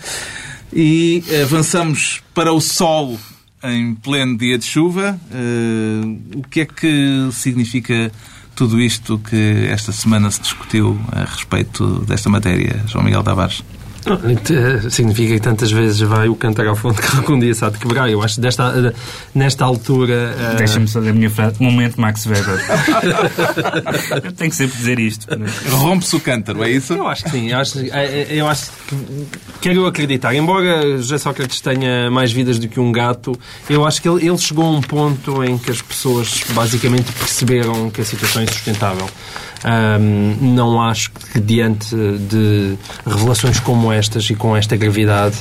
e 0.73 1.23
avançamos 1.43 2.23
para 2.33 2.53
o 2.53 2.61
sol 2.61 3.19
em 3.65 3.95
pleno 3.95 4.37
dia 4.37 4.59
de 4.59 4.65
chuva. 4.65 5.19
Eh, 5.31 6.37
o 6.37 6.43
que 6.43 6.61
é 6.61 6.65
que 6.65 7.29
significa 7.33 8.11
tudo 8.55 8.81
isto 8.81 9.19
que 9.19 9.67
esta 9.69 9.93
semana 9.93 10.31
se 10.31 10.41
discutiu 10.41 10.99
a 11.11 11.25
respeito 11.25 12.01
desta 12.07 12.29
matéria, 12.29 12.83
João 12.87 13.05
Miguel 13.05 13.23
Tavares? 13.23 13.63
Significa 14.91 15.35
que 15.35 15.41
tantas 15.41 15.71
vezes 15.71 16.01
vai 16.01 16.29
o 16.29 16.35
cantar 16.35 16.67
ao 16.67 16.75
fundo 16.77 17.01
que 17.03 17.17
algum 17.17 17.38
dia 17.38 17.53
de 17.53 17.79
quebrar. 17.79 18.11
Eu 18.11 18.23
acho 18.23 18.37
que 18.37 18.41
desta, 18.41 18.95
nesta 19.35 19.65
altura. 19.65 20.35
eh, 20.38 20.55
Deixa-me 20.57 20.88
só 20.88 20.99
a 20.99 21.03
minha 21.03 21.31
frase. 21.31 21.62
Momento 21.62 22.01
Max 22.01 22.27
Weber. 22.27 22.59
Eu 24.25 24.33
tenho 24.33 24.51
que 24.51 24.57
sempre 24.57 24.77
dizer 24.77 24.99
isto. 24.99 25.27
Rompe-se 25.71 26.17
o 26.17 26.21
cântaro, 26.21 26.62
é 26.65 26.71
isso? 26.71 26.93
Eu 26.95 27.07
acho 27.07 27.25
que 27.25 27.31
sim. 27.31 27.51
Eu 27.51 27.59
acho, 27.59 27.79
eh, 27.79 28.27
eu 28.31 28.49
acho 28.49 28.71
que 28.88 28.97
quero 29.61 29.87
acreditar. 29.87 30.35
Embora 30.35 30.97
José 30.99 31.19
Sócrates 31.19 31.61
tenha 31.61 32.11
mais 32.11 32.33
vidas 32.33 32.59
do 32.59 32.69
que 32.69 32.81
um 32.81 32.91
gato, 32.93 33.38
eu 33.69 33.87
acho 33.87 34.01
que 34.03 34.09
ele, 34.09 34.27
ele 34.27 34.38
chegou 34.38 34.65
a 34.65 34.71
um 34.71 34.81
ponto 34.81 35.43
em 35.45 35.57
que 35.59 35.71
as 35.71 35.81
pessoas 35.83 36.43
basicamente 36.51 37.11
perceberam 37.12 37.91
que 37.91 38.01
a 38.01 38.05
situação 38.05 38.43
é 38.43 38.45
insustentável. 38.45 39.09
Ahm, 39.64 40.37
não 40.55 40.81
acho 40.83 41.11
que 41.11 41.40
diante 41.40 41.94
de 41.94 42.77
revelações 43.07 43.61
como 43.61 43.92
estas 43.92 44.29
e 44.31 44.35
com 44.35 44.57
esta 44.57 44.77
gravidade 44.77 45.37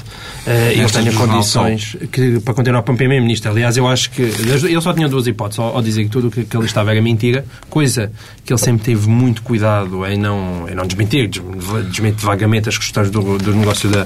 eh, 0.45 0.73
ele 0.73 0.89
tenha 0.89 1.11
condições 1.13 1.95
que, 2.11 2.39
para 2.39 2.53
continuar 2.53 2.83
para 2.83 2.93
Primeiro-Ministro. 2.93 3.51
Aliás, 3.51 3.77
eu 3.77 3.87
acho 3.87 4.11
que 4.11 4.21
ele 4.21 4.81
só 4.81 4.93
tinha 4.93 5.07
duas 5.09 5.25
hipóteses. 5.27 5.59
Ao, 5.59 5.75
ao 5.75 5.81
dizer 5.81 6.03
que 6.03 6.09
tudo 6.09 6.27
o 6.27 6.31
que, 6.31 6.43
que 6.43 6.55
ele 6.55 6.65
estava 6.65 6.91
era 6.91 7.01
mentira, 7.01 7.45
coisa 7.69 8.11
que 8.45 8.53
ele 8.53 8.59
sempre 8.59 8.83
teve 8.85 9.07
muito 9.07 9.41
cuidado 9.41 10.05
em 10.05 10.17
não, 10.17 10.67
em 10.69 10.75
não 10.75 10.85
desmentir, 10.85 11.27
des- 11.27 11.41
desmente 11.89 12.23
vagamente 12.23 12.69
as 12.69 12.77
questões 12.77 13.09
do, 13.09 13.37
do 13.37 13.53
negócio 13.55 13.89
da, 13.89 14.05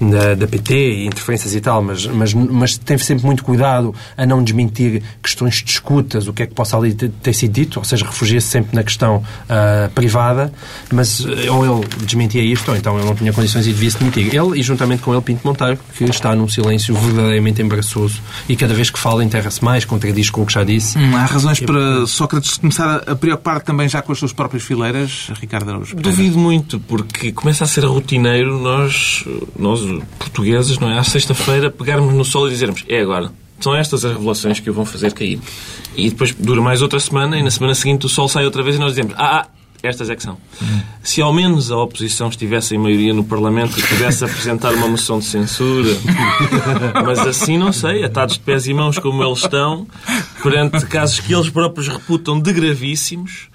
da, 0.00 0.34
da 0.34 0.46
PT 0.46 0.74
e 0.74 1.06
interferências 1.06 1.54
e 1.54 1.60
tal, 1.60 1.82
mas, 1.82 2.06
mas, 2.06 2.32
mas 2.34 2.78
teve 2.78 3.04
sempre 3.04 3.24
muito 3.26 3.42
cuidado 3.44 3.94
a 4.16 4.24
não 4.26 4.42
desmentir 4.42 5.02
questões 5.22 5.56
de 5.56 5.70
escutas, 5.70 6.26
o 6.28 6.32
que 6.32 6.42
é 6.42 6.46
que 6.46 6.54
possa 6.54 6.76
ali 6.76 6.94
ter, 6.94 7.10
ter 7.22 7.32
sido 7.32 7.52
dito, 7.52 7.78
ou 7.78 7.84
seja, 7.84 8.04
refugia-se 8.06 8.46
sempre 8.46 8.74
na 8.76 8.82
questão 8.82 9.22
ah, 9.48 9.88
privada, 9.94 10.52
mas 10.92 11.24
eh, 11.24 11.50
ou 11.50 11.64
ele 11.64 11.86
desmentia 12.04 12.42
isto, 12.42 12.70
ou 12.70 12.76
então 12.76 12.98
ele 12.98 13.06
não 13.06 13.14
tinha 13.14 13.32
condições 13.32 13.64
de 13.64 13.72
devia-se 13.72 13.98
demitir. 13.98 14.26
Ele 14.26 14.60
e 14.60 14.62
juntamente 14.62 15.02
com 15.02 15.12
ele 15.12 15.22
Pinto 15.22 15.46
Monteiro, 15.46 15.78
que 15.96 16.04
está 16.04 16.34
num 16.36 16.46
silêncio 16.46 16.94
verdadeiramente 16.94 17.62
embaraçoso 17.62 18.20
e 18.46 18.54
cada 18.54 18.74
vez 18.74 18.90
que 18.90 18.98
fala 18.98 19.24
enterra-se 19.24 19.64
mais, 19.64 19.86
contradiz 19.86 20.28
com 20.28 20.42
o 20.42 20.46
que 20.46 20.52
já 20.52 20.64
disse. 20.64 20.98
Hum, 20.98 21.16
há 21.16 21.24
razões 21.24 21.60
para 21.60 22.06
Sócrates 22.06 22.58
começar 22.58 23.02
a 23.06 23.16
preocupar 23.16 23.62
também 23.62 23.88
já 23.88 24.02
com 24.02 24.12
as 24.12 24.18
suas 24.18 24.34
próprias 24.34 24.64
fileiras, 24.64 25.30
Ricardo 25.40 25.70
Araújo? 25.70 25.96
Duvido 25.96 26.38
muito, 26.38 26.78
porque 26.80 27.32
começa 27.32 27.64
a 27.64 27.66
ser 27.66 27.84
rotineiro 27.84 28.58
nós, 28.58 29.24
nós 29.58 29.80
portugueses, 30.18 30.78
não 30.78 30.90
é? 30.90 30.98
À 30.98 31.04
sexta-feira, 31.04 31.70
pegarmos 31.70 32.12
no 32.12 32.24
sol 32.24 32.48
e 32.48 32.50
dizermos 32.50 32.84
é 32.86 33.00
agora. 33.00 33.32
São 33.60 33.74
estas 33.74 34.04
as 34.04 34.12
revelações 34.12 34.60
que 34.60 34.70
o 34.70 34.72
vão 34.72 34.84
fazer 34.84 35.12
cair. 35.12 35.40
E 35.96 36.10
depois 36.10 36.32
dura 36.32 36.60
mais 36.60 36.82
outra 36.82 37.00
semana 37.00 37.38
e 37.38 37.42
na 37.42 37.50
semana 37.50 37.74
seguinte 37.74 38.06
o 38.06 38.08
sol 38.08 38.28
sai 38.28 38.44
outra 38.44 38.62
vez 38.62 38.76
e 38.76 38.78
nós 38.78 38.92
dizemos 38.92 39.14
ah, 39.16 39.40
ah 39.40 39.48
estas 39.82 40.10
é 40.10 40.16
que 40.16 40.22
são. 40.22 40.36
Se 41.02 41.22
ao 41.22 41.32
menos 41.32 41.70
a 41.70 41.76
oposição 41.76 42.28
estivesse 42.28 42.74
em 42.74 42.78
maioria 42.78 43.14
no 43.14 43.22
Parlamento 43.22 43.78
e 43.78 43.82
pudesse 43.82 44.24
apresentar 44.24 44.72
uma 44.74 44.88
moção 44.88 45.20
de 45.20 45.24
censura, 45.24 45.90
mas 47.04 47.20
assim 47.20 47.56
não 47.56 47.72
sei, 47.72 48.04
atados 48.04 48.34
de 48.34 48.40
pés 48.40 48.66
e 48.66 48.74
mãos 48.74 48.98
como 48.98 49.22
eles 49.22 49.38
estão, 49.38 49.86
perante 50.42 50.84
casos 50.86 51.20
que 51.20 51.32
eles 51.32 51.48
próprios 51.48 51.88
reputam 51.88 52.40
de 52.40 52.52
gravíssimos, 52.52 53.48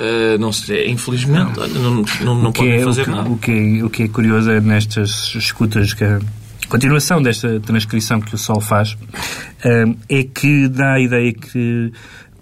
Uh, 0.00 0.38
não 0.38 0.50
sei, 0.50 0.88
infelizmente, 0.88 1.60
olha, 1.60 1.74
não, 1.74 2.02
não, 2.22 2.34
não 2.34 2.52
podem 2.52 2.72
é, 2.72 2.84
fazer 2.84 3.02
o 3.02 3.04
que, 3.04 3.10
nada. 3.10 3.28
O 3.28 3.36
que, 3.36 3.50
é, 3.50 3.84
o 3.84 3.90
que 3.90 4.02
é 4.04 4.08
curioso 4.08 4.50
é 4.50 4.58
nestas 4.58 5.34
escutas 5.34 5.92
que 5.92 6.02
continuação 6.70 7.20
desta 7.20 7.58
transcrição 7.60 8.20
que 8.20 8.34
o 8.34 8.38
Sol 8.38 8.60
faz 8.60 8.96
eh, 9.64 9.84
é 10.08 10.22
que 10.22 10.68
dá 10.68 10.94
a 10.94 11.00
ideia 11.00 11.32
que 11.32 11.92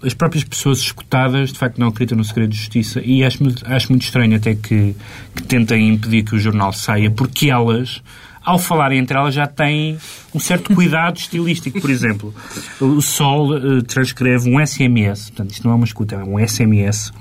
as 0.03 0.13
próprias 0.13 0.43
pessoas 0.43 0.79
escutadas 0.79 1.51
de 1.51 1.59
facto 1.59 1.79
não 1.79 1.87
acreditam 1.87 2.17
no 2.17 2.23
segredo 2.23 2.51
de 2.51 2.57
justiça 2.57 3.01
e 3.03 3.23
acho, 3.25 3.39
acho 3.65 3.89
muito 3.89 4.03
estranho 4.03 4.35
até 4.35 4.55
que, 4.55 4.95
que 5.35 5.43
tentem 5.43 5.89
impedir 5.89 6.23
que 6.23 6.35
o 6.35 6.39
jornal 6.39 6.71
saia 6.71 7.11
porque 7.11 7.49
elas 7.49 8.01
ao 8.45 8.57
falarem 8.57 8.99
entre 8.99 9.17
elas 9.17 9.33
já 9.33 9.47
têm 9.47 9.97
um 10.33 10.39
certo 10.39 10.73
cuidado 10.73 11.17
estilístico, 11.17 11.79
por 11.81 11.89
exemplo. 11.89 12.33
O 12.79 13.01
Sol 13.01 13.57
eh, 13.57 13.81
transcreve 13.87 14.49
um 14.49 14.65
SMS, 14.65 15.29
portanto, 15.29 15.51
isto 15.51 15.65
não 15.65 15.73
é 15.73 15.75
uma 15.75 15.85
escuta, 15.85 16.15
é 16.15 16.23
um 16.23 16.45
SMS 16.45 17.11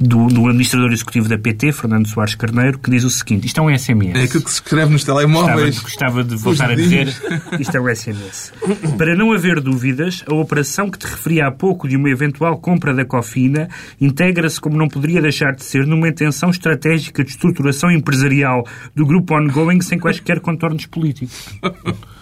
do, 0.00 0.26
do 0.26 0.46
administrador 0.46 0.92
executivo 0.92 1.28
da 1.28 1.38
PT, 1.38 1.72
Fernando 1.72 2.08
Soares 2.08 2.34
Carneiro, 2.34 2.78
que 2.78 2.90
diz 2.90 3.04
o 3.04 3.10
seguinte: 3.10 3.46
isto 3.46 3.58
é 3.58 3.62
um 3.62 3.78
SMS. 3.78 4.16
É 4.16 4.22
aquilo 4.24 4.44
que 4.44 4.50
se 4.50 4.56
escreve 4.56 4.92
nos 4.92 5.04
Gostava, 5.04 5.20
telemóveis. 5.20 5.78
gostava 5.78 6.24
de 6.24 6.36
voltar 6.36 6.70
a 6.70 6.74
dizer 6.74 7.08
isto 7.58 7.76
é 7.76 7.80
o 7.80 7.94
SMS. 7.94 8.52
Para 8.96 9.14
não 9.14 9.32
haver 9.32 9.60
dúvidas, 9.60 10.22
a 10.26 10.34
operação 10.34 10.90
que 10.90 10.98
te 10.98 11.06
referi 11.06 11.40
há 11.40 11.50
pouco 11.50 11.88
de 11.88 11.96
uma 11.96 12.10
eventual 12.10 12.58
compra 12.58 12.94
da 12.94 13.04
Cofina 13.04 13.68
integra-se, 14.00 14.60
como 14.60 14.76
não 14.76 14.88
poderia 14.88 15.20
deixar 15.20 15.54
de 15.54 15.64
ser, 15.64 15.86
numa 15.86 16.08
intenção 16.08 16.50
estratégica 16.50 17.24
de 17.24 17.30
estruturação 17.30 17.90
empresarial 17.90 18.66
do 18.94 19.06
grupo 19.06 19.34
ongoing 19.34 19.80
sem 19.80 19.98
quaisquer 19.98 20.40
contornos 20.40 20.86
políticos. 20.86 21.48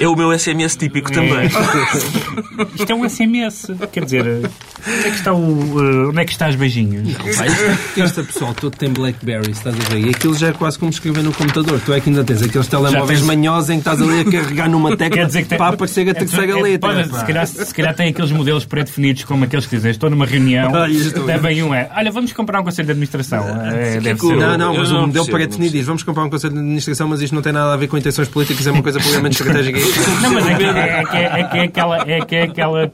É 0.00 0.08
o 0.08 0.14
meu 0.16 0.36
SMS 0.38 0.76
típico 0.76 1.10
também. 1.12 1.46
Isto 2.74 2.90
é 2.90 2.94
um 2.94 3.08
SMS. 3.08 3.66
Quer 3.92 4.04
dizer, 4.04 4.24
onde 4.26 5.06
é 5.06 5.10
que 5.10 5.16
está, 5.16 5.32
o, 5.32 5.80
eh, 5.80 6.08
onde 6.08 6.20
é 6.20 6.24
que 6.24 6.32
está 6.32 6.48
os 6.48 6.54
beijinhos? 6.54 7.12
Vai, 7.14 7.48
este 7.96 8.22
pessoal 8.22 8.54
todo 8.54 8.76
tem 8.76 8.90
Blackberry, 8.90 9.50
estás 9.50 9.74
a 9.74 9.88
ver? 9.88 10.06
E 10.06 10.10
aquilo 10.10 10.34
já 10.36 10.48
é 10.48 10.52
quase 10.52 10.78
como 10.78 10.90
escrever 10.90 11.22
no 11.22 11.32
computador. 11.32 11.80
Tu 11.84 11.92
é 11.92 12.00
que 12.00 12.08
ainda 12.10 12.24
tens 12.24 12.42
aqueles 12.42 12.66
telemóveis 12.66 13.20
tens- 13.20 13.22
manhosos 13.26 13.70
em 13.70 13.74
que 13.74 13.78
estás 13.88 14.00
ali 14.02 14.20
a 14.20 14.24
carregar 14.24 14.68
numa 14.70 14.96
tecla 14.96 15.16
Quer 15.16 15.26
dizer 15.26 15.42
que 15.42 15.48
tem- 15.48 15.58
para 15.58 15.74
aparecer 15.74 16.08
a 16.08 16.14
terceira 16.14 16.52
É, 16.58 16.62
letra. 16.62 16.88
pode- 16.94 17.04
se, 17.18 17.24
calhar, 17.24 17.46
se 17.46 17.74
calhar 17.74 17.94
tem 17.94 18.08
aqueles 18.10 18.30
modelos 18.30 18.64
pré-definidos 18.64 19.24
como 19.24 19.44
aqueles 19.44 19.66
que 19.66 19.76
dizem 19.76 19.90
estou 19.90 20.10
numa 20.10 20.26
reunião, 20.26 20.74
Ah, 20.74 20.88
isto- 20.88 21.20
devem 21.24 21.62
um 21.62 21.74
é 21.74 21.90
olha, 21.96 22.10
vamos 22.10 22.32
comprar 22.32 22.60
um 22.60 22.64
conselho 22.64 22.86
de 22.86 22.92
administração. 22.92 23.44
É, 23.66 24.00
deve 24.00 24.20
ser. 24.20 24.36
Não, 24.36 24.58
não, 24.58 24.74
mas 24.76 24.90
não 24.90 25.04
o 25.04 25.06
modelo 25.06 25.26
pré-definido 25.26 25.72
não 25.72 25.78
diz 25.80 25.86
vamos 25.86 26.02
comprar 26.02 26.24
um 26.24 26.30
conselho 26.30 26.52
de 26.54 26.58
administração, 26.60 27.08
mas 27.08 27.20
isto 27.22 27.34
não 27.34 27.42
tem 27.42 27.52
nada 27.52 27.72
a 27.72 27.76
ver 27.76 27.88
com 27.88 27.96
intenções 27.98 28.28
políticas, 28.28 28.66
é 28.66 28.70
uma 28.70 28.82
coisa 28.82 29.00
puramente 29.00 29.32
estratégica. 29.40 29.65
Não, 29.72 30.32
mas 30.32 30.46
é 30.46 30.54
que 30.56 30.64
é, 30.64 31.00
é 31.00 31.04
que 31.04 31.16
é, 31.16 31.40
é 31.40 31.44
que 31.44 31.56
é 31.58 31.62
aquela, 31.62 31.96
é 32.10 32.20
que 32.24 32.34
é 32.36 32.42
aquela 32.42 32.84
eh, 32.84 32.90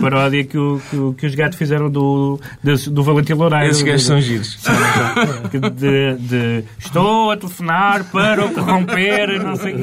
paródia 0.00 0.44
que, 0.44 0.58
o, 0.58 0.80
que, 0.90 1.14
que 1.18 1.26
os 1.26 1.34
gatos 1.34 1.58
fizeram 1.58 1.90
do, 1.90 2.40
do, 2.62 2.90
do 2.90 3.02
Valentim 3.02 3.34
Loureiro. 3.34 3.70
Esses 3.70 3.82
gajos 3.82 4.06
são 4.06 4.20
giros. 4.20 4.58
De, 5.76 6.14
de, 6.18 6.64
estou 6.78 7.30
a 7.30 7.36
telefonar 7.36 8.04
para 8.04 8.44
o 8.44 8.50
corromper, 8.52 9.42
não 9.42 9.56
sei. 9.56 9.74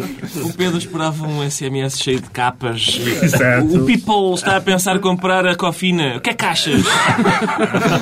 O 0.43 0.53
Pedro 0.53 0.77
esperava 0.77 1.25
um 1.25 1.49
SMS 1.49 1.99
cheio 1.99 2.21
de 2.21 2.29
capas. 2.29 2.99
Exato. 3.21 3.77
O 3.81 3.85
People 3.85 4.33
está 4.33 4.57
a 4.57 4.61
pensar 4.61 4.99
comprar 4.99 5.45
a 5.45 5.55
cofina. 5.55 6.17
O 6.17 6.21
que 6.21 6.29
é 6.29 6.33
caixas? 6.33 6.83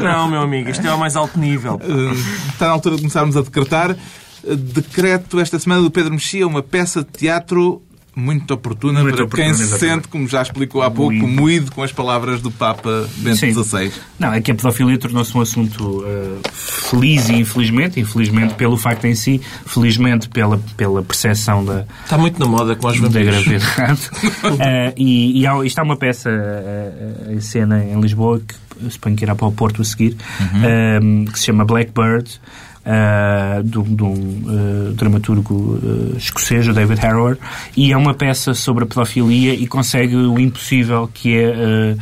Não, 0.02 0.28
meu 0.30 0.42
amigo, 0.42 0.70
isto 0.70 0.86
é 0.86 0.90
ao 0.90 0.98
mais 0.98 1.16
alto 1.16 1.40
nível. 1.40 1.80
Eh, 1.84 2.50
Está 2.54 2.68
na 2.68 2.72
altura 2.74 2.96
de 2.96 3.02
começarmos 3.02 3.38
a 3.38 3.42
decretar. 3.42 3.92
Eh, 3.92 4.56
Decreto 4.56 5.40
esta 5.40 5.60
semana 5.60 5.82
do 5.82 5.92
Pedro 5.92 6.12
Mexia, 6.12 6.48
uma 6.48 6.62
peça 6.64 7.04
de 7.04 7.10
teatro 7.12 7.82
muito 8.20 8.54
oportuna 8.54 9.02
Muito 9.02 9.16
para 9.16 9.26
oportuna, 9.26 9.48
quem 9.48 9.54
se 9.56 9.64
exatamente. 9.64 9.96
sente, 9.96 10.08
como 10.10 10.28
já 10.28 10.42
explicou 10.42 10.82
há 10.82 10.92
pouco, 10.92 11.14
Moído. 11.14 11.28
moído 11.42 11.72
com 11.72 11.82
as 11.84 11.92
palavras 11.92 12.42
do 12.42 12.52
Papa 12.52 13.08
Bento. 13.18 13.38
XVI. 13.38 13.92
Não, 14.20 14.34
é 14.34 14.42
que 14.42 14.52
a 14.52 14.56
pedofilia 14.56 14.98
tornou-se 14.98 15.36
um 15.38 15.42
assunto 15.42 16.04
eh, 16.06 16.50
feliz 16.54 17.30
e 17.30 17.34
infelizmente, 17.36 18.00
infelizmente 18.00 18.54
pelo 18.56 18.78
facto 18.78 19.06
em 19.06 19.16
si, 19.16 19.42
felizmente 19.66 20.28
pela, 20.30 20.58
pela 20.78 21.02
percepção 21.02 21.64
da, 21.64 21.86
Está 22.04 22.18
muito 22.18 22.40
na 22.40 22.46
moda 22.46 22.76
com 22.76 22.88
da 22.92 22.98
vampiros. 22.98 23.44
gravidade. 23.46 24.10
Eh, 24.60 24.94
e, 24.98 25.42
e 25.42 25.48
há, 25.48 25.64
isto 25.66 25.80
há 25.80 25.84
uma 25.84 25.96
peça 25.96 26.30
eh, 26.30 27.34
em 27.34 27.40
cena 27.40 27.84
em 27.84 28.00
Lisboa, 28.02 28.40
que 28.46 28.56
suponho 28.92 29.16
que 29.16 29.24
irá 29.24 29.36
para 29.36 29.48
o 29.48 29.52
Porto 29.52 29.82
a 29.82 29.86
seguir, 29.86 30.16
eh, 30.64 31.00
que 31.32 31.40
se 31.40 31.46
chama 31.46 31.64
Blackbird, 31.66 32.30
eh, 32.92 33.62
de, 33.64 33.84
de 33.84 34.04
um 34.04 34.16
eh, 34.50 34.94
dramaturgo 34.96 35.80
eh, 35.84 36.18
escocês, 36.18 36.68
o 36.68 36.74
David 36.74 37.00
Harrower, 37.02 37.38
e 37.78 37.92
é 37.92 37.96
uma 37.96 38.16
peça 38.16 38.56
sobre 38.56 38.84
a 38.84 38.88
pedofilia 38.88 39.54
e 39.54 39.68
consegue 39.68 40.16
o 40.16 40.40
impossível 40.40 41.08
que 41.14 41.38
é 41.38 41.96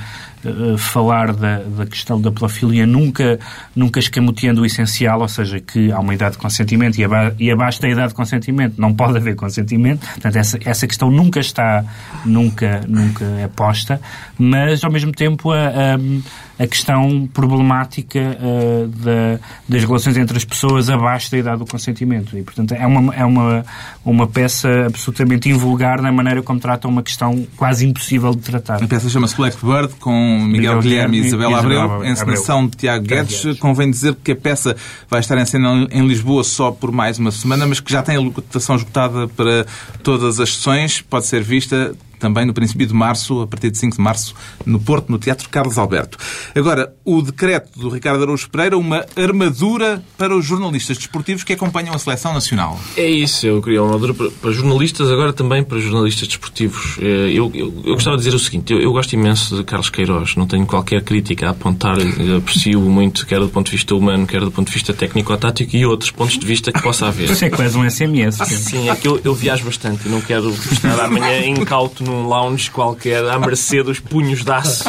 eh, 0.48 0.78
falar 0.78 1.34
da, 1.34 1.60
da 1.60 1.86
questão 1.86 2.20
da 2.20 2.32
pedofilia 2.32 2.86
nunca, 2.86 3.40
nunca 3.76 4.00
escamoteando 4.00 4.62
o 4.62 4.66
essencial, 4.66 5.22
ou 5.22 5.28
seja, 5.28 5.60
que 5.60 5.92
há 5.92 6.00
uma 6.00 6.14
idade 6.14 6.34
de 6.34 6.38
consentimento 6.38 6.98
e, 6.98 7.04
aba 7.04 7.36
e 7.40 7.52
abaixo 7.52 7.82
da 7.82 7.90
idade 7.90 8.10
de 8.10 8.16
consentimento 8.16 8.80
não 8.80 8.94
pode 8.94 9.18
haver 9.18 9.36
consentimento. 9.36 10.06
Portanto, 10.08 10.36
essa, 10.36 10.60
essa 10.64 10.88
questão 10.88 11.12
nunca 11.12 11.40
está, 11.40 11.84
nunca, 12.26 12.82
nunca 12.88 13.26
é 13.26 13.48
posta, 13.48 14.00
mas 14.38 14.84
ao 14.84 14.92
mesmo 14.92 15.12
tempo 15.12 15.52
a, 15.52 15.68
a, 15.68 16.64
a 16.64 16.68
questão 16.68 17.28
problemática 17.34 18.20
eh, 18.20 18.88
da, 18.88 19.40
das 19.68 19.84
relações 19.84 20.18
entre 20.18 20.38
as 20.38 20.46
pessoas 20.46 20.90
abaixo 20.90 21.32
da 21.32 21.38
idade 21.38 21.60
do 21.60 21.66
consentimento. 21.66 22.38
E, 22.38 22.44
portanto, 22.44 22.74
é 22.74 22.86
uma, 22.86 23.16
é 23.16 23.26
uma, 23.26 23.66
uma 24.04 24.28
peça 24.28 24.86
absolutamente 24.88 25.50
invulgar 25.50 26.02
na 26.02 26.12
maneira 26.12 26.42
como 26.42 26.60
trata 26.60 26.88
uma 26.88 27.04
questão 27.04 27.46
quase 27.56 27.86
impossível 27.86 28.32
de 28.32 28.42
tratar. 28.42 28.84
A 28.84 28.88
peça 28.88 29.10
chama-se 29.10 29.36
Blackbird, 29.36 29.96
com 30.00 30.37
Miguel, 30.40 30.78
Miguel 30.78 30.82
Guilherme 30.82 31.18
e 31.20 31.30
e 31.30 31.54
Abreu, 31.54 32.06
encenação 32.06 32.68
de 32.68 32.78
Tiago 32.78 32.98
Tiago 32.98 33.06
Guedes. 33.06 33.44
Guedes. 33.44 33.60
Convém 33.60 33.90
dizer 33.90 34.16
que 34.24 34.32
a 34.32 34.36
peça 34.36 34.76
vai 35.10 35.20
estar 35.20 35.38
em 35.38 35.46
cena 35.46 35.88
em 35.92 36.08
Lisboa 36.08 36.44
só 36.44 36.72
por 36.72 36.92
mais 36.92 37.20
uma 37.20 37.32
semana, 37.32 37.66
mas 37.66 37.80
que 37.80 37.92
já 37.92 38.02
tem 38.02 38.16
a 38.16 38.20
lotação 38.20 38.76
esgotada 38.76 39.28
para 39.28 39.66
todas 40.04 40.40
as 40.40 40.54
sessões. 40.54 41.02
Pode 41.02 41.26
ser 41.26 41.42
vista 41.44 41.96
também 42.20 42.46
no 42.46 42.54
princípio 42.54 42.86
de 42.88 42.94
março, 42.94 43.42
a 43.42 43.48
partir 43.48 43.72
de 43.72 43.78
5 43.78 43.96
de 43.98 44.02
março, 44.02 44.34
no 44.66 44.80
Porto, 44.80 45.10
no 45.12 45.18
Teatro 45.18 45.48
Carlos 45.50 45.78
Alberto. 45.78 46.18
Agora, 46.56 46.94
o 47.06 47.22
decreto 47.22 47.80
do 47.80 47.90
Ricardo 47.90 48.24
Araújo 48.24 48.50
Pereira, 48.50 48.78
uma 48.78 49.06
armadura 49.16 50.04
para 50.18 50.36
os 50.36 50.46
jornalistas 50.46 50.98
desportivos 50.98 51.44
que 51.44 51.54
acompanham 51.54 51.94
a 51.94 52.00
seleção 52.00 52.34
nacional. 52.34 52.80
É 52.96 53.10
isso, 53.10 53.46
eu 53.46 53.62
queria 53.62 53.82
uma 53.82 53.88
armadura 53.88 54.14
para, 54.14 54.32
para 54.32 54.52
jornalistas, 54.52 55.10
agora 55.10 55.32
também 55.34 55.64
para 55.64 55.80
jornalistas 55.80 56.28
desportivos. 56.28 56.98
Eh, 57.02 57.28
Eu, 57.38 57.52
eu, 57.54 57.74
eu 57.86 57.94
gostava 57.94 58.18
de 58.18 58.24
dizer 58.24 58.36
o 58.36 58.40
seguinte: 58.40 58.74
eu, 58.74 58.80
eu 58.80 58.92
gosto 58.92 59.14
imenso 59.14 59.56
de 59.58 59.64
Carlos 59.64 59.90
Queiroz, 59.90 60.36
não 60.36 60.48
tenho 60.48 60.66
qualquer 60.66 61.04
crítica 61.04 61.48
a 61.48 61.50
apontar, 61.52 61.98
eu 62.00 62.38
aprecio 62.38 62.80
muito, 62.82 63.26
quer 63.26 63.40
do 63.40 63.50
ponto 63.50 63.68
de 63.68 63.72
vista 63.74 63.94
humano, 63.96 64.26
quer 64.26 64.42
do 64.42 64.52
ponto 64.52 64.68
de 64.68 64.74
vista 64.74 64.94
técnico-tático 64.94 65.76
e 65.76 65.86
outros 65.86 66.12
pontos 66.12 66.38
de 66.38 66.46
vista 66.46 66.72
que 66.72 66.82
possa 66.82 67.08
haver. 67.08 67.30
Isso 67.30 67.46
é 67.46 67.50
quase 67.50 67.78
um 67.78 67.88
SMS. 67.90 68.38
Sim, 68.48 68.90
é 68.90 68.96
que 68.96 69.08
eu, 69.08 69.20
eu 69.24 69.34
viajo 69.36 69.66
bastante 69.66 70.08
e 70.08 70.10
não 70.10 70.22
quero 70.22 70.50
estar 70.72 71.00
amanhã 71.00 71.46
incauto 71.46 72.04
num 72.08 72.28
lounge 72.28 72.72
qualquer 72.72 73.24
à 73.30 73.38
mercê 73.38 73.84
dos 73.84 74.00
punhos 74.00 74.44
de 74.44 74.52
aço 74.52 74.86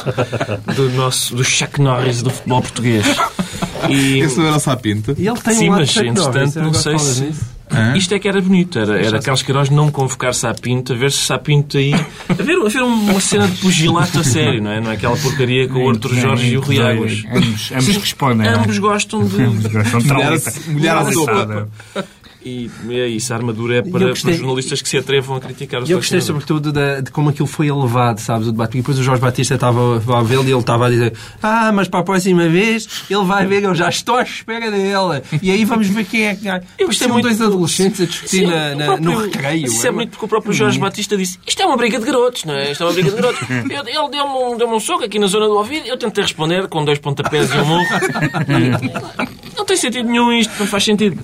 do 0.75 0.91
nosso 0.93 1.35
do 1.37 1.45
Chuck 1.45 1.81
Norris 1.81 2.23
do 2.23 2.31
futebol 2.31 2.63
português. 2.63 3.05
E, 3.89 4.19
Esse 4.21 4.39
não 4.39 4.47
era 4.47 4.57
o 4.57 4.61
Sapinto. 4.61 5.15
E 5.19 5.29
ele 5.29 5.39
tem 5.41 5.55
Sim, 5.55 5.69
um 5.71 5.73
mas 5.73 5.97
entretanto 5.97 6.61
não 6.61 6.75
sei 6.75 6.99
se. 6.99 7.21
nisso. 7.23 7.59
Isto 7.95 8.15
é 8.15 8.19
que 8.19 8.27
era 8.27 8.41
bonito, 8.41 8.79
era, 8.79 8.99
era 8.99 9.21
Carlos 9.21 9.43
Queiroz 9.43 9.69
não 9.69 9.91
convocar 9.91 10.33
Sapinto, 10.33 10.95
a 10.95 10.97
ver 10.97 11.13
se 11.13 11.19
Sapinto 11.19 11.77
aí. 11.77 11.93
A 11.93 12.33
ver, 12.43 12.57
a 12.57 12.69
ver 12.69 12.83
uma 12.83 13.21
cena 13.21 13.47
de 13.47 13.57
pugilato 13.59 14.19
a 14.21 14.25
sério, 14.25 14.63
não 14.63 14.71
é? 14.71 14.81
Não 14.81 14.91
é 14.91 14.95
aquela 14.95 15.17
porcaria 15.19 15.69
com 15.69 15.85
o 15.85 15.91
Arthur 15.91 16.15
Jorge 16.15 16.47
e 16.55 16.57
o 16.57 16.61
Rui 16.63 16.81
Águas. 16.81 17.25
Ambos, 17.31 17.71
ambos 17.73 17.97
respondem. 17.99 18.39
não 18.39 18.45
é? 18.47 18.59
Ambos 18.59 18.79
gostam 18.79 19.23
de. 19.27 19.43
Ambos 19.43 19.67
gostam 19.71 20.01
de 20.01 20.09
traulitar. 20.09 20.55
molhar 20.69 20.97
a 20.99 21.13
sopa. 21.13 21.69
E 22.49 22.71
é 22.91 23.07
isso, 23.09 23.33
a 23.33 23.37
armadura 23.37 23.77
é 23.79 23.83
para, 23.83 24.03
eu 24.05 24.09
gostei- 24.11 24.33
para 24.33 24.41
jornalistas 24.41 24.81
que 24.83 24.89
se 24.89 24.97
atrevam 24.99 25.37
a 25.37 25.41
criticar 25.41 25.83
os 25.83 25.91
eu 25.91 25.99
gostei 25.99 26.21
sobretudo 26.21 26.73
da- 26.73 27.01
de 27.01 27.11
como 27.11 27.29
aquilo 27.31 27.47
foi 27.47 27.69
elevado, 27.69 28.21
sabes, 28.21 28.49
o 28.49 28.53
debate. 28.53 28.79
E 28.79 28.81
depois 28.81 28.99
o 28.99 29.03
Jorge 29.03 29.21
Batista 29.21 29.55
estava 29.55 29.97
a 29.97 30.23
vê-lo 30.23 30.45
e 30.45 30.51
ele 30.51 30.59
estava 30.61 30.87
a 30.87 30.91
dizer 30.91 31.13
ah, 31.43 31.71
mas 31.73 31.89
para 31.89 32.01
a 32.01 32.03
próxima 32.03 32.49
vez 32.49 32.89
ele 33.11 33.25
vai 33.25 33.47
ver, 33.47 33.62
eu 33.64 33.75
já 33.75 33.89
estou 33.89 34.16
à 34.16 34.22
espera 34.22 34.70
dele. 34.70 35.22
E 35.43 35.51
aí 35.51 35.64
vamos 35.64 35.89
ver 35.89 36.05
quem 36.05 36.27
é 36.27 36.35
que 36.35 36.45
ganha. 36.45 36.61
Depois 36.61 36.89
gostei 36.89 37.09
muito- 37.09 37.25
dois 37.25 37.41
adolescentes 37.43 38.01
a 38.01 38.05
discutir 38.07 38.37
Sim, 38.39 38.47
na- 38.47 38.75
na- 38.75 38.85
próprio- 38.87 39.11
no 39.11 39.20
recreio. 39.25 39.66
Isso 39.66 39.87
é 39.87 39.91
uma- 39.91 39.97
muito 39.97 40.11
porque 40.11 40.25
o 40.25 40.29
próprio 40.29 40.53
Jorge 40.53 40.79
Batista 40.79 41.16
disse 41.16 41.39
isto 41.47 41.62
é 41.62 41.66
uma 41.66 41.77
briga 41.77 41.99
de 41.99 42.05
garotos, 42.07 42.45
não 42.45 42.55
é? 42.55 42.72
Isto 42.72 42.83
é 42.85 42.87
uma 42.87 42.93
briga 42.93 43.11
de 43.11 43.16
garotos. 43.16 43.41
Eu- 43.70 43.83
ele 44.03 44.11
deu-me 44.11 44.33
um, 44.55 44.57
deu 44.57 44.68
um 44.68 44.81
soco 44.81 45.05
aqui 45.05 45.18
na 45.18 45.27
zona 45.27 45.47
do 45.47 45.55
ouvido, 45.57 45.87
eu 45.87 45.97
tentei 45.97 46.22
responder 46.22 46.66
com 46.68 46.85
dois 46.85 46.99
pontapés 46.99 47.51
e 47.53 47.59
um 47.59 47.64
murro. 47.64 47.85
Não 49.59 49.65
tem 49.65 49.77
sentido 49.77 50.09
nenhum 50.09 50.33
isto, 50.33 50.53
não 50.59 50.67
faz 50.67 50.85
sentido. 50.85 51.19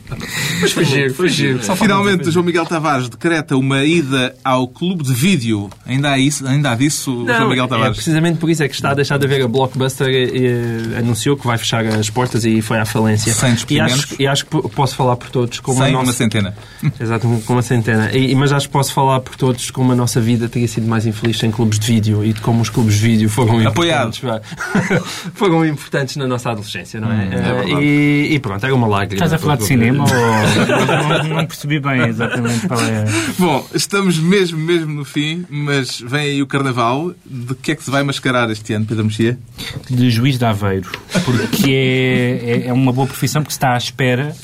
Mas 0.61 0.72
foi 0.72 0.85
giro, 0.85 1.14
foi 1.14 1.28
giro. 1.28 1.61
Finalmente, 1.76 2.30
João 2.32 2.45
Miguel 2.45 2.66
Tavares 2.66 3.09
decreta 3.09 3.57
uma 3.57 3.85
ida 3.85 4.35
ao 4.45 4.66
clube 4.66 5.05
de 5.05 5.14
vídeo. 5.14 5.70
Ainda 5.87 6.11
há, 6.11 6.18
isso, 6.18 6.45
ainda 6.47 6.72
há 6.72 6.74
disso, 6.74 7.24
João 7.26 7.49
Miguel 7.49 7.66
é 7.66 7.68
Tavares? 7.68 7.95
precisamente 7.97 8.39
por 8.39 8.51
isso 8.51 8.62
é 8.64 8.68
que 8.68 8.74
está 8.74 8.91
a 8.91 8.95
deixar 8.95 9.18
de 9.18 9.24
haver 9.24 9.43
a 9.43 9.47
Blockbuster 9.49 10.09
eh, 10.09 10.99
anunciou 10.99 11.37
que 11.37 11.47
vai 11.47 11.57
fechar 11.57 11.87
as 11.87 12.11
portas 12.11 12.45
e 12.45 12.61
foi 12.61 12.78
à 12.78 12.85
falência. 12.85 13.32
Sem 13.32 13.57
e 13.70 13.80
acho, 13.80 14.07
e 14.18 14.26
acho 14.26 14.47
que 14.47 14.68
posso 14.70 14.97
falar 14.97 15.14
por 15.16 15.30
todos 15.30 15.61
como 15.61 15.80
a 15.80 15.85
Sem 15.85 15.93
nossa... 15.93 16.07
uma 16.07 16.12
centena. 16.12 16.55
Exato, 17.01 17.28
com 17.47 17.53
uma 17.53 17.62
centena. 17.62 18.11
E, 18.12 18.35
mas 18.35 18.53
acho 18.53 18.66
que 18.66 18.72
posso 18.72 18.93
falar 18.93 19.20
por 19.20 19.37
todos 19.37 19.70
como 19.70 19.93
a 19.93 19.97
nossa 19.97 20.20
vida 20.20 20.49
teria 20.49 20.66
sido 20.66 20.89
mais 20.89 21.07
infeliz 21.07 21.39
sem 21.39 21.51
clubes 21.53 21.78
de 21.78 21.87
vídeo 21.87 22.24
e 22.24 22.32
de 22.32 22.41
como 22.41 22.61
os 22.61 22.68
clubes 22.68 22.97
de 22.97 23.01
vídeo 23.01 23.28
foram 23.28 23.66
Apoiado. 23.66 24.09
importantes. 24.16 24.51
foram 25.35 25.64
importantes 25.64 26.16
na 26.16 26.26
nossa 26.26 26.51
adolescência, 26.51 27.01
não 27.01 27.12
é? 27.12 27.14
Hum, 27.14 27.45
Eh, 27.45 27.82
e, 27.82 28.23
e 28.24 28.38
pronto, 28.38 28.64
era 28.64 28.74
uma 28.74 28.86
lágrima. 28.86 29.24
Estás 29.24 29.32
a 29.32 29.38
falar 29.38 29.56
de 29.56 29.64
cinema 29.64 30.04
ou... 30.04 30.08
não, 31.28 31.36
não 31.36 31.46
percebi 31.46 31.78
bem 31.78 32.08
exatamente 32.08 32.66
qual 32.66 32.80
é... 32.80 33.04
Bom, 33.38 33.66
estamos 33.74 34.18
mesmo, 34.18 34.58
mesmo 34.58 34.92
no 34.92 35.04
fim, 35.04 35.44
mas 35.48 36.00
vem 36.00 36.20
aí 36.20 36.42
o 36.42 36.46
Carnaval. 36.46 37.12
De 37.24 37.54
que 37.54 37.72
é 37.72 37.74
que 37.74 37.82
se 37.82 37.90
vai 37.90 38.02
mascarar 38.02 38.50
este 38.50 38.72
ano, 38.72 38.84
Pedro 38.86 39.04
Mexia? 39.04 39.38
de 39.90 40.10
juiz 40.10 40.38
de 40.38 40.44
Aveiro, 40.44 40.90
porque 41.24 41.70
é, 41.70 42.50
é, 42.50 42.66
é 42.68 42.72
uma 42.72 42.92
boa 42.92 43.06
profissão 43.06 43.42
porque 43.42 43.52
se 43.52 43.58
está 43.58 43.74
à 43.74 43.78
espera 43.78 44.34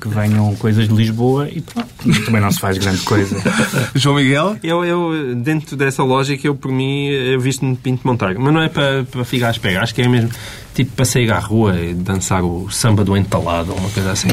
que 0.00 0.08
venham 0.08 0.54
coisas 0.56 0.88
de 0.88 0.94
Lisboa 0.94 1.48
e 1.50 1.60
pronto, 1.60 1.88
também 2.24 2.40
não 2.40 2.50
se 2.50 2.58
faz 2.58 2.78
grande 2.78 3.02
coisa. 3.02 3.36
João 3.94 4.16
Miguel? 4.16 4.56
Eu, 4.62 4.82
eu, 4.82 5.34
dentro 5.34 5.76
dessa 5.76 6.02
lógica, 6.02 6.46
eu, 6.46 6.54
por 6.54 6.72
mim, 6.72 7.08
eu 7.08 7.38
visto-me 7.38 7.74
de 7.74 7.80
Pinto 7.80 8.06
Monteiro. 8.06 8.40
Mas 8.40 8.54
não 8.54 8.62
é 8.62 8.68
para, 8.70 9.04
para 9.04 9.24
ficar 9.26 9.48
à 9.48 9.50
espera. 9.50 9.82
Acho 9.82 9.94
que 9.94 10.00
é 10.00 10.08
mesmo 10.08 10.30
tipo 10.74 10.92
para 10.92 11.04
sair 11.04 11.32
à 11.32 11.38
rua 11.38 11.78
e 11.80 11.94
dançar 11.94 12.42
o 12.42 12.70
samba 12.70 13.04
do 13.04 13.16
entalado 13.16 13.72
ou 13.72 13.78
uma 13.78 13.90
coisa 13.90 14.12
assim. 14.12 14.28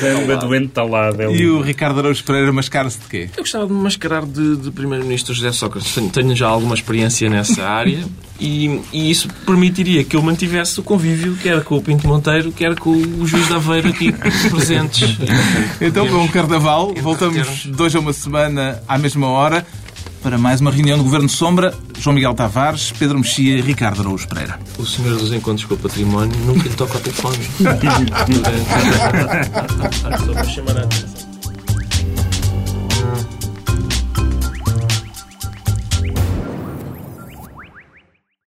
Samba 0.00 0.36
do 0.36 0.54
entalado. 0.54 1.22
É 1.22 1.32
E 1.32 1.48
o 1.48 1.60
Ricardo 1.60 2.00
Araújo 2.00 2.24
Pereira 2.24 2.52
mascara-se 2.52 2.98
de 2.98 3.06
quê? 3.06 3.28
Eu 3.36 3.42
gostava 3.42 3.66
de 3.66 3.72
me 3.72 3.80
mascarar 3.80 4.24
de, 4.24 4.56
de 4.56 4.70
Primeiro-Ministro 4.70 5.34
José 5.34 5.52
Sócrates. 5.52 5.94
Tenho, 5.94 6.10
tenho 6.10 6.36
já 6.36 6.48
alguma 6.48 6.74
experiência 6.74 7.28
nessa 7.28 7.64
área 7.64 8.04
e, 8.40 8.80
e 8.92 9.10
isso 9.10 9.28
permitiria 9.46 10.04
que 10.04 10.14
eu 10.16 10.22
mantivesse 10.22 10.78
o 10.80 10.82
convívio, 10.82 11.36
quer 11.36 11.62
com 11.62 11.76
o 11.76 11.82
Pinto 11.82 12.06
Monteiro, 12.06 12.52
quer 12.52 12.74
com 12.76 12.90
o 12.90 13.26
Juiz 13.26 13.48
de 13.48 13.54
Aveiro 13.54 13.88
aqui 13.88 14.12
presentes. 14.50 15.16
Então, 15.80 16.06
para 16.06 16.18
um 16.18 16.28
Carnaval, 16.28 16.94
voltamos 17.00 17.68
hoje 17.78 17.96
a 17.96 18.00
uma 18.00 18.12
semana 18.12 18.82
à 18.86 18.98
mesma 18.98 19.28
hora 19.28 19.66
para 20.22 20.38
mais 20.38 20.60
uma 20.60 20.70
reunião 20.70 20.98
do 20.98 21.04
Governo 21.04 21.26
de 21.26 21.32
Sombra. 21.32 21.74
João 21.98 22.14
Miguel 22.14 22.34
Tavares, 22.34 22.92
Pedro 22.92 23.18
Mexia 23.18 23.56
e 23.56 23.60
Ricardo 23.60 24.00
Araújo 24.00 24.28
Pereira. 24.28 24.58
O 24.78 24.84
senhor 24.84 25.16
dos 25.16 25.32
encontros 25.32 25.66
com 25.66 25.74
o 25.74 25.78
património 25.78 26.36
nunca 26.44 26.68
lhe 26.68 26.74
toca 26.74 26.98
o 26.98 27.00
telefone. 27.00 27.38
Só 30.26 30.32
para 30.32 30.44
chamar 30.44 30.78
a 30.78 30.82
atenção. 30.82 31.25